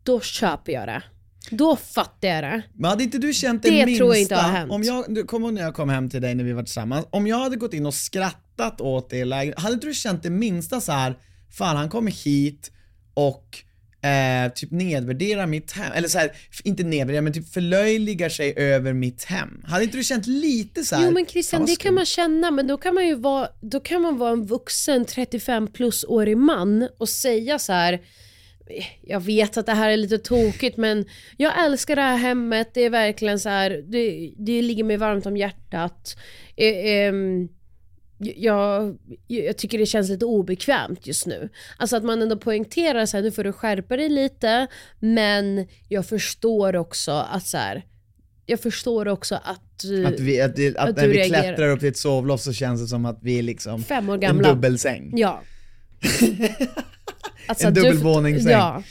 Då 0.02 0.20
köper 0.20 0.72
jag 0.72 0.88
det. 0.88 1.02
Då 1.50 1.76
fattar 1.76 2.28
jag 2.28 2.44
det. 2.44 2.62
Men 2.74 2.90
hade 2.90 3.04
inte 3.04 3.18
du 3.18 3.32
känt 3.32 3.62
det, 3.62 3.70
Det 3.70 3.86
minsta, 3.86 3.98
tror 4.04 4.14
jag 4.14 4.22
inte 4.22 4.34
har 4.34 4.50
hänt. 4.52 4.72
om 4.72 4.82
jag, 4.82 5.14
du 5.14 5.20
ihåg 5.20 5.52
när 5.52 5.62
jag 5.62 5.74
kom 5.74 5.88
hem 5.88 6.10
till 6.10 6.22
dig 6.22 6.34
när 6.34 6.44
vi 6.44 6.52
var 6.52 6.62
tillsammans, 6.62 7.06
om 7.10 7.26
jag 7.26 7.36
hade 7.38 7.56
gått 7.56 7.74
in 7.74 7.86
och 7.86 7.94
skrattat 7.94 8.80
åt 8.80 9.10
det 9.10 9.16
i 9.16 9.24
lägenheten, 9.24 9.62
hade 9.62 9.74
inte 9.74 9.86
du 9.86 9.94
känt 9.94 10.22
det 10.22 10.30
minsta 10.30 10.80
så 10.80 10.92
här, 10.92 11.18
fan 11.58 11.76
han 11.76 11.88
kommer 11.88 12.10
hit 12.24 12.70
och 13.14 13.58
eh, 14.08 14.52
typ 14.52 14.70
nedvärderar 14.70 15.46
mitt 15.46 15.72
hem, 15.72 15.92
eller 15.92 16.08
så 16.08 16.18
här, 16.18 16.30
f- 16.50 16.60
inte 16.64 16.82
nedvärderar 16.84 17.22
men 17.22 17.32
typ 17.32 17.52
förlöjligar 17.52 18.28
sig 18.28 18.54
över 18.56 18.92
mitt 18.92 19.24
hem. 19.24 19.62
Hade 19.66 19.84
inte 19.84 19.96
du 19.96 20.04
känt 20.04 20.26
lite 20.26 20.84
så 20.84 20.96
här, 20.96 21.04
Jo 21.04 21.10
men 21.10 21.26
Christian, 21.26 21.60
det 21.66 21.76
kan 21.76 21.94
man 21.94 22.06
känna, 22.06 22.50
men 22.50 22.66
då 22.66 22.76
kan 22.76 22.94
man 22.94 23.06
ju 23.06 23.14
vara, 23.14 23.48
då 23.60 23.80
kan 23.80 24.02
man 24.02 24.18
vara 24.18 24.32
en 24.32 24.46
vuxen 24.46 25.04
35 25.04 25.66
plus 25.72 26.04
årig 26.04 26.36
man 26.36 26.88
och 26.98 27.08
säga 27.08 27.58
så 27.58 27.72
här. 27.72 28.00
Jag 29.02 29.20
vet 29.20 29.56
att 29.56 29.66
det 29.66 29.72
här 29.72 29.90
är 29.90 29.96
lite 29.96 30.18
tokigt 30.18 30.76
men 30.76 31.04
jag 31.36 31.64
älskar 31.64 31.96
det 31.96 32.02
här 32.02 32.16
hemmet, 32.16 32.70
det 32.74 32.80
är 32.84 32.90
verkligen 32.90 33.40
så 33.40 33.48
här, 33.48 33.70
det, 33.70 34.32
det 34.38 34.62
ligger 34.62 34.84
mig 34.84 34.96
varmt 34.96 35.26
om 35.26 35.36
hjärtat. 35.36 36.16
Eh, 36.56 36.74
ehm, 36.86 37.48
jag, 38.18 38.98
jag 39.26 39.56
tycker 39.58 39.78
det 39.78 39.86
känns 39.86 40.08
lite 40.10 40.24
obekvämt 40.24 41.06
just 41.06 41.26
nu. 41.26 41.48
Alltså 41.76 41.96
att 41.96 42.04
man 42.04 42.22
ändå 42.22 42.36
poängterar 42.36 43.06
så 43.06 43.16
här, 43.16 43.24
nu 43.24 43.30
får 43.30 43.44
du 43.44 43.52
skärpa 43.52 43.96
dig 43.96 44.08
lite, 44.08 44.66
men 45.00 45.66
jag 45.88 46.06
förstår 46.06 46.76
också 46.76 47.12
att 47.12 47.46
så 47.46 47.56
här, 47.58 47.84
jag 48.46 48.60
förstår 48.60 49.08
också 49.08 49.34
att, 49.34 49.84
eh, 49.84 50.08
Att, 50.08 50.20
vi, 50.20 50.40
att, 50.40 50.56
det, 50.56 50.76
att, 50.76 50.88
Att 50.88 50.96
när 50.96 51.02
du 51.02 51.08
vi 51.08 51.18
reagerar. 51.18 51.42
klättrar 51.42 51.68
upp 51.68 51.80
till 51.80 51.88
ett 51.88 51.96
sovloft 51.96 52.44
så 52.44 52.52
känns 52.52 52.80
det 52.80 52.86
som 52.86 53.06
att 53.06 53.18
vi 53.22 53.38
är 53.38 53.42
liksom 53.42 53.82
fem 53.82 54.08
år 54.08 54.14
en 54.14 54.20
gamla. 54.20 54.48
dubbelsäng. 54.48 55.12
Ja. 55.16 55.42
Alltså, 57.46 57.66
En 57.66 57.74
du- 57.74 57.80
dubbelvåningssäng. 57.82 58.52
Ja. 58.52 58.82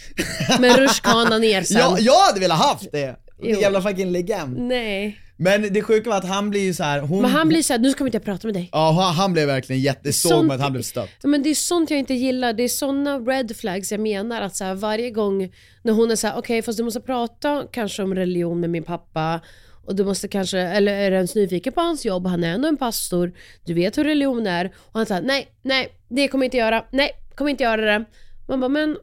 Men 0.59 0.77
rutschkana 0.77 1.37
ner 1.37 1.61
sen. 1.61 1.77
Ja, 1.79 1.97
jag 1.99 2.25
hade 2.25 2.39
velat 2.39 2.59
haft 2.59 2.91
det! 2.91 3.15
Jo. 3.43 3.59
Jävla 3.61 3.81
fucking 3.81 4.11
legend. 4.11 4.57
Nej. 4.59 5.19
Men 5.43 5.73
det 5.73 5.81
sjuka 5.81 6.09
var 6.09 6.17
att 6.17 6.27
han 6.27 6.49
blir 6.49 6.61
ju 6.61 6.73
så 6.73 6.83
här, 6.83 6.99
hon... 6.99 7.21
Men 7.21 7.31
han 7.31 7.47
blir 7.47 7.61
såhär, 7.61 7.79
nu 7.79 7.91
ska 7.91 8.03
vi 8.03 8.07
inte 8.07 8.19
prata 8.19 8.47
med 8.47 8.55
dig. 8.55 8.69
Ja, 8.71 9.13
han, 9.17 9.33
blev 9.33 9.47
verkligen 9.47 9.81
jätte, 9.81 10.13
såg 10.13 10.45
man 10.45 10.55
att 10.55 10.61
han 10.61 10.71
blev 10.71 10.81
stött. 10.81 11.09
Men 11.23 11.43
det 11.43 11.49
är 11.49 11.55
sånt 11.55 11.89
jag 11.89 11.99
inte 11.99 12.13
gillar, 12.13 12.53
det 12.53 12.63
är 12.63 12.67
såna 12.67 13.19
red 13.19 13.55
flags 13.57 13.91
jag 13.91 14.01
menar 14.01 14.41
att 14.41 14.55
så 14.55 14.63
här, 14.63 14.75
varje 14.75 15.09
gång 15.09 15.53
när 15.83 15.93
hon 15.93 16.11
är 16.11 16.15
såhär, 16.15 16.37
okej 16.37 16.61
fast 16.61 16.77
du 16.77 16.83
måste 16.83 17.01
prata 17.01 17.63
kanske 17.71 18.03
om 18.03 18.15
religion 18.15 18.59
med 18.59 18.69
min 18.69 18.83
pappa 18.83 19.39
och 19.85 19.95
du 19.95 20.05
måste 20.05 20.27
kanske, 20.27 20.59
eller 20.59 20.93
är 20.93 21.11
du 21.11 21.15
ens 21.15 21.35
nyfiken 21.35 21.73
på 21.73 21.81
hans 21.81 22.05
jobb, 22.05 22.27
han 22.27 22.43
är 22.43 22.53
ändå 22.53 22.67
en 22.67 22.77
pastor, 22.77 23.33
du 23.65 23.73
vet 23.73 23.97
hur 23.97 24.03
religion 24.03 24.47
är 24.47 24.65
och 24.75 24.99
han 24.99 25.05
säger 25.05 25.21
nej, 25.21 25.47
nej, 25.61 25.89
det 26.09 26.27
kommer 26.27 26.43
jag 26.43 26.47
inte 26.47 26.57
göra, 26.57 26.85
nej, 26.91 27.11
kommer 27.35 27.51
inte 27.51 27.63
göra 27.63 27.99
det. 27.99 28.05
Man 28.47 28.59
bara, 28.59 28.69
men 28.69 28.97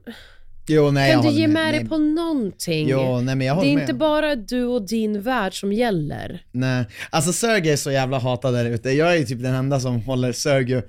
Jo, 0.71 0.91
nej, 0.91 1.13
kan 1.13 1.23
du 1.23 1.31
ge 1.31 1.49
med 1.49 1.75
dig 1.75 1.89
på 1.89 1.99
någonting? 1.99 2.89
Jo, 2.89 3.21
nej 3.21 3.35
men 3.35 3.47
jag 3.47 3.57
det 3.57 3.67
är 3.67 3.75
med. 3.75 3.83
inte 3.83 3.95
bara 3.95 4.37
du 4.37 4.65
och 4.65 4.83
din 4.83 5.23
värld 5.23 5.61
som 5.61 5.73
gäller. 5.73 6.45
Nej, 6.53 6.85
alltså 7.11 7.33
Sergej 7.33 7.73
är 7.73 7.77
så 7.77 7.91
jävla 7.91 8.19
hatad 8.19 8.55
där 8.55 8.65
ute. 8.65 8.91
Jag 8.91 9.13
är 9.13 9.19
ju 9.19 9.25
typ 9.25 9.43
den 9.43 9.55
enda 9.55 9.81
som 9.81 10.01
håller 10.03 10.33
Sergej, 10.33 10.83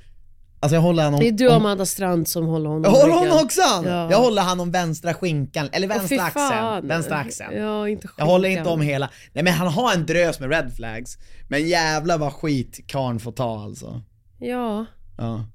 alltså 0.59 0.75
jag 0.75 0.81
håller 0.81 1.03
honom... 1.03 1.19
Det 1.19 1.27
är 1.27 1.31
du 1.31 1.47
och 1.47 1.53
Amanda 1.53 1.85
Strand 1.85 2.27
som 2.27 2.45
håller 2.45 2.69
honom 2.69 2.83
jag 2.83 3.01
håller 3.01 3.13
honom 3.13 3.37
också! 3.43 3.61
Ja. 3.61 4.11
Jag 4.11 4.17
håller 4.17 4.41
han 4.41 4.59
om 4.59 4.71
vänstra 4.71 5.13
skinkan, 5.13 5.69
eller 5.71 5.87
vänstra 5.87 6.23
axeln. 6.23 6.49
fan. 6.49 6.87
Vänstra 6.87 7.15
axeln. 7.15 7.57
Ja, 7.57 7.89
inte 7.89 8.07
Jag 8.17 8.25
håller 8.25 8.49
inte 8.49 8.69
om 8.69 8.81
hela, 8.81 9.09
nej 9.33 9.43
men 9.43 9.53
han 9.53 9.67
har 9.67 9.93
en 9.93 10.05
drös 10.05 10.39
med 10.39 10.49
red 10.49 10.73
flags, 10.75 11.17
men 11.49 11.67
jävla 11.67 12.17
vad 12.17 12.33
skit 12.33 12.79
karln 12.87 13.19
får 13.19 13.31
ta 13.31 13.63
alltså. 13.63 14.01
Ja. 14.39 14.85
Ja. 15.17 15.45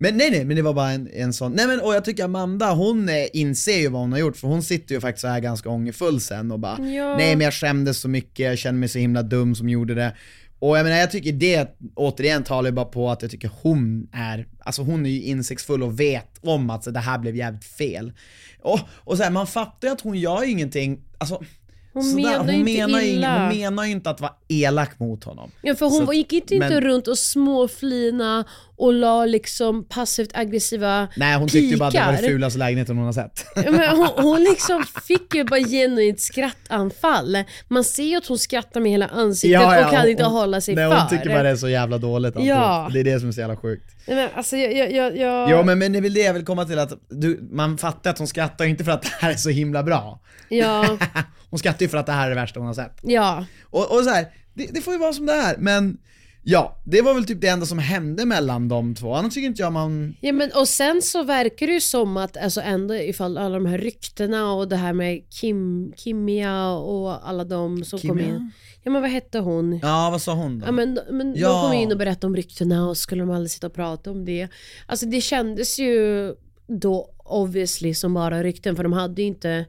Men 0.00 0.16
nej 0.16 0.30
nej, 0.30 0.44
men 0.44 0.56
det 0.56 0.62
var 0.62 0.72
bara 0.74 0.90
en, 0.90 1.08
en 1.12 1.32
sån, 1.32 1.52
nej 1.52 1.66
men 1.66 1.80
och 1.80 1.94
jag 1.94 2.04
tycker 2.04 2.24
Amanda 2.24 2.72
hon 2.74 3.08
eh, 3.08 3.14
inser 3.32 3.78
ju 3.78 3.88
vad 3.88 4.00
hon 4.00 4.12
har 4.12 4.18
gjort 4.18 4.36
för 4.36 4.48
hon 4.48 4.62
sitter 4.62 4.94
ju 4.94 5.00
faktiskt 5.00 5.20
så 5.20 5.28
här 5.28 5.40
ganska 5.40 5.68
ångerfull 5.68 6.20
sen 6.20 6.50
och 6.52 6.58
bara 6.58 6.78
Ja. 6.78 7.16
nej 7.16 7.36
men 7.36 7.40
jag 7.44 7.54
skämdes 7.54 7.98
så 8.00 8.08
mycket, 8.08 8.46
jag 8.46 8.58
känner 8.58 8.78
mig 8.78 8.88
så 8.88 8.98
himla 8.98 9.22
dum 9.22 9.54
som 9.54 9.68
gjorde 9.68 9.94
det. 9.94 10.16
Och 10.60 10.78
jag 10.78 10.84
menar 10.84 10.96
jag 10.98 11.10
tycker 11.10 11.32
det 11.32 11.76
återigen 11.94 12.44
talar 12.44 12.70
ju 12.70 12.74
bara 12.74 12.84
på 12.86 13.10
att 13.10 13.22
jag 13.22 13.30
tycker 13.30 13.50
hon 13.62 14.08
är, 14.12 14.46
alltså 14.60 14.82
hon 14.82 15.06
är 15.06 15.10
ju 15.10 15.22
insiktsfull 15.22 15.82
och 15.82 16.00
vet 16.00 16.38
om 16.40 16.70
att 16.70 16.84
så, 16.84 16.90
det 16.90 17.00
här 17.00 17.18
blev 17.18 17.36
jävligt 17.36 17.64
fel. 17.64 18.12
Och, 18.62 18.80
och 18.90 19.16
så 19.16 19.22
här, 19.22 19.30
man 19.30 19.46
fattar 19.46 19.88
ju 19.88 19.92
att 19.92 20.00
hon 20.00 20.18
gör 20.18 20.42
ju 20.42 20.50
ingenting, 20.50 21.00
alltså 21.18 21.42
Hon 21.92 22.02
sådär, 22.04 22.22
menar 22.24 22.38
hon 22.38 22.50
inte 22.54 22.72
menar 22.86 23.00
illa. 23.02 23.38
hon 23.48 23.56
menar 23.58 23.84
ju 23.84 23.90
inte 23.90 24.10
att 24.10 24.20
vara 24.20 24.32
elak 24.48 24.98
mot 25.00 25.24
honom. 25.24 25.50
Ja, 25.62 25.74
för 25.74 25.86
hon 25.86 26.06
Så 26.06 26.12
gick 26.12 26.32
inte, 26.32 26.54
inte 26.54 26.68
men- 26.68 26.80
runt 26.80 27.08
och 27.08 27.18
småflina 27.18 28.44
och 28.78 28.92
la 28.92 29.24
liksom 29.24 29.84
passivt 29.88 30.30
aggressiva 30.34 31.08
Nej 31.16 31.36
hon 31.38 31.48
tyckte 31.48 31.74
ju 31.74 31.76
bara 31.76 31.88
att 31.88 31.94
det 31.94 32.04
var 32.06 32.12
det 32.12 32.18
fulaste 32.18 32.58
lägenheten 32.58 32.96
hon 32.96 33.06
har 33.06 33.12
sett. 33.12 33.46
Ja, 33.56 33.70
men 33.70 33.96
hon, 33.96 34.08
hon 34.16 34.42
liksom 34.42 34.84
fick 35.06 35.34
ju 35.34 35.44
bara 35.44 35.60
genuint 35.60 36.20
skrattanfall. 36.20 37.44
Man 37.68 37.84
ser 37.84 38.02
ju 38.02 38.16
att 38.16 38.26
hon 38.26 38.38
skrattar 38.38 38.80
med 38.80 38.92
hela 38.92 39.06
ansiktet 39.06 39.60
och 39.86 39.92
kan 39.92 40.08
inte 40.08 40.24
hon- 40.24 40.32
hålla 40.32 40.60
sig 40.60 40.74
nej, 40.74 40.90
för. 40.90 40.98
hon 40.98 41.08
tycker 41.08 41.28
bara 41.28 41.42
det 41.42 41.48
är 41.48 41.56
så 41.56 41.68
jävla 41.68 41.98
dåligt. 41.98 42.34
Ja. 42.38 42.90
Det 42.92 43.00
är 43.00 43.04
det 43.04 43.20
som 43.20 43.28
är 43.28 43.32
så 43.32 43.40
jävla 43.40 43.56
sjukt. 43.56 43.84
Nej, 44.06 44.16
men 44.16 44.28
alltså, 44.34 44.56
jag, 44.56 44.92
jag, 44.92 45.16
jag. 45.16 45.50
Jo 45.50 45.62
men, 45.62 45.78
men 45.78 45.92
det 45.92 45.98
är 45.98 46.02
väl 46.02 46.14
det 46.14 46.20
jag 46.22 46.34
vill 46.34 46.44
komma 46.44 46.64
till 46.64 46.78
att 46.78 46.92
du, 47.08 47.48
man 47.50 47.78
fattar 47.78 48.10
att 48.10 48.18
hon 48.18 48.26
skrattar 48.26 48.64
inte 48.64 48.84
för 48.84 48.92
att 48.92 49.02
det 49.02 49.10
här 49.20 49.30
är 49.30 49.34
så 49.36 49.50
himla 49.50 49.82
bra. 49.82 50.20
Ja, 50.48 50.98
hon 51.50 51.58
skrattar 51.58 51.82
ju 51.82 51.88
för 51.88 51.98
att 51.98 52.06
det 52.06 52.12
här 52.12 52.26
är 52.26 52.28
det 52.28 52.34
värsta 52.40 52.60
hon 52.60 52.66
har 52.66 52.74
sett. 52.74 52.98
ja. 53.02 53.44
Och, 53.62 53.96
och 53.96 54.04
så 54.04 54.10
här, 54.10 54.26
det, 54.54 54.66
det 54.70 54.80
får 54.80 54.92
ju 54.92 54.98
vara 54.98 55.12
som 55.12 55.26
det 55.26 55.32
är, 55.32 55.56
men 55.58 55.96
ja, 56.50 56.76
det 56.84 57.02
var 57.02 57.14
väl 57.14 57.24
typ 57.24 57.40
det 57.40 57.48
enda 57.48 57.66
som 57.66 57.78
hände 57.78 58.24
mellan 58.26 58.68
de 58.68 58.94
två. 58.94 59.14
Annars 59.14 59.34
tycker 59.34 59.46
inte 59.48 59.62
jag 59.62 59.72
man... 59.72 60.16
Ja, 60.20 60.32
men, 60.32 60.50
och 60.54 60.68
sen 60.68 61.02
så 61.02 61.22
verkar 61.22 61.66
det 61.66 61.72
ju 61.72 61.80
som 61.80 62.16
att 62.16 62.36
alltså 62.36 62.60
ändå 62.60 62.94
ifall 62.94 63.38
alla 63.38 63.54
de 63.54 63.66
här 63.66 63.78
ryktena 63.78 64.52
och 64.52 64.68
det 64.68 64.76
här 64.76 64.92
med 64.92 65.30
Kim, 65.30 65.92
Kimia 65.96 66.70
och 66.70 67.28
alla 67.28 67.44
de 67.44 67.84
som 67.84 67.98
kom 67.98 68.08
Kimia? 68.08 68.26
in. 68.28 68.50
Ja 68.82 68.90
men 68.90 69.02
vad 69.02 69.10
hette 69.10 69.38
hon? 69.38 69.78
Ja, 69.82 70.08
vad 70.10 70.22
sa 70.22 70.34
hon 70.34 70.58
då? 70.58 70.66
Ja, 70.66 70.72
men, 70.72 70.98
men 71.10 71.34
Ja. 71.36 71.48
de 71.48 71.62
kom 71.62 71.72
in 71.72 71.92
och 71.92 71.98
berättade 71.98 72.26
om 72.26 72.36
ryktena 72.36 72.88
och 72.88 72.96
skulle 72.96 73.22
de 73.22 73.30
aldrig 73.30 73.50
sitta 73.50 73.66
och 73.66 73.74
prata 73.74 74.10
om 74.10 74.24
det. 74.24 74.48
Alltså 74.86 75.06
det 75.06 75.20
kändes 75.20 75.78
ju 75.78 76.34
då 76.66 77.10
obviously 77.24 77.94
som 77.94 78.14
bara 78.14 78.42
rykten 78.42 78.76
för 78.76 78.82
de 78.82 78.92
hade 78.92 79.22
ju 79.22 79.28
inte 79.28 79.64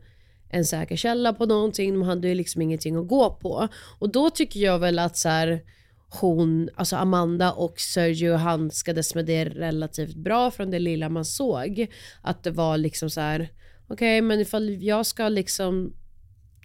en 0.50 0.66
säker 0.66 0.96
källa 0.96 1.34
på 1.34 1.46
någonting, 1.46 1.94
de 1.94 2.02
hade 2.02 2.28
ju 2.28 2.36
liksom 2.36 2.62
ingenting 2.62 2.96
att 2.96 3.08
gå 3.08 3.30
på. 3.30 3.68
Och 4.00 4.12
då 4.12 4.30
tycker 4.30 4.60
jag 4.60 4.80
väl 4.80 5.00
att 5.00 5.18
så 5.18 5.30
här, 5.30 5.62
hon, 6.10 6.70
alltså 6.76 6.96
Amanda 6.96 7.52
och 7.52 7.80
Sergio 7.80 8.36
handskades 8.36 9.16
med 9.16 9.26
det 9.26 9.46
relativt 9.46 10.16
bra 10.16 10.52
från 10.52 10.72
det 10.72 10.80
lilla 10.80 11.10
man 11.10 11.26
såg. 11.26 11.88
Att 12.22 12.44
det 12.44 12.52
var 12.52 12.78
liksom 12.78 13.10
så 13.10 13.22
här: 13.22 13.50
okej 13.84 13.94
okay, 13.94 14.22
men 14.22 14.40
ifall 14.40 14.70
jag 14.84 15.06
ska 15.06 15.30
liksom 15.30 15.94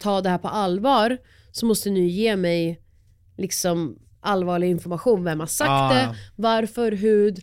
ta 0.00 0.20
det 0.20 0.28
här 0.28 0.38
på 0.38 0.48
allvar 0.48 1.18
så 1.52 1.66
måste 1.66 1.90
ni 1.90 2.06
ge 2.06 2.36
mig 2.36 2.80
liksom 3.36 3.98
allvarlig 4.20 4.70
information. 4.70 5.24
Vem 5.24 5.40
har 5.40 5.46
sagt 5.46 5.68
Ah. 5.70 5.94
det? 5.94 6.16
Varför? 6.36 6.92
Hur? 6.92 7.34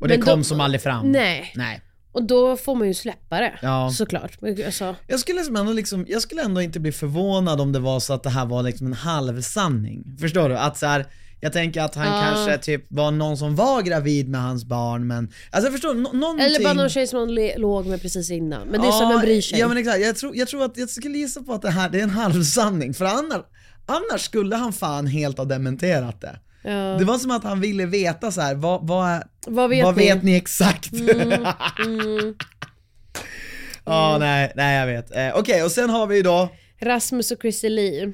Och 0.00 0.08
det 0.08 0.14
Men 0.18 0.26
kom 0.26 0.38
då- 0.38 0.44
som 0.44 0.60
aldrig 0.60 0.80
fram. 0.82 1.12
Nej. 1.12 1.52
Nej. 1.56 1.80
Och 2.12 2.22
då 2.22 2.56
får 2.56 2.74
man 2.74 2.88
ju 2.88 2.94
släppa 2.94 3.40
det. 3.40 3.58
Ja. 3.62 3.90
Såklart. 3.90 4.38
Alltså, 4.66 4.94
Jag 5.06 5.20
skulle, 5.20 5.38
liksom 5.38 5.56
ändå 5.56 5.72
liksom, 5.72 6.04
jag 6.08 6.22
skulle 6.22 6.42
ändå 6.42 6.62
inte 6.62 6.80
bli 6.80 6.92
förvånad 6.92 7.60
om 7.60 7.72
det 7.72 7.78
var 7.78 8.00
så 8.00 8.12
att 8.12 8.22
det 8.22 8.30
här 8.30 8.46
var 8.46 8.62
liksom 8.62 8.86
en 8.86 8.92
halvsanning. 8.92 10.16
Förstår 10.20 10.48
du? 10.48 10.58
Att 10.58 10.76
så 10.76 10.86
här, 10.86 11.06
jag 11.40 11.52
tänker 11.52 11.80
att 11.82 11.94
han 11.94 12.06
Ja. 12.06 12.20
kanske 12.22 12.58
typ 12.58 12.84
var 12.88 13.10
någon 13.10 13.36
som 13.36 13.56
var 13.56 13.82
gravid 13.82 14.28
med 14.28 14.40
hans 14.42 14.64
barn 14.64 15.06
men, 15.06 15.32
alltså 15.50 15.70
förstår, 15.72 15.94
no, 15.94 16.12
någonting... 16.12 16.46
eller 16.46 16.64
bara 16.64 16.72
någon 16.74 16.88
tjej 16.88 17.06
som 17.06 17.18
man 17.20 17.34
le- 17.34 17.58
låg 17.58 17.86
med 17.86 18.02
precis 18.02 18.30
innan. 18.30 18.68
Men 18.68 18.80
det 18.80 18.86
är 18.88 18.92
som 18.92 19.10
en 19.10 19.20
bryr 19.20 19.40
sig. 19.42 19.58
Ja 19.58 19.68
men 19.68 19.76
exakt, 19.78 20.00
jag 20.00 20.16
tror, 20.16 20.36
jag 20.36 20.48
tror 20.48 20.64
att 20.64 20.76
jag 20.76 20.90
skulle 20.90 21.18
gissa 21.18 21.42
på 21.42 21.52
att 21.52 21.62
det 21.62 21.70
här 21.70 21.88
det 21.90 21.98
är 21.98 22.02
en 22.02 22.10
halvsanning, 22.10 22.94
för 22.94 23.04
annars, 23.04 23.42
annars 23.86 24.20
skulle 24.20 24.56
han 24.56 24.72
fan 24.72 25.06
helt 25.06 25.38
ha 25.38 25.44
dementerat 25.44 26.20
det. 26.20 26.38
Ja. 26.62 26.70
Det 26.98 27.04
var 27.04 27.18
som 27.18 27.30
att 27.30 27.44
han 27.44 27.60
ville 27.60 27.86
veta 27.86 28.32
så 28.32 28.40
här, 28.40 28.54
vad, 28.54 28.86
vad, 28.86 29.22
Vad 29.46 29.70
vet 29.70 29.84
vad 29.84 29.96
ni? 29.96 30.02
vet 30.06 30.22
ni 30.22 30.36
exakt? 30.36 30.92
Mm, 30.92 32.34
Ja, 33.84 34.16
nej, 34.20 34.52
nej 34.56 34.78
jag 34.78 34.86
vet. 34.86 35.16
Eh, 35.16 35.38
Okej, 35.38 35.62
och 35.62 35.70
sen 35.72 35.90
har 35.90 36.06
vi 36.06 36.22
då, 36.22 36.48
Rasmus 36.80 37.30
och 37.30 37.38
Chrissie 37.40 37.70
Lee. 37.70 38.12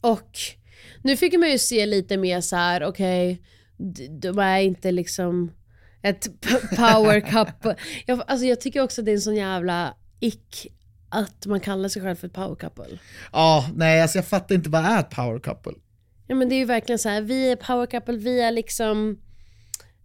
Och 0.00 0.38
nu 1.02 1.16
fick 1.16 1.38
man 1.38 1.50
ju 1.50 1.58
se 1.58 1.86
lite 1.86 2.16
mer 2.16 2.40
så 2.40 2.56
här, 2.56 2.84
okej, 2.84 3.42
d- 3.76 4.08
de 4.10 4.38
är 4.38 4.58
inte 4.60 4.92
liksom 4.92 5.52
ett 6.02 6.28
power 6.76 7.20
couple. 7.30 7.76
Jag, 8.06 8.22
alltså 8.26 8.46
jag 8.46 8.60
tycker 8.60 8.80
också 8.82 9.00
att 9.00 9.04
det 9.04 9.10
är 9.10 9.14
en 9.14 9.20
sån 9.20 9.36
jävla 9.36 9.94
ick 10.20 10.66
att 11.08 11.46
man 11.46 11.60
kallar 11.60 11.88
sig 11.88 12.02
själv 12.02 12.16
för 12.16 12.26
ett 12.26 12.32
power 12.32 12.54
couple. 12.56 12.98
ja, 13.32 13.70
nej 13.76 14.02
alltså 14.02 14.18
jag 14.18 14.26
fattar 14.26 14.54
inte 14.54 14.70
vad 14.70 14.84
är 14.84 15.00
ett 15.00 15.10
power 15.10 15.38
couple? 15.38 15.72
Ja 16.26 16.34
men 16.34 16.48
det 16.48 16.54
är 16.54 16.58
ju 16.58 16.64
verkligen 16.64 16.98
så 16.98 17.08
här, 17.08 17.20
vi 17.20 17.50
är 17.52 17.56
power 17.56 17.86
couple, 17.86 18.16
vi 18.16 18.40
är 18.40 18.50
liksom 18.50 19.18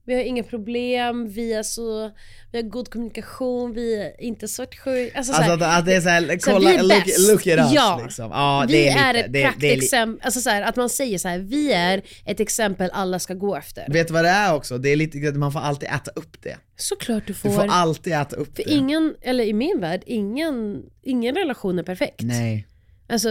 vi 0.08 0.16
har 0.16 0.22
inga 0.22 0.44
problem, 0.44 1.30
vi 1.30 1.54
är 1.54 1.64
så, 1.64 2.12
vi 2.52 2.62
har 2.62 2.70
god 2.70 2.90
kommunikation, 2.90 3.74
vi 3.74 4.02
är 4.02 4.22
inte 4.22 4.48
svartsjuka. 4.48 5.18
Alltså, 5.18 5.34
så 5.34 5.38
Alltså 5.38 5.66
här, 5.66 5.72
att, 5.72 5.80
att 5.80 5.86
det 5.86 5.96
är 5.96 6.02
såhär, 6.02 6.22
så 6.22 6.28
här, 6.28 6.38
kolla, 6.38 6.70
vi 6.70 6.76
är 6.76 6.84
look, 6.84 7.06
bäst. 7.06 7.32
look 7.32 7.48
at 7.48 7.60
us 7.60 7.74
ja. 7.74 8.02
liksom. 8.04 8.32
Ja, 8.32 8.66
vi 8.68 8.74
det 8.74 8.88
är, 8.90 9.14
är, 9.14 9.14
lite, 9.14 9.40
ett 9.40 9.46
praktexempel, 9.46 10.26
alltså 10.26 10.42
så 10.42 10.50
här, 10.50 10.62
att 10.62 10.76
man 10.76 10.90
säger 10.90 11.18
så 11.18 11.28
här, 11.28 11.40
vi 11.40 11.74
är 11.74 12.02
ett 12.26 12.40
exempel 12.40 12.90
alla 12.94 13.20
ska 13.20 13.34
gå 13.34 13.56
efter. 13.56 13.86
Vet 13.90 14.08
du 14.08 14.14
vad 14.14 14.24
det 14.24 14.30
är 14.30 14.54
också? 14.54 14.78
Det 14.78 14.90
är 14.90 14.96
lite, 14.96 15.32
man 15.32 15.52
får 15.52 15.60
alltid 15.60 15.90
äta 15.90 16.12
upp 16.16 16.42
det. 16.44 16.58
Såklart 16.76 17.28
du 17.28 17.34
får. 17.34 17.50
Du 17.50 17.56
får 17.56 17.68
alltid 17.70 18.14
äta 18.14 18.36
upp 18.36 18.56
för 18.56 18.64
det. 18.64 18.72
ingen, 18.72 19.16
eller 19.22 19.44
i 19.44 19.54
min 19.54 19.80
värld, 19.80 20.04
ingen, 20.06 20.84
ingen 21.04 21.36
relation 21.36 21.80
är 21.80 21.84
perfekt. 21.84 22.22
Nej. 22.22 22.68
Alltså, 23.10 23.30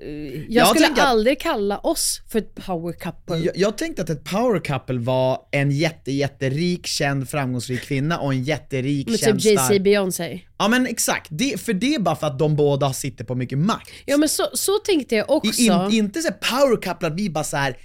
jag, 0.00 0.44
Jag 0.48 0.68
skulle 0.68 0.86
tänker 0.86 1.02
att- 1.02 1.08
aldrig 1.08 1.40
kalla 1.40 1.78
oss 1.78 2.22
för 2.28 2.38
ett 2.38 2.54
power 2.54 2.92
couple. 2.92 3.36
Jag, 3.38 3.56
jag 3.56 3.78
tänkte 3.78 4.02
att 4.02 4.10
ett 4.10 4.24
power 4.24 4.60
couple 4.60 4.98
var 4.98 5.38
en 5.50 5.70
jätte, 5.70 6.12
jätterik, 6.12 6.86
känd, 6.86 7.28
framgångsrik 7.28 7.80
kvinna 7.82 8.18
och 8.18 8.32
en 8.32 8.42
jätterik, 8.44 9.08
Med 9.08 9.18
känd, 9.20 9.42
typ 9.42 9.60
stark... 9.60 9.82
Beyoncé. 9.82 10.40
Ja 10.58 10.68
men 10.68 10.86
exakt, 10.86 11.26
det, 11.30 11.60
för 11.60 11.72
det 11.72 11.94
är 11.94 11.98
bara 12.00 12.16
för 12.16 12.26
att 12.26 12.38
de 12.38 12.56
båda 12.56 12.92
sitter 12.92 13.24
på 13.24 13.34
mycket 13.34 13.58
makt. 13.58 13.90
Ja 14.06 14.16
men 14.16 14.28
så, 14.28 14.46
så 14.52 14.72
tänkte 14.78 15.14
jag 15.14 15.30
också. 15.30 15.60
In, 15.62 15.92
inte 15.92 16.20
så 16.20 16.32
power 16.32 16.82
couple 16.82 17.08
att 17.08 17.14
vi 17.14 17.30
bara 17.30 17.44
så 17.44 17.56
här 17.56 17.76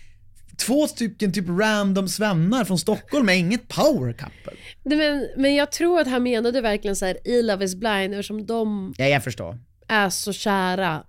två 0.57 0.87
stycken 0.87 1.33
typ 1.33 1.45
random 1.49 2.07
svennar 2.07 2.63
från 2.65 2.77
Stockholm 2.79 3.29
är 3.29 3.33
inget 3.33 3.67
power 3.67 4.13
couple. 4.13 4.53
Nej, 4.83 4.97
men, 4.97 5.27
men 5.37 5.55
jag 5.55 5.71
tror 5.71 5.99
att 5.99 6.07
han 6.07 6.23
menade 6.23 6.61
verkligen 6.61 6.95
så 6.95 7.05
här 7.05 7.27
i 7.27 7.41
Love 7.41 7.65
is 7.65 7.75
blind 7.75 8.13
eftersom 8.13 8.45
de 8.45 8.93
Ja, 8.97 9.05
jag 9.05 9.23
förstår. 9.23 9.57
är 9.87 10.09
så 10.09 10.33
kära. 10.33 11.03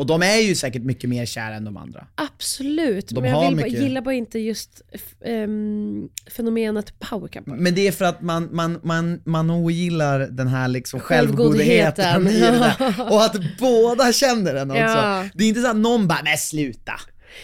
Och 0.00 0.06
de 0.06 0.22
är 0.22 0.36
ju 0.36 0.54
säkert 0.54 0.82
mycket 0.82 1.10
mer 1.10 1.26
kära 1.26 1.54
än 1.54 1.64
de 1.64 1.76
andra. 1.76 2.06
Absolut, 2.14 3.08
De 3.08 3.20
men 3.20 3.30
jag 3.30 3.40
vill 3.48 3.56
bara, 3.56 3.66
mycket- 3.66 3.82
gillar 3.82 4.00
bara 4.00 4.14
inte 4.14 4.38
just 4.38 4.82
ehm, 5.24 6.08
fenomenet 6.36 6.98
power 6.98 7.28
couple. 7.28 7.54
Men 7.56 7.74
det 7.74 7.86
är 7.88 7.92
för 7.92 8.04
att 8.04 8.22
man, 8.22 8.48
man, 8.52 8.80
man, 8.82 9.20
man 9.24 9.50
ogillar 9.50 10.18
den 10.20 10.48
här 10.48 10.68
liksom 10.68 11.00
Självgodheten. 11.00 12.04
självgodheten 12.26 13.00
och 13.12 13.24
att 13.24 13.36
båda 13.58 14.12
känner 14.12 14.54
den 14.54 14.70
också. 14.70 14.80
Ja. 14.82 15.24
Det 15.34 15.44
är 15.44 15.48
inte 15.48 15.60
så 15.60 15.68
att 15.70 15.76
någon 15.76 16.08
bara, 16.08 16.20
men 16.24 16.38
sluta. 16.38 16.92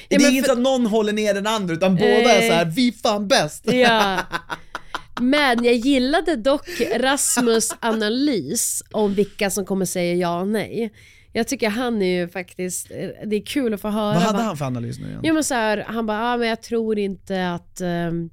det 0.08 0.14
är 0.14 0.30
inte 0.30 0.40
för- 0.40 0.46
så 0.46 0.52
att 0.52 0.58
någon 0.58 0.86
håller 0.86 1.12
ner 1.12 1.34
den 1.34 1.46
andra 1.46 1.74
utan 1.74 1.94
båda 1.96 2.06
är 2.10 2.24
Nej. 2.40 2.48
så 2.50 2.54
här, 2.54 2.64
vi 2.64 2.92
fan 2.92 3.28
bäst. 3.28 3.72
Ja. 3.72 4.18
Men 5.20 5.64
jag 5.64 5.74
gillade 5.74 6.36
dock 6.36 6.68
Rasmus 6.96 7.68
analys 7.80 8.82
om 8.92 9.14
vilka 9.14 9.50
som 9.50 9.64
kommer 9.64 9.84
säga 9.84 10.14
ja 10.14 10.40
och 10.40 10.48
nej. 10.48 10.92
Jag 11.36 11.48
tycker 11.48 11.70
han 11.70 12.02
är 12.02 12.20
ju 12.20 12.28
faktiskt, 12.28 12.88
det 13.24 13.36
är 13.36 13.46
kul 13.46 13.74
att 13.74 13.80
få 13.80 13.88
höra. 13.88 14.14
Vad 14.14 14.22
hade 14.22 14.42
han 14.42 14.56
för 14.56 14.64
analys 14.64 14.98
nu 14.98 15.06
igen? 15.06 15.20
Jo 15.22 15.34
men 15.34 15.44
så 15.44 15.54
här, 15.54 15.84
han 15.88 16.06
bara, 16.06 16.32
ah, 16.32 16.36
men 16.36 16.48
jag 16.48 16.62
tror 16.62 16.98
inte 16.98 17.50
att, 17.50 17.80
ehm, 17.80 18.30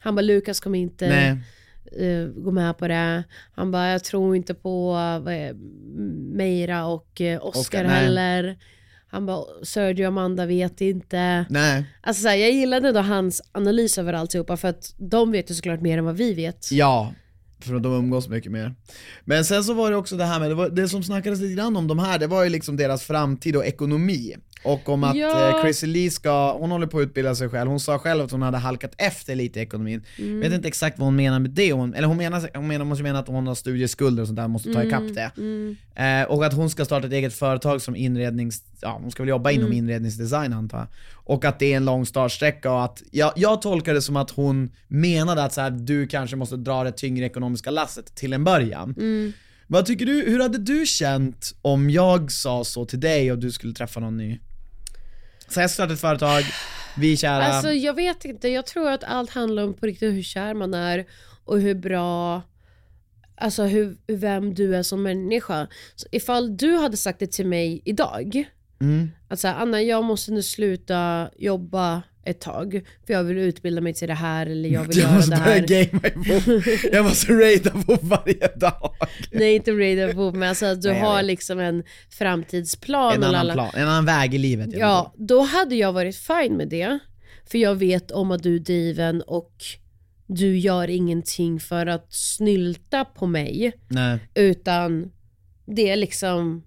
han 0.00 0.14
bara 0.14 0.22
Lukas 0.22 0.60
kommer 0.60 0.78
inte 0.78 1.08
Nej. 1.08 1.28
eh, 2.08 2.28
gå 2.28 2.50
med 2.50 2.78
på 2.78 2.88
det. 2.88 3.24
Han 3.54 3.70
bara, 3.70 3.88
jag 3.88 4.04
tror 4.04 4.36
inte 4.36 4.54
på 4.54 4.96
är, 5.28 5.54
Meira 6.36 6.86
och 6.86 7.20
uh, 7.20 7.46
Oscar, 7.46 7.60
Oscar, 7.60 7.84
heller. 7.84 8.58
Han 9.08 9.26
bara, 9.26 9.44
Sergio 9.62 10.04
och 10.04 10.08
Amanda 10.08 10.46
vet 10.46 10.80
inte. 10.80 11.46
Nej. 11.50 11.84
Alltså 12.00 12.22
så 12.22 12.28
här, 12.28 12.36
jag 12.36 12.50
gillade 12.50 12.92
då 12.92 13.00
hans 13.00 13.42
analys 13.52 13.98
över 13.98 14.12
alltihopa 14.12 14.56
för 14.56 14.68
att 14.68 14.94
de 14.96 15.32
vet 15.32 15.50
ju 15.50 15.54
såklart 15.54 15.80
mer 15.80 15.98
än 15.98 16.04
vad 16.04 16.16
vi 16.16 16.34
vet. 16.34 16.72
Ja, 16.72 17.12
för 17.60 17.78
de 17.78 17.92
umgås 17.92 18.28
mycket 18.28 18.52
mer. 18.52 18.74
Men 19.24 19.44
sen 19.44 19.64
så 19.64 19.74
var 19.74 19.90
det 19.90 19.96
också 19.96 20.16
det 20.16 20.24
här 20.24 20.40
med, 20.40 20.50
det, 20.50 20.54
var, 20.54 20.68
det 20.68 20.88
som 20.88 21.02
snackades 21.02 21.40
lite 21.40 21.54
grann 21.54 21.76
om 21.76 21.86
de 21.86 21.98
här, 21.98 22.18
det 22.18 22.26
var 22.26 22.44
ju 22.44 22.50
liksom 22.50 22.76
deras 22.76 23.02
framtid 23.02 23.56
och 23.56 23.66
ekonomi. 23.66 24.36
Och 24.66 24.88
om 24.88 25.04
att 25.04 25.16
Ja. 25.16 25.48
eh, 25.56 25.62
Chrissy 25.62 25.86
Lee 25.86 26.10
ska, 26.10 26.52
hon 26.58 26.70
håller 26.70 26.86
på 26.86 26.98
att 26.98 27.02
utbilda 27.02 27.34
sig 27.34 27.48
själv, 27.48 27.70
hon 27.70 27.80
sa 27.80 27.98
själv 27.98 28.24
att 28.24 28.30
hon 28.30 28.42
hade 28.42 28.58
halkat 28.58 28.92
efter 28.98 29.34
lite 29.34 29.58
i 29.58 29.62
ekonomin. 29.62 30.02
Mm. 30.18 30.40
Vet 30.40 30.52
inte 30.52 30.68
exakt 30.68 30.98
vad 30.98 31.06
hon 31.06 31.16
menar 31.16 31.38
med 31.38 31.50
det, 31.50 31.72
hon, 31.72 31.94
eller 31.94 32.08
hon 32.08 32.16
menar, 32.16 32.48
hon 32.54 32.66
menar, 32.66 32.84
måste 32.84 33.02
mena 33.02 33.18
att 33.18 33.28
hon 33.28 33.46
har 33.46 33.54
studieskulder 33.54 34.22
och 34.22 34.26
sånt 34.28 34.36
där, 34.36 34.48
måste 34.48 34.72
ta 34.72 34.80
Mm, 34.82 34.88
ikapp 34.88 35.14
det. 35.14 35.30
Eh, 36.02 36.22
och 36.30 36.44
att 36.46 36.52
hon 36.54 36.70
ska 36.70 36.84
starta 36.84 37.06
ett 37.06 37.12
eget 37.12 37.34
företag 37.34 37.82
som 37.82 37.96
inrednings, 37.96 38.62
ja 38.80 38.98
hon 39.02 39.10
ska 39.10 39.22
väl 39.22 39.28
jobba 39.30 39.50
inom 39.50 39.66
Mm. 39.66 39.78
inredningsdesign 39.78 40.52
antar 40.52 40.78
jag. 40.78 40.86
Och 41.14 41.44
att 41.44 41.58
det 41.58 41.72
är 41.72 41.76
en 41.76 41.84
lång 41.84 42.06
startsträcka 42.06 42.72
och 42.72 42.84
att, 42.84 43.02
jag, 43.10 43.32
jag 43.36 43.62
tolkar 43.62 43.94
det 43.94 44.02
som 44.02 44.16
att 44.16 44.30
hon 44.30 44.70
menade 44.88 45.44
att 45.44 45.52
så 45.52 45.60
här, 45.60 45.70
du 45.70 46.06
kanske 46.06 46.36
måste 46.36 46.56
dra 46.56 46.84
det 46.84 46.92
tyngre 46.92 47.26
ekonomiska 47.26 47.70
lasset 47.70 48.14
till 48.14 48.32
en 48.32 48.44
början. 48.44 48.94
Mm. 48.98 49.32
Vad 49.68 49.86
tycker 49.86 50.06
du, 50.06 50.12
hur 50.26 50.40
hade 50.42 50.58
du 50.58 50.86
känt 50.86 51.54
om 51.62 51.90
jag 51.90 52.32
sa 52.32 52.64
så 52.64 52.84
till 52.84 53.00
dig 53.00 53.32
och 53.32 53.38
du 53.38 53.50
skulle 53.52 53.72
träffa 53.74 54.00
någon 54.00 54.16
ny? 54.16 54.38
Så 55.48 55.60
jag 55.60 55.70
startar 55.70 55.94
ett 55.94 56.00
företag, 56.00 56.42
vi 56.96 57.12
är 57.12 57.16
kära. 57.16 57.44
Alltså 57.44 57.72
jag 57.72 57.94
vet 57.94 58.24
inte, 58.24 58.48
jag 58.48 58.66
tror 58.66 58.90
att 58.90 59.04
allt 59.04 59.30
handlar 59.30 59.62
om 59.64 59.74
på 59.74 59.86
riktigt 59.86 60.12
hur 60.14 60.22
kär 60.22 60.54
man 60.54 60.74
är 60.74 61.06
och 61.44 61.60
hur 61.60 61.74
bra, 61.74 62.42
alltså 63.36 63.62
hur, 63.62 63.96
vem 64.06 64.54
du 64.54 64.76
är 64.76 64.82
som 64.82 65.02
människa. 65.02 65.66
Så 65.94 66.06
ifall 66.12 66.56
du 66.56 66.76
hade 66.76 66.96
sagt 66.96 67.18
det 67.18 67.32
till 67.32 67.46
mig 67.46 67.82
idag, 67.84 68.44
Mm. 68.80 69.10
att 69.28 69.42
här, 69.42 69.54
Anna 69.54 69.82
jag 69.82 70.04
måste 70.04 70.32
nu 70.32 70.42
sluta 70.42 71.30
jobba 71.38 72.02
ett 72.26 72.40
tag 72.40 72.82
för 73.06 73.12
jag 73.12 73.24
vill 73.24 73.38
utbilda 73.38 73.80
mig 73.80 73.94
till 73.94 74.08
det 74.08 74.14
här 74.14 74.46
eller 74.46 74.68
jag 74.68 74.84
vill 74.84 74.96
jag 74.98 75.04
göra 75.06 75.14
måste 75.16 75.30
det 75.30 75.36
här. 75.36 75.60
gamea 75.60 76.10
ihop. 76.14 76.92
Jag 76.92 77.04
måste 77.04 77.32
raida 77.32 77.70
på 77.70 77.98
varje 78.02 78.48
dag. 78.56 78.92
Nej 79.32 79.54
inte 79.54 79.70
ready 79.72 80.14
for 80.14 80.32
men 80.32 80.48
alltså 80.48 80.66
att 80.66 80.82
du 80.82 80.88
Nej, 80.88 80.98
jag 80.98 81.06
har 81.06 81.22
liksom 81.22 81.58
en 81.60 81.82
framtidsplan. 82.10 83.14
En 83.14 83.22
annan 83.24 83.34
alla- 83.40 83.52
plan, 83.52 83.70
en 83.74 83.88
annan 83.88 84.04
väg 84.04 84.34
i 84.34 84.38
livet. 84.38 84.68
Ja, 84.72 85.14
då 85.16 85.40
hade 85.40 85.74
jag 85.74 85.92
varit 85.92 86.16
fine 86.16 86.56
med 86.56 86.68
det. 86.68 86.98
För 87.50 87.58
jag 87.58 87.74
vet 87.74 88.10
om 88.10 88.30
att 88.30 88.42
du 88.42 88.54
är 88.54 88.58
driven 88.60 89.22
och 89.22 89.52
du 90.26 90.58
gör 90.58 90.90
ingenting 90.90 91.60
för 91.60 91.86
att 91.86 92.06
snylta 92.14 93.04
på 93.04 93.26
mig. 93.26 93.72
Nej. 93.88 94.18
Utan 94.34 95.10
det 95.66 95.90
är 95.90 95.96
liksom, 95.96 96.62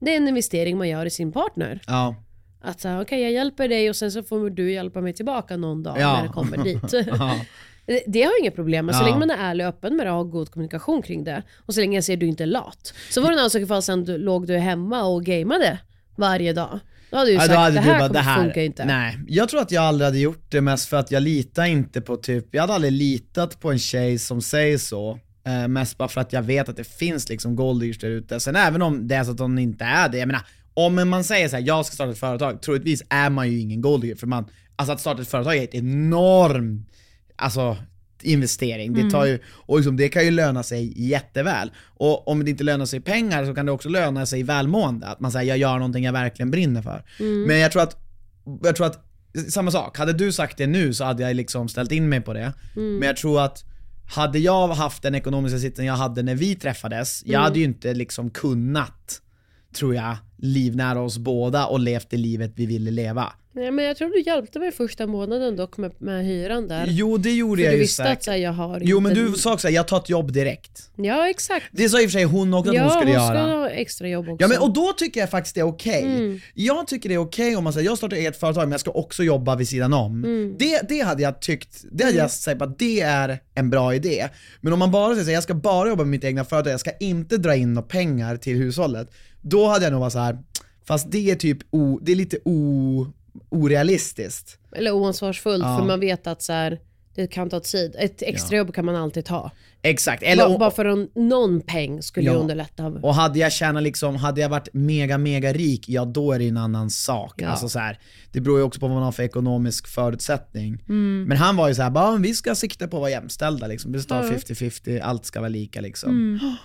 det 0.00 0.12
är 0.12 0.16
en 0.16 0.28
investering 0.28 0.78
man 0.78 0.88
gör 0.88 1.06
i 1.06 1.10
sin 1.10 1.32
partner. 1.32 1.80
Ja. 1.86 2.14
Att 2.60 2.80
säga 2.80 3.00
okej 3.00 3.20
jag 3.22 3.32
hjälper 3.32 3.68
dig 3.68 3.90
och 3.90 3.96
sen 3.96 4.12
så 4.12 4.22
får 4.22 4.50
du 4.50 4.72
hjälpa 4.72 5.00
mig 5.00 5.12
tillbaka 5.12 5.56
någon 5.56 5.82
dag 5.82 5.96
Ja. 6.00 6.16
när 6.16 6.22
det 6.22 6.28
kommer 6.28 6.64
dit. 6.64 6.82
Ja. 7.18 7.40
Det- 8.06 8.20
har 8.22 8.30
jag 8.32 8.40
inga 8.42 8.50
problem 8.50 8.86
med, 8.86 8.94
så 8.94 9.00
Ja. 9.02 9.06
länge 9.06 9.18
man 9.18 9.30
är 9.30 9.50
ärlig 9.50 9.66
och 9.66 9.74
öppen 9.74 9.96
med 9.96 10.06
det 10.06 10.10
och 10.10 10.16
har 10.16 10.24
god 10.24 10.50
kommunikation 10.50 11.02
kring 11.02 11.24
det. 11.24 11.42
Och 11.66 11.74
så 11.74 11.80
länge 11.80 11.96
jag 11.96 12.04
ser 12.04 12.12
att 12.14 12.20
du 12.20 12.26
inte 12.26 12.42
är 12.42 12.46
lat. 12.46 12.94
Så 13.10 13.20
var 13.20 13.28
det 13.28 13.34
en 13.34 13.38
annan 13.38 13.50
sak 13.50 13.62
ifall 13.62 13.82
sen 13.82 14.04
du, 14.04 14.18
låg 14.18 14.46
du 14.46 14.56
hemma 14.58 15.02
och 15.04 15.24
gameade 15.24 15.78
varje 16.16 16.52
dag. 16.52 16.78
Då 17.10 17.16
hade 17.16 17.30
du 17.30 17.34
Ja, 17.34 17.40
sagt 17.40 17.54
hade 17.54 17.74
det 17.74 17.80
här, 17.80 17.98
bara, 17.98 18.08
kommer, 18.08 18.14
det 18.14 18.24
här 18.24 18.42
funkar 18.44 18.60
inte. 18.60 18.84
Nej, 18.84 19.18
jag 19.28 19.48
tror 19.48 19.60
att 19.60 19.70
jag 19.70 19.84
aldrig 19.84 20.06
hade 20.06 20.18
gjort 20.18 20.50
det 20.50 20.60
mest 20.60 20.88
för 20.88 20.96
att 20.96 21.10
jag 21.10 21.22
litar 21.22 21.64
inte 21.64 22.00
på 22.00 22.16
typ, 22.16 22.46
jag 22.54 22.60
hade 22.60 22.74
aldrig 22.74 22.92
litat 22.92 23.60
på 23.60 23.70
en 23.72 23.78
tjej 23.78 24.18
som 24.18 24.42
säger 24.42 24.78
så. 24.78 25.18
Eh, 25.46 25.68
mest 25.68 25.98
bara 25.98 26.08
för 26.08 26.20
att 26.20 26.32
jag 26.32 26.42
vet 26.42 26.68
att 26.68 26.76
det 26.76 26.84
finns 26.98 27.28
liksom 27.28 27.56
golddiggers 27.56 27.98
där 27.98 28.08
ute. 28.08 28.40
Sen 28.40 28.56
även 28.56 28.82
om 28.82 29.08
det 29.08 29.14
är 29.14 29.24
så 29.24 29.30
att 29.30 29.38
hon 29.40 29.58
inte 29.58 29.84
är 29.84 30.08
det, 30.08 30.18
jag 30.18 30.26
menar 30.26 30.42
om 30.86 31.08
man 31.08 31.24
säger 31.24 31.48
så 31.48 31.56
här, 31.56 31.62
jag 31.66 31.86
ska 31.86 31.94
starta 31.94 32.10
ett 32.10 32.18
företag, 32.18 32.62
troligtvis 32.62 33.02
är 33.08 33.30
man 33.30 33.50
ju 33.50 33.60
ingen 33.60 33.80
golddigger 33.80 34.16
för 34.16 34.26
man, 34.26 34.46
alltså 34.76 34.92
att 34.92 35.00
starta 35.00 35.22
ett 35.22 35.28
företag 35.28 35.56
är 35.56 35.64
ett 35.64 35.74
enorm, 35.74 36.86
alltså 37.36 37.76
investering. 38.22 38.94
Det, 38.94 39.10
tar 39.10 39.26
ju, 39.26 39.38
och 39.46 39.76
liksom, 39.76 39.96
det 39.96 40.08
kan 40.08 40.24
ju 40.24 40.30
löna 40.30 40.62
sig 40.62 41.08
jätteväl. 41.08 41.70
Och 41.84 42.28
om 42.28 42.44
det 42.44 42.50
inte 42.50 42.64
lönar 42.64 42.86
sig 42.86 43.00
pengar 43.00 43.46
så 43.46 43.54
kan 43.54 43.66
det 43.66 43.72
också 43.72 43.88
löna 43.88 44.26
sig 44.26 44.42
välmående. 44.42 45.06
Att 45.06 45.20
man 45.20 45.32
säger 45.32 45.48
jag 45.48 45.58
gör 45.58 45.78
någonting 45.78 46.04
jag 46.04 46.12
verkligen 46.12 46.50
brinner 46.50 46.82
för. 46.82 47.04
Men 47.46 47.58
jag 47.58 47.72
tror 47.72 47.82
att, 47.82 47.96
jag 48.62 48.76
tror 48.76 48.86
att, 48.86 49.04
samma 49.48 49.70
sak, 49.70 49.98
hade 49.98 50.12
du 50.12 50.32
sagt 50.32 50.58
det 50.58 50.66
nu 50.66 50.94
så 50.94 51.04
hade 51.04 51.22
jag 51.22 51.36
liksom 51.36 51.68
ställt 51.68 51.92
in 51.92 52.08
mig 52.08 52.20
på 52.20 52.32
det. 52.32 52.52
Men 52.98 53.06
jag 53.06 53.16
tror 53.16 53.40
att 53.40 53.64
hade 54.14 54.38
jag 54.38 54.68
haft 54.68 55.02
den 55.02 55.14
ekonomiska 55.14 55.58
sitsen 55.58 55.84
jag 55.84 55.94
hade 55.94 56.22
när 56.22 56.34
vi 56.34 56.54
träffades, 56.54 57.22
jag 57.26 57.40
hade 57.40 57.58
ju 57.58 57.64
inte 57.64 57.94
liksom 57.94 58.30
kunnat, 58.30 59.20
tror 59.74 59.94
jag, 59.94 60.16
livnära 60.38 61.00
oss 61.00 61.18
båda 61.18 61.66
och 61.66 61.80
levt 61.80 62.10
det 62.10 62.16
livet 62.16 62.52
vi 62.54 62.66
ville 62.66 62.90
leva. 62.90 63.32
Nej, 63.52 63.70
men 63.70 63.84
jag 63.84 63.96
tror 63.96 64.08
du 64.08 64.20
hjälpte 64.20 64.58
mig 64.58 64.72
första 64.72 65.06
månaden 65.06 65.56
dock 65.56 65.76
med, 65.76 65.92
med 65.98 66.24
hyran 66.26 66.68
där. 66.68 66.86
Jo 66.88 67.16
det 67.16 67.30
gjorde 67.32 67.62
För 67.62 67.64
jag 67.64 67.72
du 67.72 67.76
ju 67.76 67.82
visste 67.82 68.02
säkert. 68.02 68.18
att 68.18 68.24
så 68.24 68.30
här, 68.30 68.38
jag 68.38 68.52
har 68.52 68.80
Jo 68.84 69.00
men 69.00 69.14
du 69.14 69.32
sa 69.32 69.54
också 69.54 69.68
jag 69.68 69.88
tar 69.88 69.96
ett 69.98 70.08
jobb 70.08 70.32
direkt. 70.32 70.90
Ja 70.96 71.28
exakt. 71.30 71.66
Det 71.72 71.88
sa 71.88 72.00
i 72.00 72.06
och 72.06 72.10
för 72.10 72.18
sig 72.18 72.24
hon 72.24 72.54
också 72.54 72.70
att 72.70 72.76
ja, 72.76 72.82
hon 72.82 72.90
skulle 72.90 73.04
hon 73.04 73.12
göra. 73.12 73.44
ska 73.44 73.54
ha 73.56 73.68
extra 73.68 74.08
jobb 74.08 74.28
också. 74.28 74.44
Ja 74.44 74.48
men 74.48 74.58
och 74.58 74.72
då 74.72 74.92
tycker 74.92 75.20
jag 75.20 75.30
faktiskt 75.30 75.54
det 75.54 75.60
är 75.60 75.66
okej. 75.66 76.02
Mm. 76.02 76.40
Jag 76.54 76.86
tycker 76.86 77.08
det 77.08 77.14
är 77.14 77.18
okej 77.18 77.56
om 77.56 77.64
man 77.64 77.72
säger 77.72 77.86
jag 77.86 77.98
startar 77.98 78.16
eget 78.16 78.40
företag 78.40 78.62
men 78.62 78.70
jag 78.70 78.80
ska 78.80 78.90
också 78.90 79.22
jobba 79.22 79.56
vid 79.56 79.68
sidan 79.68 79.92
om. 79.92 80.24
Mm. 80.24 80.56
Det, 80.58 80.88
det 80.88 81.00
hade 81.00 81.22
jag 81.22 81.40
tyckt, 81.40 81.84
det 81.92 82.04
hade 82.04 82.16
jag 82.16 82.30
sagt 82.30 82.62
att 82.62 82.78
det 82.78 83.00
är 83.00 83.38
en 83.54 83.70
bra 83.70 83.94
idé. 83.94 84.28
Men 84.60 84.72
om 84.72 84.78
man 84.78 84.90
bara 84.90 85.14
säger 85.16 85.32
jag 85.32 85.42
ska 85.42 85.54
bara 85.54 85.88
jobba 85.88 86.02
med 86.02 86.10
mitt 86.10 86.24
egna 86.24 86.44
företag, 86.44 86.72
jag 86.72 86.80
ska 86.80 86.90
inte 87.00 87.36
dra 87.36 87.56
in 87.56 87.74
några 87.74 87.88
pengar 87.88 88.36
till 88.36 88.56
hushållet. 88.56 89.10
Då 89.42 89.66
hade 89.68 89.84
jag 89.84 89.92
nog 89.92 90.00
varit 90.00 90.12
så 90.12 90.18
här. 90.18 90.38
fast 90.86 91.10
det 91.10 91.30
är 91.30 91.34
typ 91.36 91.58
o, 91.70 91.98
det 92.02 92.12
är 92.12 92.16
lite 92.16 92.38
o, 92.44 93.06
orealistiskt. 93.48 94.58
Eller 94.72 94.92
oansvarsfullt 94.92 95.64
Ja. 95.64 95.78
för 95.78 95.84
man 95.86 96.00
vet 96.00 96.26
att 96.26 96.42
så 96.42 96.52
här, 96.52 96.80
det 97.14 97.26
kan 97.26 97.50
ta 97.50 97.60
tid. 97.60 97.96
Ett 97.98 98.22
extrajobb 98.22 98.74
kan 98.74 98.84
man 98.84 98.96
alltid 98.96 99.24
ta. 99.24 99.50
Exakt, 99.82 100.22
eller 100.22 100.46
Ba- 100.46 100.52
och, 100.52 100.58
bara 100.58 100.70
för 100.70 100.84
en, 100.84 101.08
någon 101.14 101.60
peng 101.60 102.02
skulle 102.02 102.26
Ja. 102.26 102.32
ju 102.32 102.38
underlätta. 102.38 102.86
Och 102.86 103.14
hade 103.14 103.38
jag 103.38 103.52
tjänat 103.52 103.82
liksom, 103.82 104.16
hade 104.16 104.40
jag 104.40 104.48
varit 104.48 104.68
mega 104.72 105.18
mega 105.18 105.52
rik, 105.52 105.88
ja 105.88 106.04
då 106.04 106.32
är 106.32 106.38
det 106.38 106.48
en 106.48 106.56
annan 106.56 106.90
sak. 106.90 107.34
Ja. 107.36 107.48
Alltså 107.48 107.68
så 107.68 107.78
här, 107.78 107.98
det 108.32 108.40
beror 108.40 108.58
ju 108.58 108.64
också 108.64 108.80
på 108.80 108.86
vad 108.86 108.94
man 108.94 109.02
har 109.04 109.12
för 109.12 109.22
ekonomisk 109.22 109.88
förutsättning. 109.88 110.82
Mm. 110.88 111.24
Men 111.28 111.36
han 111.36 111.56
var 111.56 111.68
ju 111.68 111.74
såhär, 111.74 111.90
bara 111.90 112.16
vi 112.16 112.34
ska 112.34 112.54
sikta 112.54 112.88
på 112.88 112.96
att 112.96 113.00
vara 113.00 113.10
jämställda 113.10 113.66
liksom. 113.66 113.92
Vi 113.92 114.00
ska 114.02 114.14
Ja. 114.14 114.22
50-50, 114.22 115.00
allt 115.02 115.24
ska 115.26 115.40
vara 115.40 115.48
lika 115.48 115.80
liksom. 115.80 116.10
Mm. 116.10 116.38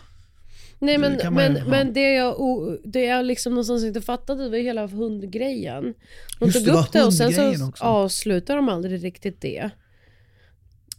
Nej 0.84 0.98
men, 0.98 1.18
Det 1.18 1.30
man 1.32 1.44
ju 1.44 1.50
men, 1.52 1.70
men 1.70 1.94
det 1.94 2.14
jag, 2.14 2.36
det 2.84 3.04
jag 3.06 3.26
liksom 3.26 3.54
någonstans 3.54 3.84
inte 3.84 4.02
fattade 4.02 4.50
var 4.50 4.58
hela 4.58 4.88
hundgrejen. 4.88 5.94
Hon 6.40 6.48
Just 6.50 6.58
tog 6.66 6.76
det, 6.76 6.80
upp 6.80 6.92
det 6.92 7.04
och 7.04 7.14
sen 7.14 7.34
så 7.58 7.68
också. 7.68 7.84
avslutar 7.84 8.56
de 8.56 8.70
aldrig 8.70 9.04
riktigt 9.04 9.42
det. 9.42 9.70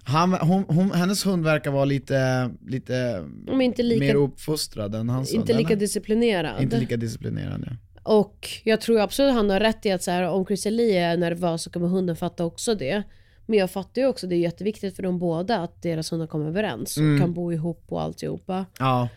Han, 0.07 0.33
hon, 0.33 0.65
hon, 0.69 0.91
hennes 0.91 1.27
hund 1.27 1.45
verkar 1.45 1.71
vara 1.71 1.85
lite, 1.85 2.51
lite 2.67 3.25
De 3.47 3.59
lika, 3.83 4.01
mer 4.01 4.15
uppfostrad 4.15 4.95
än 4.95 5.09
hans 5.09 5.33
inte 5.33 5.53
hund, 5.53 5.63
lika 5.63 5.77
disciplinerad. 5.77 6.63
Inte 6.63 6.79
lika 6.79 6.97
disciplinerad 6.97 7.65
ja. 7.67 7.73
Och 8.03 8.49
jag 8.65 8.81
tror 8.81 9.01
absolut 9.01 9.35
han 9.35 9.51
har 9.51 9.61
rätt 9.61 9.87
i 9.87 9.91
att 9.93 10.03
så 10.03 10.11
här, 10.11 10.29
om 10.29 10.47
Chrissie 10.47 11.01
är 11.01 11.17
nervös 11.17 11.63
så 11.63 11.71
kommer 11.71 11.89
hunden 11.89 12.17
fatta 12.17 12.45
också 12.45 12.75
det. 12.75 13.03
Men 13.47 13.59
jag 13.59 13.71
fattar 13.71 14.03
ju 14.03 14.09
också, 14.09 14.27
det 14.27 14.35
är 14.35 14.39
jätteviktigt 14.39 14.97
för 14.97 15.03
dem 15.03 15.19
båda 15.19 15.59
att 15.59 15.83
deras 15.83 16.13
hundar 16.13 16.27
kommer 16.27 16.47
överens 16.47 16.97
och 16.97 17.03
Mm. 17.03 17.21
kan 17.21 17.35
bo 17.35 17.53
ihop 17.53 17.85
och 17.89 18.03
alltihopa. 18.03 18.67
Ja. 18.79 19.09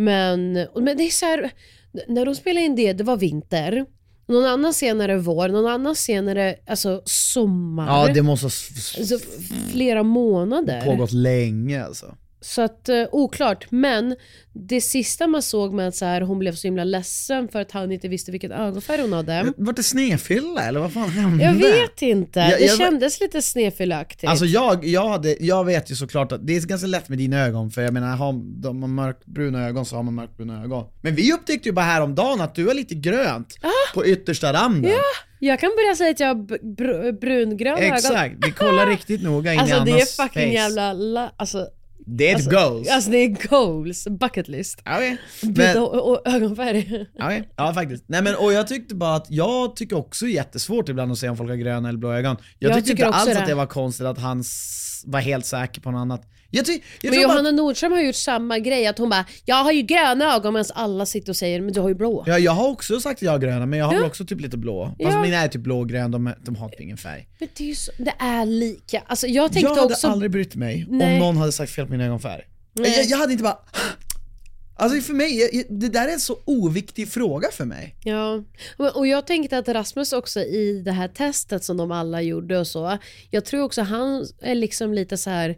Men, 0.00 0.52
men 0.74 0.96
det 0.96 1.02
är 1.02 1.10
så 1.10 1.26
här, 1.26 1.50
när 2.08 2.26
de 2.26 2.34
spelade 2.34 2.66
in 2.66 2.76
det, 2.76 2.92
det 2.92 3.04
var 3.04 3.16
vinter. 3.16 3.86
Någon 4.28 4.44
annan 4.44 4.74
senare 4.74 5.16
vår, 5.16 5.48
någon 5.48 5.66
annan 5.66 5.96
senare 5.96 6.56
alltså 6.66 7.02
sommar. 7.04 7.86
Ja 7.86 8.12
det 8.14 8.22
måste 8.22 8.44
ha 8.44 8.50
alltså, 8.98 9.18
flera 9.72 10.02
månader. 10.02 10.84
pågått 10.84 11.12
länge 11.12 11.84
alltså. 11.84 12.14
Så 12.42 12.62
att 12.62 12.88
eh, 12.88 13.04
oklart, 13.12 13.66
men 13.70 14.16
det 14.52 14.80
sista 14.80 15.26
man 15.26 15.42
såg 15.42 15.72
med 15.74 15.88
att 15.88 15.96
så 15.96 16.04
här, 16.04 16.20
hon 16.20 16.38
blev 16.38 16.54
så 16.54 16.66
himla 16.66 16.84
ledsen 16.84 17.48
för 17.48 17.60
att 17.60 17.72
han 17.72 17.92
inte 17.92 18.08
visste 18.08 18.30
vilken 18.32 18.52
ögonfärg 18.52 19.00
hon 19.02 19.12
hade. 19.12 19.52
Vart 19.56 19.76
det 19.76 19.82
snedfylla 19.82 20.62
eller 20.62 20.80
vad 20.80 20.92
fan 20.92 21.08
hände? 21.08 21.44
Jag 21.44 21.54
vet 21.54 22.02
inte, 22.02 22.40
Jag- 22.40 22.58
det 22.58 22.64
jag- 22.64 22.78
kändes 22.78 23.20
lite 23.20 23.42
snedfyllaktigt. 23.42 24.30
Alltså 24.30 24.44
jag, 24.44 24.84
jag, 24.84 25.08
hade, 25.08 25.36
jag 25.40 25.64
vet 25.64 25.90
ju 25.90 25.94
såklart 25.94 26.32
att 26.32 26.46
det 26.46 26.56
är 26.56 26.60
ganska 26.66 26.86
lätt 26.86 27.08
med 27.08 27.18
dina 27.18 27.38
ögon, 27.46 27.70
för 27.70 27.82
jag 27.82 27.92
menar 27.94 28.16
har 28.16 28.32
de 28.62 28.82
har 28.82 28.88
mörkbruna 28.88 29.66
ögon 29.68 29.86
så 29.86 29.96
har 29.96 30.02
man 30.02 30.14
mörkbruna 30.14 30.62
ögon. 30.64 30.84
Men 31.00 31.14
vi 31.14 31.32
upptäckte 31.32 31.68
ju 31.68 31.72
bara 31.72 31.84
häromdagen 31.84 32.40
att 32.40 32.54
du 32.54 32.66
har 32.66 32.74
lite 32.74 32.94
grönt 32.94 33.54
på 33.94 34.06
yttersta 34.06 34.52
randen. 34.52 34.92
jag 35.38 35.60
kan 35.60 35.70
börja 35.76 35.96
säga 35.96 36.10
att 36.10 36.20
jag 36.20 36.26
har 36.28 36.34
br- 36.34 37.20
brungröna 37.20 37.78
ögon. 37.78 37.94
Exakt, 37.94 38.34
vi 38.46 38.52
kollar 38.52 38.86
riktigt 38.86 39.22
noga 39.22 39.52
in 39.52 39.58
i 39.58 39.62
Alltså 39.62 39.84
det 39.84 39.90
är 39.90 39.94
Annas 39.94 40.16
fucking 40.16 40.42
face. 40.42 40.52
jävla, 40.54 40.92
la- 40.92 41.32
alltså, 41.36 41.66
Det 42.16 42.30
är 42.30 42.36
ett 42.36 42.50
goals. 42.50 42.88
alltså 42.88 43.10
det 43.10 43.16
är 43.16 43.48
goals, 43.48 44.06
bucket 44.08 44.48
list. 44.48 44.82
Byta 45.42 45.62
men, 45.62 45.78
och, 45.82 46.10
och 46.10 46.28
ögonfärg. 46.28 47.06
okej. 47.20 47.48
ja 47.56 47.74
faktiskt. 47.74 48.04
Nej 48.06 48.22
men 48.22 48.34
och 48.34 48.52
jag 48.52 48.68
tyckte 48.68 48.94
bara 48.94 49.14
att, 49.14 49.26
jag 49.28 49.76
tycker 49.76 49.96
också 49.96 50.26
jättesvårt 50.26 50.88
ibland 50.88 51.12
att 51.12 51.18
se 51.18 51.28
om 51.28 51.36
folk 51.36 51.50
har 51.50 51.56
gröna 51.56 51.88
eller 51.88 51.98
blå 51.98 52.12
ögon. 52.12 52.36
Jag, 52.58 52.70
Jag 52.70 52.76
tyckte 52.76 52.90
tycker 52.90 53.06
inte 53.06 53.18
alls 53.18 53.30
det. 53.32 53.38
att 53.40 53.46
det 53.46 53.54
var 53.54 53.66
konstigt 53.66 54.06
att 54.06 54.18
han 54.18 54.44
var 55.04 55.20
helt 55.20 55.46
säker 55.46 55.80
på 55.80 55.90
något 55.90 55.98
annat. 56.00 56.22
Jag, 56.52 56.66
ty, 56.66 56.72
jag 56.72 56.80
Men 57.02 57.12
tror 57.12 57.26
bara, 57.28 57.32
Johanna 57.32 57.50
Nordström 57.50 57.92
har 57.92 58.00
gjort 58.00 58.14
samma 58.14 58.58
grej, 58.58 58.86
att 58.86 58.98
hon 58.98 59.10
bara 59.10 59.24
“jag 59.44 59.56
har 59.64 59.72
ju 59.72 59.82
gröna 59.82 60.34
ögon” 60.34 60.54
medan 60.54 60.66
alla 60.74 61.06
sitter 61.06 61.32
och 61.32 61.36
säger 61.36 61.60
“men 61.60 61.72
du 61.72 61.80
har 61.80 61.88
ju 61.88 61.94
blå”. 61.94 62.24
Ja, 62.26 62.38
jag 62.38 62.52
har 62.52 62.68
också 62.68 63.00
sagt 63.00 63.18
att 63.18 63.22
jag 63.22 63.30
har 63.32 63.38
gröna, 63.38 63.66
men 63.66 63.78
jag 63.78 63.86
har 63.86 63.92
Ja. 63.94 63.98
väl 64.00 64.08
också 64.08 64.24
typ 64.26 64.40
lite 64.40 64.56
blå. 64.56 64.84
Fast 64.86 64.96
Ja. 64.98 65.22
mina 65.22 65.36
är 65.36 65.48
typ 65.48 65.60
blågrön, 65.62 66.10
de, 66.10 66.32
de 66.44 66.56
har 66.56 66.68
typ 66.68 66.80
ingen 66.80 66.96
färg. 66.96 67.28
Men 67.38 67.48
det 67.56 67.64
är 67.64 67.68
ju 67.68 67.74
så, 67.74 67.92
det 67.98 68.14
är 68.18 68.46
lika. 68.46 69.02
Alltså 69.06 69.26
jag 69.26 69.52
tänkte 69.52 69.70
jag 69.70 69.76
hade 69.80 69.94
också... 69.94 70.08
aldrig 70.08 70.30
brytt 70.30 70.54
mig 70.54 70.86
Nej. 70.88 71.12
om 71.14 71.18
någon 71.18 71.36
hade 71.36 71.52
sagt 71.52 71.72
fel 71.72 71.86
på 71.86 71.92
min 71.92 72.00
ögonfärg. 72.00 72.42
Jag, 72.74 73.04
jag 73.04 73.18
hade 73.18 73.32
inte 73.32 73.44
bara... 73.44 73.58
Alltså 74.76 75.00
för 75.00 75.12
mig, 75.14 75.64
det 75.70 75.88
där 75.88 76.08
är 76.08 76.12
en 76.12 76.20
så 76.20 76.38
oviktig 76.44 77.08
fråga 77.08 77.48
för 77.52 77.64
mig. 77.64 77.94
Ja, 78.04 78.44
och- 78.76 78.96
och 78.96 79.06
jag 79.06 79.26
tänkte 79.26 79.58
att 79.58 79.68
Rasmus 79.68 80.12
också 80.12 80.40
i 80.40 80.82
det 80.84 80.92
här 80.92 81.08
testet 81.08 81.64
som 81.64 81.76
de 81.76 81.92
alla 81.92 82.22
gjorde 82.22 82.58
och 82.58 82.66
så, 82.66 82.98
jag 83.30 83.44
tror 83.44 83.62
också 83.62 83.82
han 83.82 84.26
är 84.42 84.54
liksom 84.54 84.94
lite 84.94 85.16
så 85.16 85.30
här. 85.30 85.56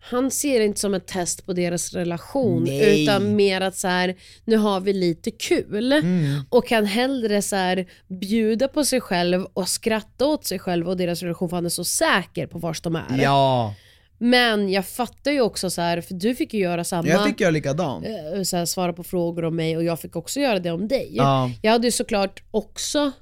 Han 0.00 0.30
ser 0.30 0.58
det 0.58 0.64
inte 0.64 0.80
som 0.80 0.94
ett 0.94 1.06
test 1.06 1.46
på 1.46 1.52
deras 1.52 1.92
relation 1.92 2.64
Nej. 2.64 3.02
utan 3.02 3.36
mer 3.36 3.60
att 3.60 3.76
så 3.76 3.88
här, 3.88 4.16
nu 4.44 4.56
har 4.56 4.80
vi 4.80 4.92
lite 4.92 5.30
kul 5.30 5.92
Mm. 5.92 6.40
och 6.50 6.66
kan 6.68 6.86
hellre 6.86 7.42
så 7.42 7.56
här, 7.56 7.86
bjuda 8.20 8.68
på 8.68 8.84
sig 8.84 9.00
själv 9.00 9.44
och 9.52 9.68
skratta 9.68 10.26
åt 10.26 10.44
sig 10.44 10.58
själv 10.58 10.88
och 10.88 10.96
deras 10.96 11.22
relation 11.22 11.48
för 11.48 11.56
han 11.56 11.64
är 11.66 11.70
så 11.70 11.84
säker 11.84 12.46
på 12.46 12.58
vars 12.58 12.80
de 12.80 12.96
är. 12.96 13.18
Ja, 13.22 13.74
Men 14.18 14.68
jag 14.72 14.86
fattar 14.86 15.30
ju 15.30 15.40
också 15.40 15.70
så 15.70 15.80
här, 15.80 16.00
för 16.00 16.14
du 16.14 16.34
fick 16.34 16.54
ju 16.54 16.60
göra 16.60 16.84
samma. 16.84 17.08
jag 17.08 17.26
fick 17.26 17.40
göra 17.40 17.50
likadant. 17.50 18.06
eh, 18.06 18.42
så 18.42 18.56
här, 18.56 18.64
svara 18.64 18.92
på 18.92 19.02
frågor 19.04 19.44
om 19.44 19.56
mig 19.56 19.76
och 19.76 19.84
jag 19.84 20.00
fick 20.00 20.16
också 20.16 20.40
göra 20.40 20.58
det 20.58 20.70
om 20.70 20.88
dig. 20.88 21.08
Ja. 21.12 21.50
Jag 21.62 21.72
hade 21.72 21.86
ju 21.86 21.90
såklart 21.92 22.42
också, 22.50 23.12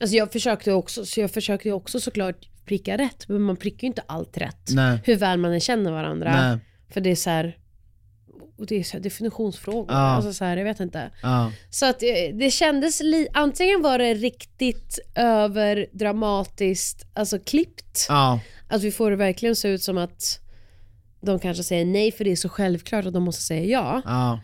alltså 0.00 0.16
jag 0.16 0.32
försökte 0.32 0.72
också, 0.72 1.06
så 1.06 1.20
jag 1.20 1.30
försökte 1.30 1.72
också 1.72 2.00
såklart 2.00 2.48
pricka 2.64 2.98
rätt, 2.98 3.28
men 3.28 3.42
man 3.42 3.56
prickar 3.56 3.82
ju 3.82 3.86
inte 3.86 4.02
allt 4.06 4.36
rätt. 4.36 4.70
Nej. 4.74 5.00
Hur 5.04 5.16
väl 5.16 5.38
man 5.38 5.52
än 5.52 5.60
känner 5.60 5.90
varandra. 5.92 6.48
Nej. 6.48 6.58
För 6.90 7.00
det 7.00 7.10
är 7.10 7.16
så 7.16 7.30
här, 7.30 7.58
och 8.58 8.66
det 8.66 8.76
är 8.76 8.82
så 8.82 8.98
definitionsfrågor. 8.98 9.92
Ja. 9.92 9.98
Alltså 9.98 10.32
så 10.32 10.44
här, 10.44 10.56
jag 10.56 10.64
vet 10.64 10.80
inte. 10.80 11.10
Ja. 11.22 11.52
Så 11.70 11.86
att 11.86 12.00
det, 12.00 12.32
det 12.32 12.50
kändes, 12.50 13.00
li, 13.02 13.28
antingen 13.32 13.82
var 13.82 13.98
det 13.98 14.14
riktigt 14.14 14.98
överdramatiskt, 15.14 17.06
alltså 17.14 17.38
klippt. 17.38 18.06
Ja. 18.08 18.40
Att 18.68 18.82
vi 18.82 18.92
får 18.92 19.10
det 19.10 19.16
verkligen 19.16 19.56
se 19.56 19.68
ut 19.68 19.82
som 19.82 19.98
att 19.98 20.40
de 21.20 21.38
kanske 21.38 21.62
säger 21.62 21.84
nej 21.84 22.12
för 22.12 22.24
det 22.24 22.32
är 22.32 22.36
så 22.36 22.48
självklart 22.48 23.06
att 23.06 23.12
de 23.12 23.22
måste 23.22 23.42
säga 23.42 23.64
ja. 23.64 24.02
Ja. 24.04 24.40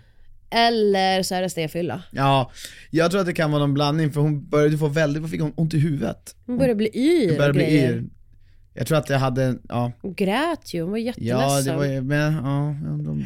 Eller 0.50 1.22
så 1.22 1.34
är 1.34 1.42
det 1.42 1.50
snedfylla. 1.50 2.02
Ja, 2.10 2.50
jag 2.90 3.10
tror 3.10 3.20
att 3.20 3.26
det 3.26 3.32
kan 3.32 3.50
vara 3.50 3.60
någon 3.60 3.74
blandning 3.74 4.12
för 4.12 4.20
hon 4.20 4.48
började 4.48 4.78
få 4.78 4.88
väldigt, 4.88 5.22
vad 5.22 5.30
fick 5.30 5.40
hon 5.40 5.52
ont 5.56 5.74
i 5.74 5.78
huvudet? 5.78 6.36
Hon 6.46 6.58
började 6.58 6.74
bli 6.74 6.90
yr 6.94 7.28
Hon 7.28 7.36
började 7.36 7.52
bli 7.54 7.78
yr. 7.78 8.04
Jag 8.74 8.86
tror 8.86 8.98
att 8.98 9.10
jag 9.10 9.18
hade, 9.18 9.58
ja. 9.68 9.92
Hon 10.02 10.14
grät 10.14 10.74
ju, 10.74 10.82
hon 10.82 10.90
var 10.90 10.98
jätteledsen. 10.98 11.38
Ja, 11.40 11.60
det 11.62 11.76
var 11.76 11.84
ju, 11.84 12.00
men 12.02 12.34
ja, 12.34 12.76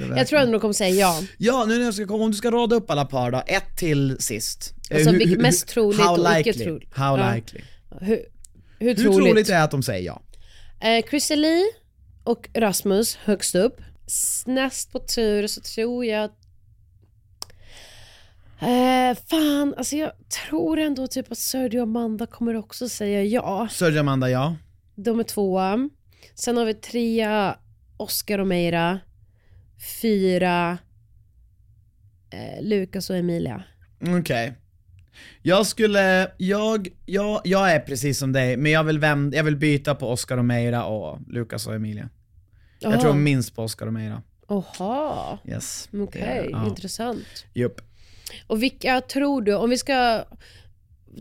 det 0.08 0.16
Jag 0.16 0.26
tror 0.26 0.38
ändå 0.40 0.52
de 0.52 0.60
kommer 0.60 0.74
säga 0.74 0.94
ja. 0.94 1.20
Ja, 1.38 1.64
nu 1.68 1.78
när 1.78 1.84
jag 1.84 1.94
ska 1.94 2.06
komma, 2.06 2.24
om 2.24 2.30
du 2.30 2.36
ska 2.36 2.50
rada 2.50 2.76
upp 2.76 2.90
alla 2.90 3.04
par 3.04 3.30
då, 3.30 3.42
ett 3.46 3.76
till 3.76 4.16
sist. 4.18 4.74
Alltså, 4.94 5.10
Eh, 5.10 5.16
vilket 5.16 5.40
mest 5.40 5.68
troligt 5.68 6.00
how 6.00 6.20
och 6.32 6.40
icke 6.40 6.52
troligt. 6.52 6.94
How 6.96 7.18
Ja. 7.18 7.34
likely? 7.34 7.60
Hur, 8.00 8.06
hur, 8.08 8.24
Hur 8.78 8.94
troligt? 8.94 9.18
troligt 9.18 9.50
är 9.50 9.62
att 9.64 9.70
de 9.70 9.82
säger 9.82 10.06
ja? 10.06 10.22
Eh, 10.88 11.04
Chrissie 11.10 11.36
Lee 11.36 11.64
och 12.24 12.48
Rasmus 12.54 13.16
högst 13.16 13.54
upp. 13.54 13.80
Näst 14.46 14.92
på 14.92 14.98
tur 14.98 15.46
så 15.46 15.60
tror 15.60 16.04
jag 16.04 16.24
att... 16.24 16.38
Eh, 18.60 19.16
fan, 19.30 19.74
alltså 19.76 19.96
jag 19.96 20.12
tror 20.28 20.78
ändå 20.78 21.06
typ 21.06 21.32
att 21.32 21.38
Sergio 21.38 21.78
och 21.78 21.82
Amanda 21.82 22.26
kommer 22.26 22.56
också 22.56 22.88
säga 22.88 23.22
ja. 23.24 23.68
Sörja 23.70 24.00
Amanda 24.00 24.30
ja? 24.30 24.56
De 24.94 25.20
är 25.20 25.24
tvåa. 25.24 25.88
Sen 26.34 26.56
har 26.56 26.64
vi 26.64 26.74
trea 26.74 27.58
Oscar 27.96 28.38
och 28.38 28.46
Meira. 28.46 29.00
Fyra 30.02 30.78
eh, 32.30 32.62
Lukas 32.62 33.10
och 33.10 33.16
Emilia. 33.16 33.62
Okej. 34.20 34.52
Jag 35.42 35.66
skulle, 35.66 36.30
jag, 36.36 36.88
jag, 37.06 37.40
jag 37.44 37.72
är 37.72 37.80
precis 37.80 38.18
som 38.18 38.32
dig, 38.32 38.56
men 38.56 38.72
jag 38.72 38.84
vill, 38.84 38.98
vända, 38.98 39.36
jag 39.36 39.44
vill 39.44 39.56
byta 39.56 39.94
på 39.94 40.08
Oscar 40.10 40.36
och 40.36 40.44
Meira 40.44 40.84
och 40.84 41.18
Lukas 41.28 41.66
och 41.66 41.74
Emilia. 41.74 42.08
Jag 42.78 42.92
Aha. 42.92 43.00
tror 43.02 43.14
minst 43.14 43.56
på 43.56 43.62
Oscar 43.62 43.86
och 43.86 43.92
Meira. 43.92 44.22
Oha, 44.48 45.38
Yes. 45.48 45.88
okej, 45.92 46.48
Ja. 46.52 46.66
intressant. 46.66 47.46
Jupp. 47.54 47.80
Och 48.46 48.62
vilka 48.62 49.00
tror 49.00 49.42
du, 49.42 49.54
om 49.54 49.70
vi 49.70 49.78
ska... 49.78 50.24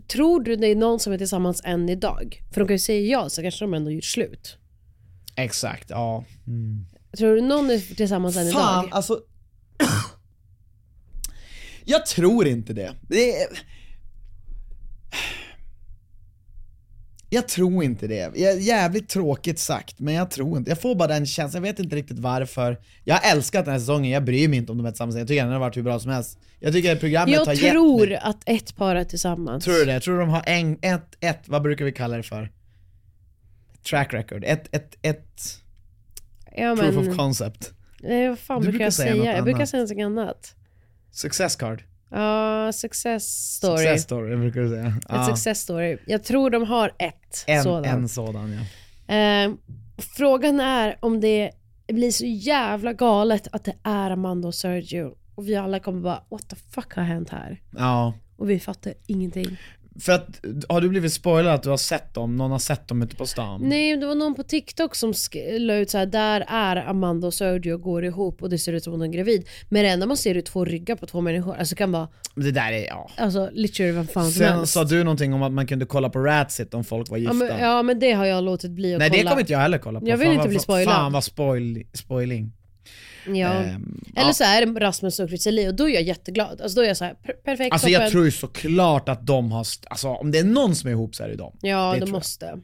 Tror 0.08 0.40
du 0.40 0.56
det 0.56 0.66
är 0.66 0.74
någon 0.76 1.00
som 1.00 1.12
är 1.12 1.18
tillsammans 1.18 1.60
än 1.64 1.88
idag? 1.88 2.42
För 2.52 2.60
de 2.60 2.66
kan 2.68 2.74
ju 2.74 2.78
säga 2.78 3.00
ja, 3.00 3.28
så 3.28 3.42
kanske 3.42 3.64
de 3.64 3.74
ändå 3.74 3.90
gjort 3.90 4.04
slut. 4.04 4.56
Exakt, 5.36 5.90
ja. 5.90 6.24
Tror 7.18 7.34
du 7.34 7.40
någon 7.40 7.70
är 7.70 7.94
tillsammans 7.94 8.36
än 8.36 8.52
Fan, 8.52 8.84
idag? 8.84 8.96
alltså. 8.96 9.20
jag 11.84 12.06
tror 12.06 12.46
inte 12.46 12.72
det. 12.72 12.94
det 13.08 13.42
är... 13.42 13.48
Jag 17.34 17.48
tror 17.48 17.84
inte 17.84 18.06
det. 18.06 18.30
Jag- 18.36 18.60
Jävligt 18.60 19.08
tråkigt 19.08 19.58
sagt, 19.58 19.98
men 20.00 20.14
jag 20.14 20.30
tror 20.30 20.58
inte. 20.58 20.70
Jag 20.70 20.80
får 20.80 20.94
bara 20.94 21.08
den 21.08 21.26
känslan, 21.26 21.64
jag 21.64 21.72
vet 21.72 21.80
inte 21.80 21.96
riktigt 21.96 22.18
varför. 22.18 22.80
Jag 23.04 23.14
har 23.14 23.30
älskat 23.32 23.64
den 23.64 23.72
här 23.72 23.78
säsongen, 23.78 24.10
jag 24.10 24.24
bryr 24.24 24.48
mig 24.48 24.58
inte 24.58 24.72
om 24.72 24.78
de 24.78 24.86
är 24.86 24.90
tillsammans. 24.90 25.16
Jag 25.16 25.28
tycker 25.28 25.42
den 25.42 25.52
har 25.52 25.58
varit 25.60 25.76
hur 25.76 25.82
bra 25.82 25.98
som 26.00 26.10
helst. 26.10 26.38
Jag 26.60 26.72
tycker 26.72 26.92
att 26.92 27.00
programmet 27.00 27.38
har 27.38 27.46
Jag 27.46 27.54
gett 27.54 27.72
tror 27.72 28.06
mig... 28.06 28.16
att 28.16 28.42
ett 28.46 28.76
par 28.76 28.96
är 28.96 29.04
tillsammans. 29.04 29.64
Tror 29.64 29.74
du 29.74 29.84
det? 29.84 29.92
Jag 29.92 30.02
tror 30.02 30.18
de 30.20 30.28
har 30.28 30.42
en, 30.46 30.78
ett, 30.82 31.16
ett, 31.20 31.40
vad 31.46 31.62
brukar 31.62 31.84
vi 31.84 31.92
kalla 31.92 32.16
det 32.16 32.22
för? 32.22 32.50
Track 33.88 34.14
record. 34.14 34.44
Ett, 34.44 34.74
ett, 34.74 34.96
ett 35.02 35.60
Ja, 36.56 36.76
proof 36.76 36.94
men, 36.94 37.08
of 37.08 37.16
concept. 37.16 37.72
nej, 38.00 38.28
vad 38.28 38.38
fan 38.38 38.60
Du 38.62 38.68
brukar 38.68 38.84
jag 38.84 38.92
säga 38.92 39.34
Jag 39.36 39.44
brukar 39.44 39.66
säga 39.66 39.82
något 39.82 40.18
annat. 40.18 40.54
Success 41.10 41.56
card. 41.56 41.82
Ja, 42.14 42.72
success 42.72 43.24
story. 43.56 43.76
Success 43.78 44.02
story 44.02 44.36
brukar 44.36 44.60
du 44.60 44.68
säga. 44.68 44.86
Ett 44.86 45.04
Ja. 45.08 45.26
success 45.26 45.60
story. 45.60 45.98
Jag 46.06 46.24
tror 46.24 46.50
de 46.50 46.62
har 46.62 46.92
ett 46.98 47.44
En 47.46 47.62
sådant. 47.62 47.86
en 47.86 48.08
sådan 48.08 48.52
ja. 49.06 49.14
Eh, 49.14 49.52
frågan 50.16 50.60
är 50.60 50.96
om 51.00 51.20
det 51.20 51.50
blir 51.92 52.10
så 52.10 52.24
jävla 52.26 52.92
galet 52.92 53.48
att 53.52 53.64
det 53.64 53.74
är 53.82 54.10
Amanda 54.10 54.48
och 54.48 54.54
Sergio 54.54 55.14
och 55.34 55.48
vi 55.48 55.56
alla 55.56 55.78
kommer 55.80 56.00
bara 56.00 56.22
what 56.30 56.48
the 56.48 56.56
fuck 56.56 56.94
har 56.94 57.02
hänt 57.02 57.30
här? 57.30 57.60
Ja. 57.76 58.14
Och 58.36 58.50
vi 58.50 58.60
fattar 58.60 58.94
ingenting. 59.06 59.56
För 60.00 60.12
att, 60.12 60.40
har 60.68 60.80
du 60.80 60.88
blivit 60.88 61.12
spoilad 61.12 61.54
att 61.54 61.62
du 61.62 61.70
har 61.70 61.76
sett 61.76 62.14
dem? 62.14 62.36
Någon 62.36 62.50
har 62.50 62.58
sett 62.58 62.88
dem 62.88 63.02
ute 63.02 63.16
på 63.16 63.26
stan? 63.26 63.60
Nej, 63.64 63.96
det 63.96 64.06
var 64.06 64.14
någon 64.14 64.34
på 64.34 64.42
TikTok 64.42 64.94
som 64.94 65.12
la 65.58 65.74
ut 65.74 65.90
så 65.90 65.98
här, 65.98 66.06
där 66.06 66.44
är 66.48 66.76
Amanda 66.76 67.26
och 67.26 67.34
Sergio 67.34 67.78
går 67.78 68.04
ihop 68.04 68.42
och 68.42 68.50
det 68.50 68.58
ser 68.58 68.72
ut 68.72 68.84
som 68.84 68.92
hon 68.92 69.02
är 69.02 69.06
gravid. 69.06 69.48
Men 69.68 69.82
det 69.82 69.88
enda 69.88 70.06
man 70.06 70.16
ser 70.16 70.34
är 70.34 70.40
två 70.40 70.64
ryggar 70.64 70.96
på 70.96 71.06
två 71.06 71.20
människor. 71.20 71.54
Alltså 71.56 71.74
det 71.74 71.78
kan 71.78 71.92
vara, 71.92 72.08
Det 72.34 72.50
där 72.50 72.72
är, 72.72 72.86
ja. 72.86 73.10
alltså 73.16 73.50
literally 73.52 73.92
vad 73.92 74.10
fan 74.10 74.24
som 74.24 74.32
Sen 74.32 74.52
helst. 74.52 74.72
sa 74.72 74.84
du 74.84 75.04
någonting 75.04 75.34
om 75.34 75.42
att 75.42 75.52
man 75.52 75.66
kunde 75.66 75.86
kolla 75.86 76.08
på 76.10 76.18
Ratsit 76.18 76.74
om 76.74 76.84
folk 76.84 77.10
var 77.10 77.16
ja, 77.16 77.20
gifta. 77.20 77.34
men, 77.34 77.58
ja 77.60 77.82
men 77.82 77.98
det 77.98 78.12
har 78.12 78.24
jag 78.24 78.44
låtit 78.44 78.70
bli 78.70 78.94
att 78.94 78.98
Nej 78.98 79.10
kolla. 79.10 79.22
det 79.22 79.28
kommer 79.28 79.40
inte 79.40 79.52
jag 79.52 79.60
heller 79.60 79.78
kolla 79.78 80.00
på. 80.00 80.08
Jag 80.08 80.16
vill 80.16 80.26
fan, 80.28 80.36
inte 80.36 80.48
bli 80.48 80.58
spoilad. 80.58 80.94
Fan 80.94 81.12
vad 81.12 81.24
spoil, 81.24 81.82
spoiling. 81.92 82.52
Ja. 83.26 83.52
Ehm, 83.52 84.00
Eller 84.16 84.26
ja. 84.28 84.32
så 84.32 84.44
är 84.44 84.66
det 84.66 84.80
Rasmus 84.80 85.18
och 85.20 85.28
Chrissie 85.28 85.68
och 85.68 85.74
då 85.74 85.88
är 85.88 85.94
jag 85.94 86.02
jätteglad. 86.02 86.60
Alltså 86.60 86.76
då 86.76 86.82
är 86.82 86.88
jag 86.88 86.96
så 86.96 87.04
här, 87.04 87.14
per- 87.14 87.32
perfekt, 87.32 87.72
Alltså 87.72 87.86
toppen. 87.88 88.02
jag 88.02 88.10
tror 88.10 88.24
ju 88.24 88.30
såklart 88.30 89.08
att 89.08 89.26
de 89.26 89.52
har, 89.52 89.66
alltså 89.90 90.08
om 90.08 90.30
det 90.30 90.38
är 90.38 90.44
någon 90.44 90.74
som 90.74 90.88
är 90.88 90.92
ihop 90.92 91.14
så 91.14 91.24
är 91.24 91.28
det 91.28 91.36
dem. 91.36 91.58
Ja, 91.62 91.92
det 91.94 92.00
de 92.00 92.10
måste. 92.10 92.58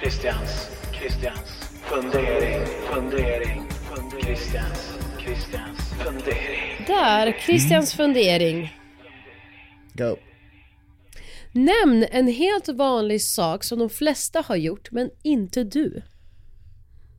Christians, 0.00 0.68
Christians 1.00 1.70
fundering, 1.82 2.66
fundering, 2.94 3.62
fundering. 3.94 4.22
Christians, 4.24 4.98
Christians 5.18 5.78
fundering. 6.04 6.84
Där, 6.86 7.32
Christians 7.46 7.94
Mm. 7.98 8.06
fundering. 8.14 8.78
Go. 9.92 10.16
Nämn 11.52 12.06
en 12.10 12.28
helt 12.28 12.68
vanlig 12.68 13.22
sak 13.22 13.64
som 13.64 13.78
de 13.78 13.90
flesta 13.90 14.40
har 14.46 14.56
gjort, 14.56 14.90
men 14.90 15.10
inte 15.22 15.64
du. 15.64 16.02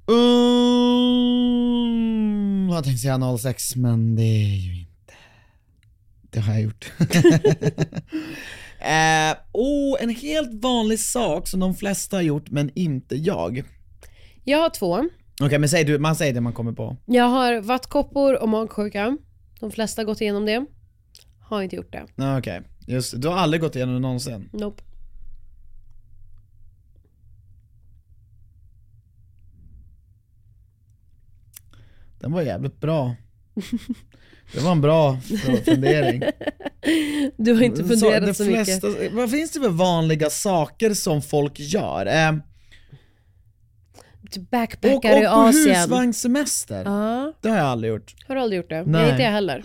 Um, 0.08 0.20
jag 2.70 2.84
tänkte 2.84 3.02
säga 3.02 3.38
06 3.38 3.76
men 3.76 4.16
det 4.16 4.24
är 4.24 4.58
ju 4.58 4.80
inte. 4.80 5.14
Det 6.22 6.40
har 6.40 6.54
jag 6.54 6.62
gjort. 6.62 6.92
eh, 8.80 9.34
oh, 9.52 9.98
en 10.04 10.10
helt 10.10 10.64
vanlig 10.64 11.00
sak 11.00 11.48
som 11.48 11.60
de 11.60 11.76
flesta 11.76 12.18
har 12.18 12.22
gjort 12.22 12.50
men 12.50 12.72
inte 12.76 13.16
jag. 13.16 13.64
Jag 14.44 14.60
har 14.60 14.70
två. 14.70 15.10
Okej 15.42 15.60
men 15.60 15.70
säg 15.70 15.84
du, 15.84 16.00
man 16.00 16.16
säger 16.16 16.34
det 16.34 16.42
man 16.42 16.54
kommer 16.54 16.72
på. 16.72 16.98
Jag 17.06 17.26
har 17.26 17.62
vattkoppor 17.62 18.42
och 18.42 18.50
magsjuka. 18.50 19.18
De 19.60 19.72
flesta 19.72 20.02
har 20.02 20.06
gått 20.06 20.22
igenom 20.22 20.46
det. 20.46 20.66
Har 21.40 21.62
inte 21.62 21.76
gjort 21.76 21.92
det. 21.92 22.06
Nej, 22.16 22.40
Okej, 22.40 22.62
just 22.88 23.12
det. 23.12 23.18
Du 23.18 23.28
har 23.28 23.36
aldrig 23.36 23.62
gått 23.62 23.76
igenom 23.76 23.96
det 23.96 24.02
någonsin? 24.02 24.50
Nope. 24.54 24.84
Den 32.26 32.32
var 32.32 32.42
jävligt 32.42 32.80
bra. 32.82 33.16
Det 34.54 34.60
var 34.62 34.72
en 34.72 34.82
bra 34.82 35.18
fundering. 35.66 36.24
Du 37.38 37.54
har 37.54 37.62
inte 37.62 37.84
funderat 37.84 38.26
det 38.26 38.34
så, 38.34 38.44
mycket. 38.46 39.14
Vad 39.14 39.32
finns 39.32 39.52
det 39.52 39.60
för 39.60 39.70
vanliga 39.70 40.30
saker 40.30 40.94
som 40.94 41.22
folk 41.22 41.60
gör? 41.60 42.06
Eh, 42.06 42.36
Typ 44.32 44.50
Backpackar 44.50 45.22
i 45.22 45.26
på 45.26 45.30
Asien. 45.30 45.76
husvagnssemester. 45.76 46.84
Ja, 46.86 47.34
Det 47.42 47.50
har 47.50 47.58
jag 47.58 47.66
aldrig 47.66 47.94
gjort. 47.94 48.16
har 48.28 48.36
du 48.36 48.42
aldrig 48.42 48.58
gjort 48.58 48.70
det? 48.70 48.76
Nej. 48.76 48.86
Nej, 49.02 49.12
inte 49.12 49.24
jag 49.24 49.32
heller. 49.32 49.64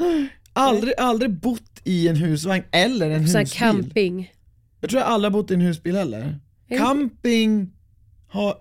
Aldrig, 0.53 0.95
aldrig 0.99 1.31
bott 1.31 1.81
i 1.85 2.09
en 2.09 2.17
husvagn 2.17 2.65
eller 2.73 3.11
en 3.11 3.29
Så 3.29 3.39
husbil. 3.39 3.59
camping. 3.59 4.33
Jag 4.81 4.91
tror 4.91 5.03
jag 5.03 5.11
aldrig 5.11 5.33
har 5.33 5.43
bott 5.43 5.51
i 5.51 5.55
en 5.55 5.61
husbil 5.61 5.97
heller. 5.97 6.39
Camping 6.79 7.73
har... 8.29 8.55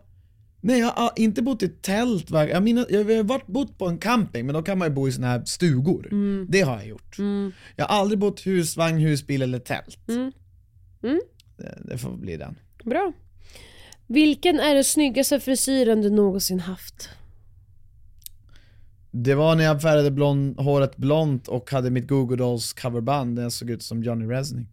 Nej 0.62 0.80
jag 0.80 0.91
har 0.91 1.12
inte 1.16 1.41
bott 1.41 1.64
i 1.64 1.70
tält. 1.70 2.30
Jag, 2.30 2.64
menar, 2.64 2.86
jag 2.89 3.03
har 3.03 3.24
varit 3.24 3.47
bott 3.47 3.78
på 3.78 3.88
en 3.88 3.97
camping 3.97 4.45
men 4.45 4.55
då 4.55 4.62
kan 4.62 4.78
man 4.78 4.88
ju 4.88 4.93
bo 4.93 5.07
i 5.07 5.12
såna 5.12 5.28
här 5.28 5.45
stugor. 5.45 6.07
Mm. 6.12 6.47
Det 6.49 6.62
har 6.62 6.76
jag 6.76 6.88
gjort. 6.88 7.18
Jag 7.76 7.86
har 7.86 7.99
aldrig 7.99 8.20
bott 8.20 8.47
husvagn, 8.47 8.99
husbil 8.99 9.41
eller 9.41 9.60
tält. 9.60 10.07
Mm. 10.07 10.32
Mm. 11.03 11.20
Det, 11.57 11.78
det 11.86 11.97
får 11.97 12.18
bli 12.18 12.38
den. 12.38 12.55
Bra. 12.86 13.14
Vilken 14.07 14.60
är 14.60 14.76
den 14.76 14.84
snyggaste 14.84 15.39
frisyren 15.39 16.01
du 16.01 16.10
någonsin 16.10 16.60
haft? 16.60 17.10
Det 19.12 19.36
var 19.36 19.55
när 19.55 19.64
jag 19.64 19.82
färgade 19.82 20.12
blond, 20.12 20.60
håret 20.60 20.97
blont 20.97 21.47
och 21.47 21.72
hade 21.72 21.89
mitt 21.89 22.07
Google 22.07 22.38
Dolls 22.38 22.74
coverband 22.74 23.36
där 23.36 23.43
jag 23.43 23.51
såg 23.51 23.70
ut 23.70 23.84
som 23.84 24.03
Johnny 24.03 24.26
Resnick. 24.26 24.68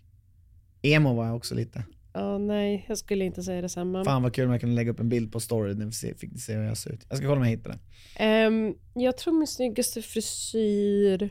Emo 0.83 1.15
var 1.15 1.27
jag 1.27 1.37
också 1.37 1.55
lite. 1.55 1.85
Ja, 2.17 2.39
nej, 2.39 2.85
jag 2.89 2.99
skulle 2.99 3.25
inte 3.25 3.43
säga 3.43 3.63
detsamma. 3.63 4.05
Fan 4.05 4.23
vad 4.23 4.35
kul 4.35 4.45
om 4.45 4.51
jag 4.51 4.61
kunde 4.61 4.77
lägga 4.77 4.91
upp 4.91 5.01
en 5.01 5.09
bild 5.09 5.33
på 5.33 5.41
story 5.41 5.75
när 5.75 5.87
vi 5.87 6.15
fick 6.15 6.41
se 6.41 6.55
hur 6.55 6.65
jag 6.65 6.77
ser 6.77 6.93
ut. 6.93 7.07
Jag 7.09 7.19
ska 7.19 7.27
kolla 7.27 7.41
om 7.41 7.45
jag 7.47 7.51
hittar 7.51 7.71
det. 7.71 7.79
Ehm, 8.25 8.75
jag 8.95 9.17
tror 9.17 9.35
min 9.39 9.47
snyggaste 9.47 10.03
frisyr 10.03 11.31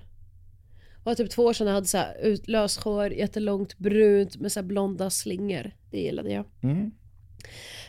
var 1.03 1.15
typ 1.15 1.29
två 1.29 1.43
år 1.43 1.53
sedan 1.53 1.67
jag 1.67 1.73
hade 1.73 1.88
så 1.88 1.97
här 1.97 2.17
ut, 2.21 2.47
löshår, 2.47 3.13
jättelångt 3.13 3.77
brunt 3.77 4.38
med 4.38 4.51
så 4.51 4.63
blonda 4.63 5.09
slingor. 5.09 5.71
Det 5.91 5.97
gillade 5.97 6.31
jag. 6.31 6.45
Mm. 6.63 6.91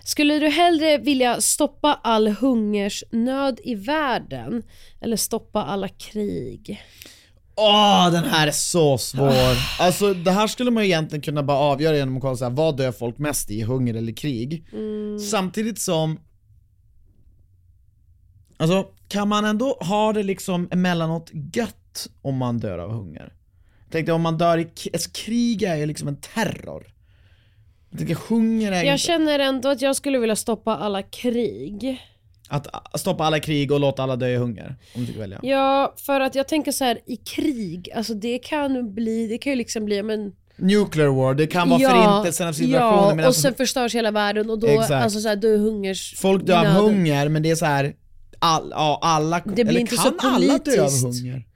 Skulle 0.05 0.39
du 0.39 0.49
hellre 0.49 0.99
vilja 0.99 1.41
stoppa 1.41 2.01
all 2.03 2.29
hungersnöd 2.29 3.61
i 3.65 3.75
världen 3.75 4.63
eller 5.01 5.17
stoppa 5.17 5.63
alla 5.63 5.89
krig? 5.89 6.83
Åh, 7.57 8.11
den 8.13 8.25
här 8.25 8.47
är 8.47 8.51
så 8.51 8.99
svår. 8.99 9.57
Alltså 9.79 10.15
det 10.15 10.31
här 10.31 10.47
skulle 10.47 10.71
man 10.71 10.83
ju 10.83 10.89
egentligen 10.89 11.23
kunna 11.23 11.43
bara 11.43 11.59
avgöra 11.59 11.97
genom 11.97 12.17
att 12.17 12.23
kolla 12.23 12.37
så 12.37 12.45
här, 12.45 12.53
vad 12.53 12.77
dör 12.77 12.93
folk 12.93 13.19
mest 13.19 13.51
i, 13.51 13.63
hunger 13.63 13.95
eller 13.95 14.13
krig? 14.13 14.67
Samtidigt 15.31 15.81
som, 15.81 16.21
alltså 18.57 18.87
kan 19.09 19.29
man 19.29 19.45
ändå 19.45 19.79
ha 19.81 20.13
det 20.13 20.23
liksom 20.23 20.69
emellanåt 20.71 21.31
gött 21.55 22.09
om 22.23 22.37
man 22.37 22.59
dör 22.59 22.79
av 22.79 22.91
hunger? 22.91 23.33
Jag 23.85 23.93
tänkte 23.93 24.13
om 24.13 24.23
man 24.23 24.39
dör 24.39 24.59
i, 24.59 24.69
alltså, 24.93 25.11
krig 25.13 25.63
är 25.63 25.77
ju 25.77 25.87
liksom 25.87 26.09
en 26.09 26.21
terror. 26.21 26.87
Jag 27.91 27.99
tänker 27.99 28.19
hunger 28.29 28.73
är 28.73 28.85
Jag 28.85 28.95
inte, 28.95 28.99
känner 28.99 29.39
ändå 29.39 29.69
att 29.69 29.83
jag 29.83 29.97
skulle 29.97 30.19
vilja 30.19 30.37
stoppa 30.37 30.77
alla 30.77 31.03
krig. 31.03 32.01
Att 32.49 33.01
stoppa 33.01 33.25
alla 33.25 33.41
krig 33.41 33.73
och 33.73 33.81
låta 33.81 34.03
alla 34.03 34.17
dö 34.17 34.29
i 34.29 34.37
hunger, 34.37 34.77
om 34.95 35.01
du 35.01 35.07
fick 35.07 35.17
välja. 35.17 35.41
Ja, 35.43 35.95
för 35.97 36.21
att 36.21 36.35
jag 36.35 36.49
tänker 36.49 36.73
så 36.73 36.85
här 36.85 36.99
i 37.07 37.17
krig, 37.17 37.91
alltså 37.95 38.15
det 38.15 38.39
kan 38.39 38.95
bli, 38.95 39.29
det 39.29 39.39
kan 39.39 39.53
ju 39.53 39.57
liksom 39.57 39.85
bli, 39.85 40.03
men 40.03 40.33
Nuclear 40.57 41.09
war, 41.09 41.35
det 41.35 41.47
kan 41.47 41.69
vara 41.69 41.81
förintelsen 41.91 42.49
av 42.49 42.53
civilisationen 42.53 43.19
Ja, 43.19 43.23
och 43.23 43.27
alltså, 43.27 43.43
sen 43.43 43.55
förstörs 43.55 43.95
hela 43.95 44.11
världen 44.11 44.51
och 44.51 44.59
då, 44.59 44.67
Exakt. 44.67 44.91
alltså 44.91 45.21
så 45.21 45.29
här, 45.29 45.37
då 45.37 45.49
är 45.49 45.59
hungers... 45.59 46.15
Folk 46.19 46.47
dör 46.47 46.59
av 46.59 46.67
hunger, 46.67 47.29
men 47.29 47.43
det 47.43 47.51
är 47.51 47.55
så 47.57 47.67
här. 47.67 47.95
All, 48.39 48.71
ja, 48.71 48.99
alla, 49.03 49.39
Det 49.45 49.53
blir 49.53 49.69
eller 49.69 49.81
inte 49.81 49.97
kan 49.97 50.05
så 50.05 50.15
alla 50.19 50.59
dö 50.59 50.73
av 50.73 50.77
politiskt. 50.77 51.05
hunger? 51.05 51.47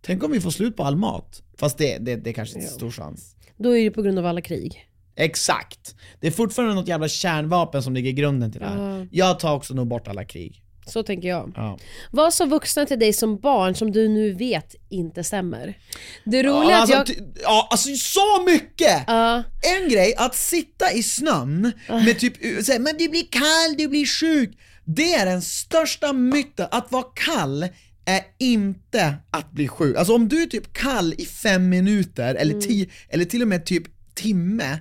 Tänk 0.00 0.24
om 0.24 0.32
vi 0.32 0.40
får 0.40 0.50
slut 0.50 0.76
på 0.76 0.82
all 0.82 0.96
mat? 0.96 1.42
Fast 1.58 1.78
det, 1.78 1.98
det, 1.98 2.16
det 2.16 2.30
är 2.30 2.34
kanske 2.34 2.58
är 2.58 2.62
stor 2.62 2.90
chans. 2.90 3.36
Då 3.56 3.76
är 3.76 3.84
det 3.84 3.90
på 3.90 4.02
grund 4.02 4.18
av 4.18 4.26
alla 4.26 4.40
krig. 4.40 4.86
Exakt! 5.16 5.94
Det 6.20 6.26
är 6.26 6.30
fortfarande 6.30 6.74
något 6.74 6.88
jävla 6.88 7.08
kärnvapen 7.08 7.82
som 7.82 7.94
ligger 7.94 8.10
i 8.10 8.12
grunden 8.12 8.52
till 8.52 8.60
det 8.60 8.66
här. 8.66 9.08
Jag 9.10 9.40
tar 9.40 9.54
också 9.54 9.74
nog 9.74 9.86
bort 9.86 10.08
alla 10.08 10.24
krig. 10.24 10.60
Så 10.86 11.02
tänker 11.02 11.28
jag. 11.28 11.52
Ja. 11.56 11.78
Vad 12.10 12.34
sa 12.34 12.44
vuxna 12.44 12.86
till 12.86 12.98
dig 12.98 13.12
som 13.12 13.38
barn 13.38 13.74
som 13.74 13.92
du 13.92 14.08
nu 14.08 14.32
vet 14.32 14.74
inte 14.88 15.24
stämmer? 15.24 15.78
Det 16.24 16.42
roliga 16.42 16.70
Ja, 16.70 16.78
är 16.78 16.82
att 16.82 16.90
alltså, 16.90 17.14
jag... 17.14 17.26
ja, 17.42 17.68
alltså 17.70 17.94
så 17.94 18.44
mycket! 18.46 19.04
Ja. 19.06 19.42
En 19.80 19.88
grej, 19.88 20.14
att 20.16 20.34
sitta 20.34 20.92
i 20.92 21.02
snön 21.02 21.72
med 21.88 22.18
typ, 22.18 22.64
säga, 22.64 22.78
men 22.78 22.96
du 22.98 23.08
blir 23.08 23.26
kall, 23.30 23.76
du 23.78 23.88
blir 23.88 24.06
sjuk. 24.06 24.58
Det 24.84 25.14
är 25.14 25.26
den 25.26 25.42
största 25.42 26.12
myten, 26.12 26.68
att 26.70 26.92
vara 26.92 27.04
kall 27.14 27.68
är 28.04 28.20
inte 28.38 29.14
att 29.30 29.52
bli 29.52 29.68
sjuk. 29.68 29.96
Alltså 29.96 30.14
om 30.14 30.28
du 30.28 30.42
är 30.42 30.46
typ 30.46 30.72
kall 30.72 31.14
i 31.18 31.26
fem 31.26 31.68
minuter, 31.68 32.34
eller, 32.34 32.60
tio, 32.60 32.86
eller 33.08 33.24
till 33.24 33.42
och 33.42 33.48
med 33.48 33.66
typ 33.66 33.84
timme, 34.14 34.78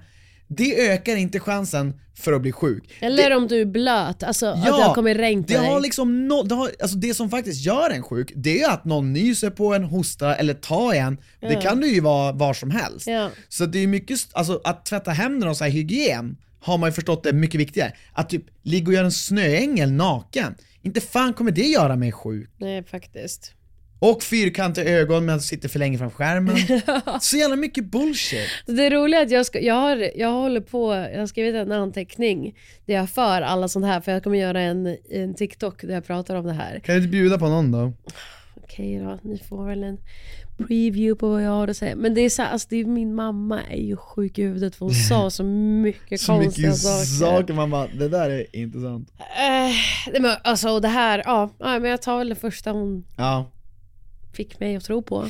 det 0.57 0.87
ökar 0.89 1.15
inte 1.15 1.39
chansen 1.39 1.93
för 2.15 2.33
att 2.33 2.41
bli 2.41 2.51
sjuk. 2.51 2.83
Eller 2.99 3.35
om 3.37 3.47
du 3.47 3.61
är 3.61 3.65
blöt, 3.65 4.23
alltså 4.23 4.45
att 4.47 4.65
det 4.65 4.71
har 4.71 4.95
kommit 4.95 5.17
regn 5.17 5.43
på 5.43 5.47
det 5.53 5.59
dig. 5.59 5.67
har 5.67 5.79
liksom 5.81 6.27
no, 6.27 6.43
det, 6.43 6.55
har, 6.55 6.71
alltså 6.81 6.97
det 6.97 7.13
som 7.13 7.29
faktiskt 7.29 7.65
gör 7.65 7.89
en 7.89 8.03
sjuk, 8.03 8.31
det 8.35 8.61
är 8.61 8.69
att 8.69 8.85
någon 8.85 9.13
nyser 9.13 9.49
på 9.49 9.73
en, 9.73 9.83
hostar 9.83 10.35
eller 10.35 10.53
tar 10.53 10.93
en. 10.93 11.15
Det 11.39 11.53
Ja. 11.53 11.61
kan 11.61 11.79
du 11.79 11.87
ju 11.87 11.99
vara 12.01 12.31
var 12.31 12.53
som 12.53 12.71
helst. 12.71 13.07
Ja. 13.07 13.29
Så 13.49 13.65
det 13.65 13.79
är 13.79 13.87
mycket, 13.87 14.19
alltså 14.31 14.61
att 14.63 14.85
tvätta 14.85 15.11
händerna 15.11 15.51
och 15.51 15.57
så 15.57 15.63
här 15.63 15.71
hygien 15.71 16.37
har 16.59 16.77
man 16.77 16.89
ju 16.89 16.93
förstått 16.93 17.25
är 17.25 17.33
mycket 17.33 17.59
viktigare. 17.59 17.93
Att 18.13 18.29
typ 18.29 18.43
ligga 18.63 18.87
och 18.87 18.93
göra 18.93 19.05
en 19.05 19.11
snöängel 19.11 19.91
naken, 19.91 20.55
inte 20.81 21.01
fan 21.01 21.33
kommer 21.33 21.51
det 21.51 21.61
göra 21.61 21.95
mig 21.95 22.11
sjuk. 22.11 22.49
Nej 22.57 22.83
faktiskt. 22.83 23.53
Och 24.11 24.23
fyrkantiga 24.23 24.85
ögon 24.89 25.25
med 25.25 25.35
att 25.35 25.43
sitta 25.43 25.67
för 25.69 25.79
länge 25.79 25.97
framför 25.97 26.17
skärmen. 26.17 26.55
Så 27.21 27.37
jävla 27.37 27.55
mycket 27.55 27.85
bullshit. 27.85 28.49
Det 28.65 28.89
roliga 28.89 29.19
är 29.19 29.25
att 29.25 29.31
jag, 29.31 29.45
ska, 29.45 29.59
jag, 29.59 29.75
har, 29.75 30.11
jag 30.15 30.31
håller 30.31 30.61
på, 30.61 30.93
jag 30.93 31.19
har 31.19 31.27
skrivit 31.27 31.55
en 31.55 31.71
anteckning 31.71 32.55
där 32.85 32.93
jag 32.93 33.09
för 33.09 33.41
alla 33.41 33.67
sånt 33.67 33.85
här 33.85 34.01
för 34.01 34.11
jag 34.11 34.23
kommer 34.23 34.37
göra 34.37 34.61
en, 34.61 34.97
en 35.09 35.33
TikTok 35.35 35.81
där 35.81 35.93
jag 35.93 36.05
pratar 36.05 36.35
om 36.35 36.45
det 36.45 36.53
här. 36.53 36.79
Kan 36.79 36.95
du 36.95 37.01
inte 37.01 37.11
bjuda 37.11 37.37
på 37.37 37.47
någon 37.47 37.71
då? 37.71 37.93
Okej 38.63 38.99
då, 38.99 39.19
ni 39.29 39.37
får 39.49 39.65
väl 39.65 39.83
en 39.83 39.97
preview 40.57 41.15
på 41.19 41.29
vad 41.29 41.43
jag 41.43 41.51
har 41.51 41.67
att 41.67 41.77
säga. 41.77 41.95
Men 41.95 42.13
det 42.13 42.21
är 42.21 42.29
så 42.29 42.41
här, 42.41 42.49
alltså 42.51 42.67
det 42.69 42.75
är, 42.75 42.85
min 42.85 43.15
mamma 43.15 43.61
är 43.71 43.81
ju 43.81 43.97
sjuk 43.97 44.39
i 44.39 44.43
huvudet 44.43 44.75
för 44.75 44.85
hon 44.85 44.95
sa 44.95 45.29
så 45.29 45.43
mycket 45.43 46.21
Så 46.21 46.33
konstiga 46.33 46.67
mycket 46.67 46.81
saker. 46.81 47.05
saker 47.05 47.67
bara, 47.67 47.87
det 47.87 48.09
där 48.09 48.29
är 48.29 48.55
intressant. 48.55 49.11
Eh, 49.19 49.71
nej, 50.11 50.21
men 50.21 50.35
alltså 50.43 50.69
och 50.69 50.81
det 50.81 50.87
här, 50.87 51.21
ja, 51.25 51.49
ja 51.59 51.79
men 51.79 51.91
jag 51.91 52.01
tar 52.01 52.17
väl 52.17 52.29
det 52.29 52.35
första 52.35 52.71
hon 52.71 53.05
Ja. 53.17 53.49
Fick 54.33 54.59
mig 54.59 54.75
att 54.75 54.83
tro 54.85 55.01
på. 55.03 55.27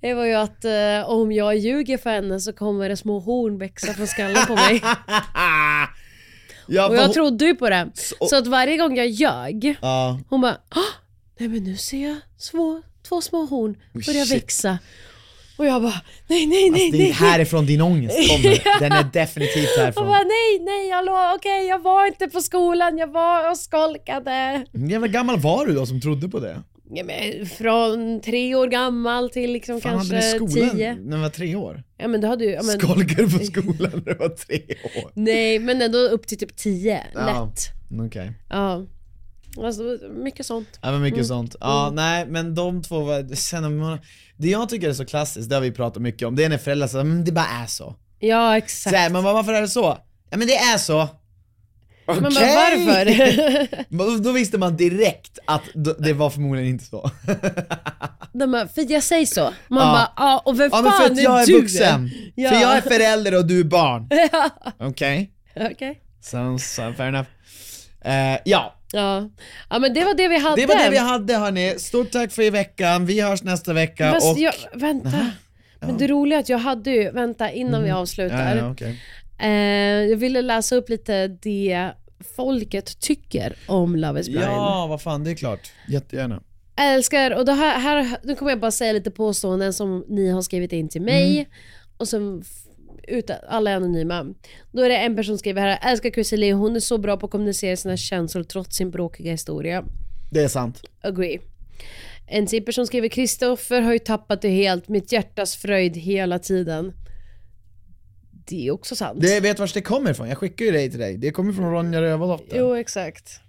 Det 0.00 0.14
var 0.14 0.24
ju 0.24 0.34
att 0.34 0.64
eh, 0.64 1.10
om 1.10 1.32
jag 1.32 1.56
ljuger 1.56 1.98
för 1.98 2.10
henne 2.10 2.40
så 2.40 2.52
kommer 2.52 2.88
det 2.88 2.96
små 2.96 3.18
horn 3.18 3.58
växa 3.58 3.94
från 3.94 4.06
skallen 4.06 4.46
på 4.46 4.54
mig. 4.54 4.82
ja 6.66 6.88
Och 6.88 6.96
jag 6.96 7.02
hon- 7.04 7.12
trodde 7.12 7.44
ju 7.44 7.54
på 7.54 7.70
det. 7.70 7.90
Så- 7.94 8.26
Så 8.28 8.36
att 8.36 8.46
varje 8.46 8.76
gång 8.76 8.96
jag 8.96 9.06
ljög, 9.08 9.76
Ja. 9.82 10.20
hon 10.28 10.40
bara 10.40 10.52
"Ah, 10.68 10.92
Nej 11.38 11.48
men 11.48 11.64
nu 11.64 11.76
ser 11.76 12.02
jag 12.08 12.16
två, 12.50 12.82
två 13.08 13.20
små 13.20 13.44
horn 13.44 13.76
börja 13.92 14.24
shit. 14.24 14.32
växa. 14.42 14.78
Och 15.58 15.66
jag 15.66 15.82
bara 15.82 16.00
nej 16.26 16.46
nej 16.46 16.70
nej 16.70 16.82
Alltså, 16.82 16.90
det 16.96 16.98
nej. 16.98 17.08
är 17.10 17.14
härifrån 17.14 17.66
din 17.66 17.80
ångest 17.80 18.16
kommer. 18.30 18.78
Den 18.80 18.92
är 18.92 19.04
definitivt 19.12 19.78
härifrån. 19.78 20.06
bara 20.06 20.18
nej 20.22 20.58
nej 20.60 20.90
hallå 20.90 21.32
okej 21.36 21.66
jag 21.66 21.78
var 21.82 22.06
inte 22.06 22.28
på 22.28 22.40
skolan, 22.40 22.98
jag 22.98 23.06
var 23.12 23.50
och 23.50 23.56
skolkade. 23.58 24.64
Hur 24.72 25.06
gammal 25.06 25.38
var 25.40 25.66
du 25.66 25.74
då 25.74 25.86
som 25.86 26.00
trodde 26.00 26.28
på 26.28 26.40
det? 26.40 26.62
Ja, 26.96 27.04
men 27.04 27.46
från 27.46 28.20
tre 28.20 28.54
år 28.54 28.66
gammal 28.66 29.30
till 29.30 29.52
liksom 29.52 29.80
Fan 29.80 29.98
hade 29.98 30.10
kanske 30.10 30.38
ni 30.38 30.48
skolan 30.50 30.70
tio. 30.76 30.94
när 30.94 31.16
du 31.16 31.22
var 31.22 31.28
tre 31.28 31.56
år? 31.56 31.82
Ja 31.98 32.08
men 32.08 32.20
du 32.20 32.26
hade 32.26 32.44
ju, 32.44 32.50
ja, 32.50 32.62
men, 32.62 32.80
Skolkade 32.80 33.28
på 33.38 33.44
skolan 33.44 33.90
när 34.06 34.12
du 34.12 34.14
var 34.14 34.28
tre 34.28 34.62
år? 35.04 35.10
nej 35.14 35.58
men 35.58 35.82
ändå 35.82 35.98
upp 35.98 36.26
till 36.26 36.38
typ 36.38 36.56
tio, 36.56 37.02
Ja. 37.14 37.20
lätt. 37.46 37.60
Okej. 38.06 38.32
Ja. 38.50 38.82
Alltså 39.64 39.82
mycket 40.16 40.46
sånt. 40.46 40.78
Ja 40.82 40.92
men 40.92 41.02
mycket 41.02 41.16
Mm. 41.18 41.28
sånt. 41.28 41.56
Ja 41.60 41.90
nej 41.94 42.26
men 42.26 42.54
de 42.54 42.82
två 42.82 43.00
var, 43.00 43.34
sen, 43.34 43.76
man- 43.78 43.98
det 44.36 44.48
jag 44.48 44.68
tycker 44.68 44.88
är 44.88 44.92
så 44.92 45.04
klassiskt, 45.06 45.48
det 45.48 45.54
har 45.56 45.62
vi 45.62 45.72
pratat 45.72 46.02
mycket 46.02 46.28
om, 46.28 46.36
det 46.36 46.44
är 46.44 46.48
när 46.48 46.58
föräldrar 46.58 46.86
säger 46.88 47.04
men 47.04 47.24
det 47.24 47.32
bara 47.32 47.46
är 47.62 47.66
så. 47.66 47.94
Ja 48.18 48.56
exakt. 48.56 48.90
Så 48.94 48.96
här, 48.96 49.10
men 49.10 49.24
varför 49.24 49.52
är 49.52 49.60
det 49.60 49.68
så? 49.68 49.98
Ja 50.30 50.36
men 50.36 50.46
det 50.46 50.56
är 50.56 50.78
så. 50.78 51.08
Men 52.06 52.22
bara, 52.22 52.28
Okej. 52.28 52.54
varför? 53.90 54.18
Då 54.24 54.32
visste 54.32 54.58
man 54.58 54.76
direkt 54.76 55.38
att 55.44 55.62
det 55.98 56.12
var 56.12 56.30
förmodligen 56.30 56.70
inte 56.70 56.84
så. 56.84 57.10
De 58.32 58.52
bara, 58.52 58.68
för 58.68 58.92
jag 58.92 59.02
säger 59.02 59.26
så. 59.26 59.54
Man 59.68 59.86
Ja. 59.86 59.92
bara, 59.92 60.12
ja 60.16 60.42
och 60.44 60.60
vem 60.60 60.70
Ja 60.72 60.76
fan 60.76 60.84
men 60.84 60.92
för 60.92 61.04
att 61.04 61.22
jag 61.22 61.42
är 61.42 61.46
du? 61.46 61.52
vuxen, 61.60 62.10
Ja. 62.34 62.50
för 62.50 62.60
jag 62.60 62.76
är 62.76 62.80
förälder 62.80 63.38
och 63.38 63.46
du 63.46 63.60
är 63.60 63.64
barn. 63.64 64.08
Okej? 64.78 65.30
Okej. 65.56 66.00
Sounds 66.20 66.78
uh, 66.78 66.92
fair 66.94 67.08
enough. 67.08 67.28
Eh, 68.04 68.38
ja, 68.44 68.74
Ja. 68.92 69.28
ja 69.70 69.78
men 69.78 69.94
det 69.94 70.04
var 70.04 70.14
det 70.14 70.28
vi 70.28 70.38
hade. 70.38 70.56
det 70.62 70.66
var 70.66 70.76
det 70.84 70.90
vi 70.90 70.98
hade 70.98 71.36
hörni. 71.36 71.74
Stort 71.78 72.10
tack 72.10 72.32
för 72.32 72.42
i 72.42 72.50
veckan, 72.50 73.06
vi 73.06 73.20
hörs 73.20 73.42
nästa 73.42 73.72
vecka 73.72 74.12
Fast 74.12 74.32
och... 74.32 74.38
jag, 74.38 74.52
vänta. 74.74 75.30
Men 75.80 75.98
det 75.98 76.06
roliga 76.06 76.38
är 76.38 76.42
att 76.42 76.48
jag 76.48 76.58
hade 76.58 76.90
ju, 76.90 77.10
vänta 77.10 77.50
innan 77.50 77.82
vi 77.84 77.90
avslutar. 77.90 78.36
Mm. 78.52 78.58
Ja, 78.58 78.64
ja, 78.64 78.70
okej. 78.72 79.00
Eh, 79.38 79.48
jag 80.10 80.16
ville 80.16 80.42
läsa 80.42 80.76
upp 80.76 80.88
lite 80.88 81.28
det 81.28 81.90
folket 82.36 83.00
tycker 83.00 83.56
om 83.66 83.96
Love 83.96 84.20
is 84.20 84.28
blind. 84.28 84.44
Ja, 84.44 84.86
vad 84.88 85.02
fan, 85.02 85.24
det 85.24 85.30
är 85.30 85.34
klart. 85.34 85.72
Jättegärna. 85.88 86.42
Älskar, 86.76 87.30
och 87.30 87.46
här, 87.52 87.78
här, 87.80 88.16
nu 88.22 88.34
kommer 88.34 88.52
jag 88.52 88.60
bara 88.60 88.70
säga 88.70 88.92
lite 88.92 89.10
påståenden 89.10 89.72
som 89.72 90.04
ni 90.08 90.30
har 90.30 90.42
skrivit 90.42 90.72
in 90.72 90.88
till 90.88 91.02
mig. 91.02 91.38
Mm. 91.38 91.50
Och 91.96 92.08
f- 92.40 92.46
utan, 93.08 93.36
alla 93.48 93.70
är 93.70 93.76
anonyma. 93.76 94.34
Då 94.72 94.82
är 94.82 94.88
det 94.88 94.96
en 94.96 95.16
person 95.16 95.32
som 95.32 95.38
skriver 95.38 95.62
här, 95.62 95.90
älskar 95.90 96.36
Lee, 96.36 96.52
hon 96.52 96.76
är 96.76 96.80
så 96.80 96.98
bra 96.98 97.16
på 97.16 97.26
att 97.26 97.32
kommunicera 97.32 97.76
sina 97.76 97.96
känslor 97.96 98.42
trots 98.42 98.76
sin 98.76 98.90
bråkiga 98.90 99.30
historia. 99.32 99.84
Det 100.30 100.40
är 100.40 100.48
sant. 100.48 100.82
Agree. 101.02 101.40
En 102.26 102.46
till 102.46 102.64
person 102.64 102.86
skriver, 102.86 103.08
Kristoffer 103.08 103.80
har 103.80 103.92
ju 103.92 103.98
tappat 103.98 104.42
det 104.42 104.48
helt, 104.48 104.88
mitt 104.88 105.12
hjärtas 105.12 105.56
fröjd 105.56 105.96
hela 105.96 106.38
tiden. 106.38 106.92
Det 108.44 108.66
är 108.66 108.70
också 108.70 108.96
sant. 108.96 109.20
Det, 109.20 109.40
vet 109.40 109.58
vart 109.58 109.74
det 109.74 109.80
kommer 109.80 110.10
ifrån? 110.10 110.28
Jag 110.28 110.38
skickar 110.38 110.64
ju 110.64 110.70
dig 110.70 110.90
till 110.90 111.00
dig. 111.00 111.16
Det 111.16 111.30
kommer 111.30 111.52
från 111.52 111.72
Ronja 111.72 112.02
Rövardotter. 112.02 112.58
Jo 112.58 112.74
exakt. 112.74 113.40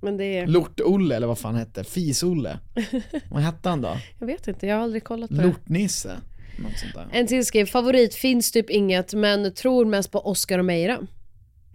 Men 0.00 0.16
det 0.16 0.24
är, 0.24 0.46
Lort-Olle 0.46 1.16
eller 1.16 1.26
vad 1.26 1.38
fan 1.38 1.54
hette? 1.54 1.84
Fis-Olle? 1.84 2.58
vad 3.30 3.42
hette 3.42 3.68
han 3.68 3.80
då? 3.80 3.96
jag 4.18 4.26
vet 4.26 4.48
inte, 4.48 4.66
jag 4.66 4.76
har 4.76 4.82
aldrig 4.82 5.04
kollat 5.04 5.30
på. 5.30 5.36
Lort-Nisse? 5.36 6.16
Något 6.58 6.78
sånt 6.78 6.94
där. 6.94 7.08
En 7.12 7.26
till 7.26 7.46
skrev, 7.46 7.66
favorit 7.66 8.14
finns 8.14 8.52
typ 8.52 8.70
inget 8.70 9.14
men 9.14 9.54
tror 9.54 9.84
mest 9.84 10.10
på 10.10 10.26
Oscar 10.26 10.58
och 10.58 10.64
Meira. 10.64 10.98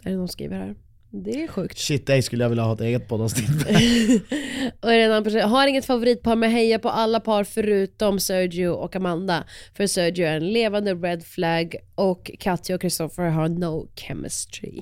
Är 0.03 0.11
det 0.11 0.17
någon 0.17 0.27
skriver 0.27 0.57
här? 0.57 0.75
Det 1.11 1.43
är 1.43 1.47
sjukt. 1.47 1.77
Shit, 1.77 2.07
dig 2.07 2.21
skulle 2.21 2.43
jag 2.43 2.49
vilja 2.49 2.63
ha 2.63 2.73
ett 2.73 2.81
eget 2.81 3.07
poddavsnitt 3.07 3.49
Och 4.81 4.91
annan 4.91 5.23
person, 5.23 5.41
har 5.41 5.67
inget 5.67 5.85
favoritpar 5.85 6.35
men 6.35 6.51
hejar 6.51 6.77
på 6.77 6.89
alla 6.89 7.19
par 7.19 7.43
förutom 7.43 8.19
Sergio 8.19 8.67
och 8.67 8.95
Amanda. 8.95 9.43
För 9.73 9.87
Sergio 9.87 10.27
är 10.27 10.37
en 10.37 10.53
levande 10.53 10.93
red 10.93 11.25
flag 11.25 11.75
och 11.95 12.31
Katja 12.39 12.75
och 12.75 12.81
Christopher 12.81 13.29
har 13.29 13.49
no 13.49 13.89
chemistry. 13.95 14.81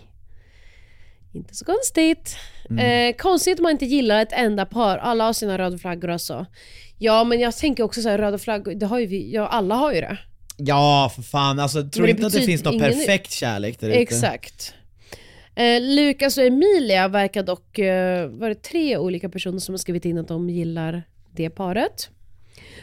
Inte 1.33 1.55
så 1.55 1.65
konstigt. 1.65 2.37
Eh, 2.79 3.15
konstigt 3.15 3.59
om 3.59 3.63
man 3.63 3.71
inte 3.71 3.85
gillar 3.85 4.21
ett 4.21 4.33
enda 4.33 4.65
par, 4.65 4.97
alla 4.97 5.23
har 5.23 5.33
sina 5.33 5.57
röda 5.57 5.77
flaggor 5.77 6.09
alltså. 6.09 6.45
Ja 6.97 7.23
men 7.23 7.39
jag 7.39 7.57
tänker 7.57 7.83
också 7.83 8.01
så 8.01 8.09
här, 8.09 8.17
röda 8.17 8.37
flaggor, 8.37 8.73
det 8.73 8.85
har 8.85 8.99
ju 8.99 9.05
vi, 9.05 9.33
ja 9.33 9.47
alla 9.47 9.75
har 9.75 9.93
ju 9.93 10.01
det. 10.01 10.17
Ja, 10.57 11.11
för 11.15 11.21
fan. 11.21 11.59
Alltså, 11.59 11.89
tro 11.89 12.05
det 12.05 12.11
inte 12.11 12.27
att 12.27 12.33
det 12.33 12.41
finns 12.41 12.63
någon 12.63 12.79
perfekt 12.79 13.31
kärlek 13.31 13.79
där 13.79 13.89
ute. 13.89 13.97
Exakt. 13.97 14.73
Eh, 15.57 15.81
Lukas 15.81 16.37
och 16.37 16.43
Emilia 16.43 17.07
verkar 17.07 17.43
dock, 17.43 17.79
eh, 17.79 18.29
var 18.29 18.49
det 18.49 18.63
tre 18.63 18.97
olika 18.97 19.29
personer 19.29 19.59
som 19.59 19.73
har 19.73 19.77
skrivit 19.77 20.05
in 20.05 20.17
att 20.17 20.27
de 20.27 20.49
gillar 20.49 21.03
det 21.31 21.49
paret. 21.49 22.09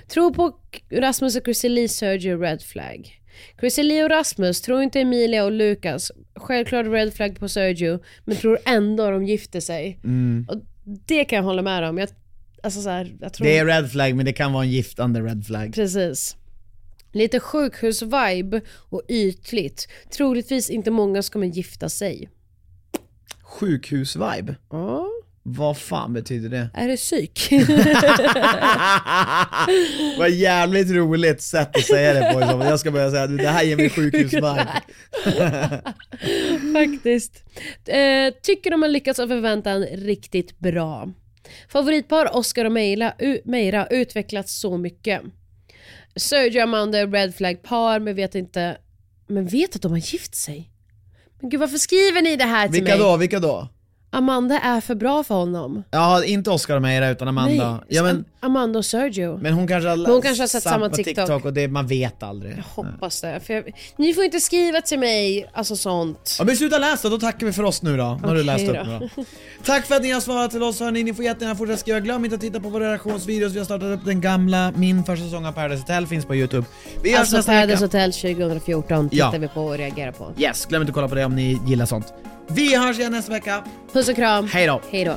Tror 0.08 0.30
på 0.30 0.58
Rasmus 0.90 1.36
och 1.36 1.44
Chrissie 1.44 1.70
Lee, 1.70 1.88
Sergio, 1.88 2.38
Red 2.38 2.62
Flag. 2.62 3.20
Chrissie 3.60 3.84
Lee 3.84 4.04
och 4.04 4.10
Rasmus, 4.10 4.60
tror 4.60 4.82
inte 4.82 5.00
Emilia 5.00 5.44
och 5.44 5.52
Lukas. 5.52 6.12
Självklart 6.34 6.86
Red 6.86 7.14
Flag 7.14 7.38
på 7.38 7.48
Sergio, 7.48 7.98
men 8.24 8.36
tror 8.36 8.58
ändå 8.66 9.10
de 9.10 9.24
gifter 9.24 9.60
sig. 9.60 9.98
Mm. 10.04 10.46
Och 10.48 10.56
det 11.06 11.24
kan 11.24 11.36
jag 11.36 11.42
hålla 11.42 11.62
med 11.62 11.88
om. 11.88 11.98
Jag, 11.98 12.08
alltså 12.62 12.80
så 12.80 12.88
här, 12.88 13.16
jag 13.20 13.32
tror... 13.32 13.46
Det 13.46 13.58
är 13.58 13.66
red 13.66 13.90
flag, 13.90 14.16
men 14.16 14.24
det 14.26 14.32
kan 14.32 14.52
vara 14.52 14.64
en 14.64 14.70
giftande 14.70 15.20
red 15.20 15.46
flag. 15.46 15.74
Precis. 15.74 16.36
Lite 17.12 17.40
sjukhusvibe 17.40 18.60
och 18.68 19.02
ytligt. 19.08 19.88
Troligtvis 20.10 20.70
inte 20.70 20.90
många 20.90 21.22
som 21.22 21.32
kommer 21.32 21.46
gifta 21.46 21.88
sig. 21.88 22.28
Sjukhus-vibe? 23.54 24.56
Ja. 24.70 25.10
Vad 25.46 25.78
fan 25.78 26.12
betyder 26.12 26.48
det? 26.48 26.68
Är 26.74 26.88
det 26.88 26.96
psyk? 26.96 27.48
Vad 30.18 30.30
jävligt 30.30 30.90
roligt 30.90 31.42
sätt 31.42 31.76
att 31.76 31.84
säga 31.84 32.12
det 32.12 32.32
på. 32.32 32.40
Jag 32.64 32.80
ska 32.80 32.90
börja 32.90 33.10
säga 33.10 33.22
att 33.22 33.38
det 33.38 33.48
här 33.48 33.64
ger 33.64 33.76
mig 33.76 33.90
sjukhus-vibe. 33.90 34.68
Faktiskt. 36.72 37.44
Eh, 37.86 38.34
tycker 38.42 38.70
de 38.70 38.82
har 38.82 38.88
lyckats 38.88 39.18
av 39.18 39.28
förväntan 39.28 39.82
riktigt 39.82 40.58
bra. 40.58 41.08
Favoritpar 41.68 42.36
Oscar 42.36 42.64
och 42.64 42.72
Meira, 42.72 43.12
Meira 43.44 43.86
utvecklats 43.86 44.60
så 44.60 44.78
mycket. 44.78 45.22
Sergio 46.16 46.62
Amanda 46.62 46.98
är 46.98 47.06
red 47.06 47.34
flag 47.34 47.62
par 47.62 48.00
men 48.00 48.14
vet 48.14 48.34
inte, 48.34 48.76
men 49.26 49.46
vet 49.46 49.76
att 49.76 49.82
de 49.82 49.92
har 49.92 49.98
gift 49.98 50.34
sig. 50.34 50.70
Men 51.44 51.50
gud 51.50 51.60
varför 51.60 51.78
skriver 51.78 52.22
ni 52.22 52.36
det 52.36 52.44
här 52.44 52.68
till 52.68 52.72
Vilka 52.72 52.96
mig? 52.96 52.98
då? 52.98 53.16
Vilka 53.16 53.40
då? 53.40 53.68
Amanda 54.14 54.58
är 54.60 54.80
för 54.80 54.94
bra 54.94 55.24
för 55.24 55.34
honom. 55.34 55.84
Ja, 55.90 56.24
inte 56.24 56.50
Oscar 56.50 56.76
och 56.76 56.82
Meira 56.82 57.08
utan 57.08 57.28
Amanda. 57.28 57.70
Nej, 57.70 57.80
ja, 57.88 58.02
men, 58.02 58.24
Amanda 58.40 58.78
och 58.78 58.84
Sergio. 58.84 59.38
men 59.42 59.52
hon 59.52 59.68
kanske 59.68 59.88
har, 59.88 59.96
hon 59.96 60.22
kanske 60.22 60.42
har 60.42 60.48
sett 60.48 60.62
samma 60.62 60.88
TikTok. 60.88 61.44
och 61.44 61.52
det, 61.52 61.68
man 61.68 61.86
vet 61.86 62.22
aldrig. 62.22 62.62
Hoppas 62.74 63.20
det. 63.20 63.40
För 63.40 63.54
jag, 63.54 63.64
ni 63.96 64.14
får 64.14 64.24
inte 64.24 64.40
skriva 64.40 64.80
till 64.80 64.98
mig, 64.98 65.50
alltså 65.52 65.76
sånt. 65.76 66.36
Ja 66.38 66.44
men 66.44 66.56
sluta 66.56 66.78
läsa, 66.78 67.08
då 67.08 67.18
tackar 67.18 67.46
vi 67.46 67.52
för 67.52 67.62
oss 67.62 67.82
nu 67.82 67.96
då. 67.96 68.04
När 68.22 68.34
du 68.34 68.40
Okej 68.40 68.44
läst 68.44 68.68
upp 68.68 68.76
då. 69.00 69.08
då. 69.16 69.24
Tack 69.64 69.86
för 69.86 69.94
att 69.94 70.02
ni 70.02 70.10
har 70.10 70.20
svarat 70.20 70.50
till 70.50 70.62
oss 70.62 70.80
hörni, 70.80 71.02
ni 71.02 71.14
får 71.14 71.24
jättegärna 71.24 71.56
fortsätta 71.56 71.78
skriva. 71.78 72.00
Glöm 72.00 72.24
inte 72.24 72.34
att 72.34 72.40
titta 72.40 72.60
på 72.60 72.68
våra 72.68 72.88
reaktionsvideos, 72.90 73.52
vi 73.52 73.58
har 73.58 73.64
startat 73.64 73.98
upp 73.98 74.04
den 74.04 74.20
gamla, 74.20 74.72
min 74.76 75.04
första 75.04 75.24
säsong 75.24 75.46
av 75.46 75.52
Paradise 75.52 75.80
Hotel 75.82 76.06
finns 76.06 76.24
på 76.24 76.34
youtube. 76.34 76.66
Vi 77.02 77.14
Alltså 77.14 77.42
Paradise. 77.42 77.84
Hotel 77.84 78.12
2014 78.12 79.08
tittar 79.10 79.30
Ja. 79.32 79.38
vi 79.38 79.48
på 79.48 79.64
och 79.64 79.78
reagerar 79.78 80.12
på. 80.12 80.32
Yes, 80.38 80.66
glöm 80.66 80.82
inte 80.82 80.90
att 80.90 80.94
kolla 80.94 81.08
på 81.08 81.14
det 81.14 81.24
om 81.24 81.36
ni 81.36 81.60
gillar 81.66 81.86
sånt. 81.86 82.14
Vi 82.48 82.76
hörs 82.76 82.98
igen 82.98 83.12
nästa 83.12 83.32
vecka. 83.32 83.64
Puss 83.92 84.08
och 84.08 84.16
kram. 84.16 84.48
Hej 84.48 84.66
då. 84.66 84.80
Hej 84.90 85.04
då. 85.04 85.16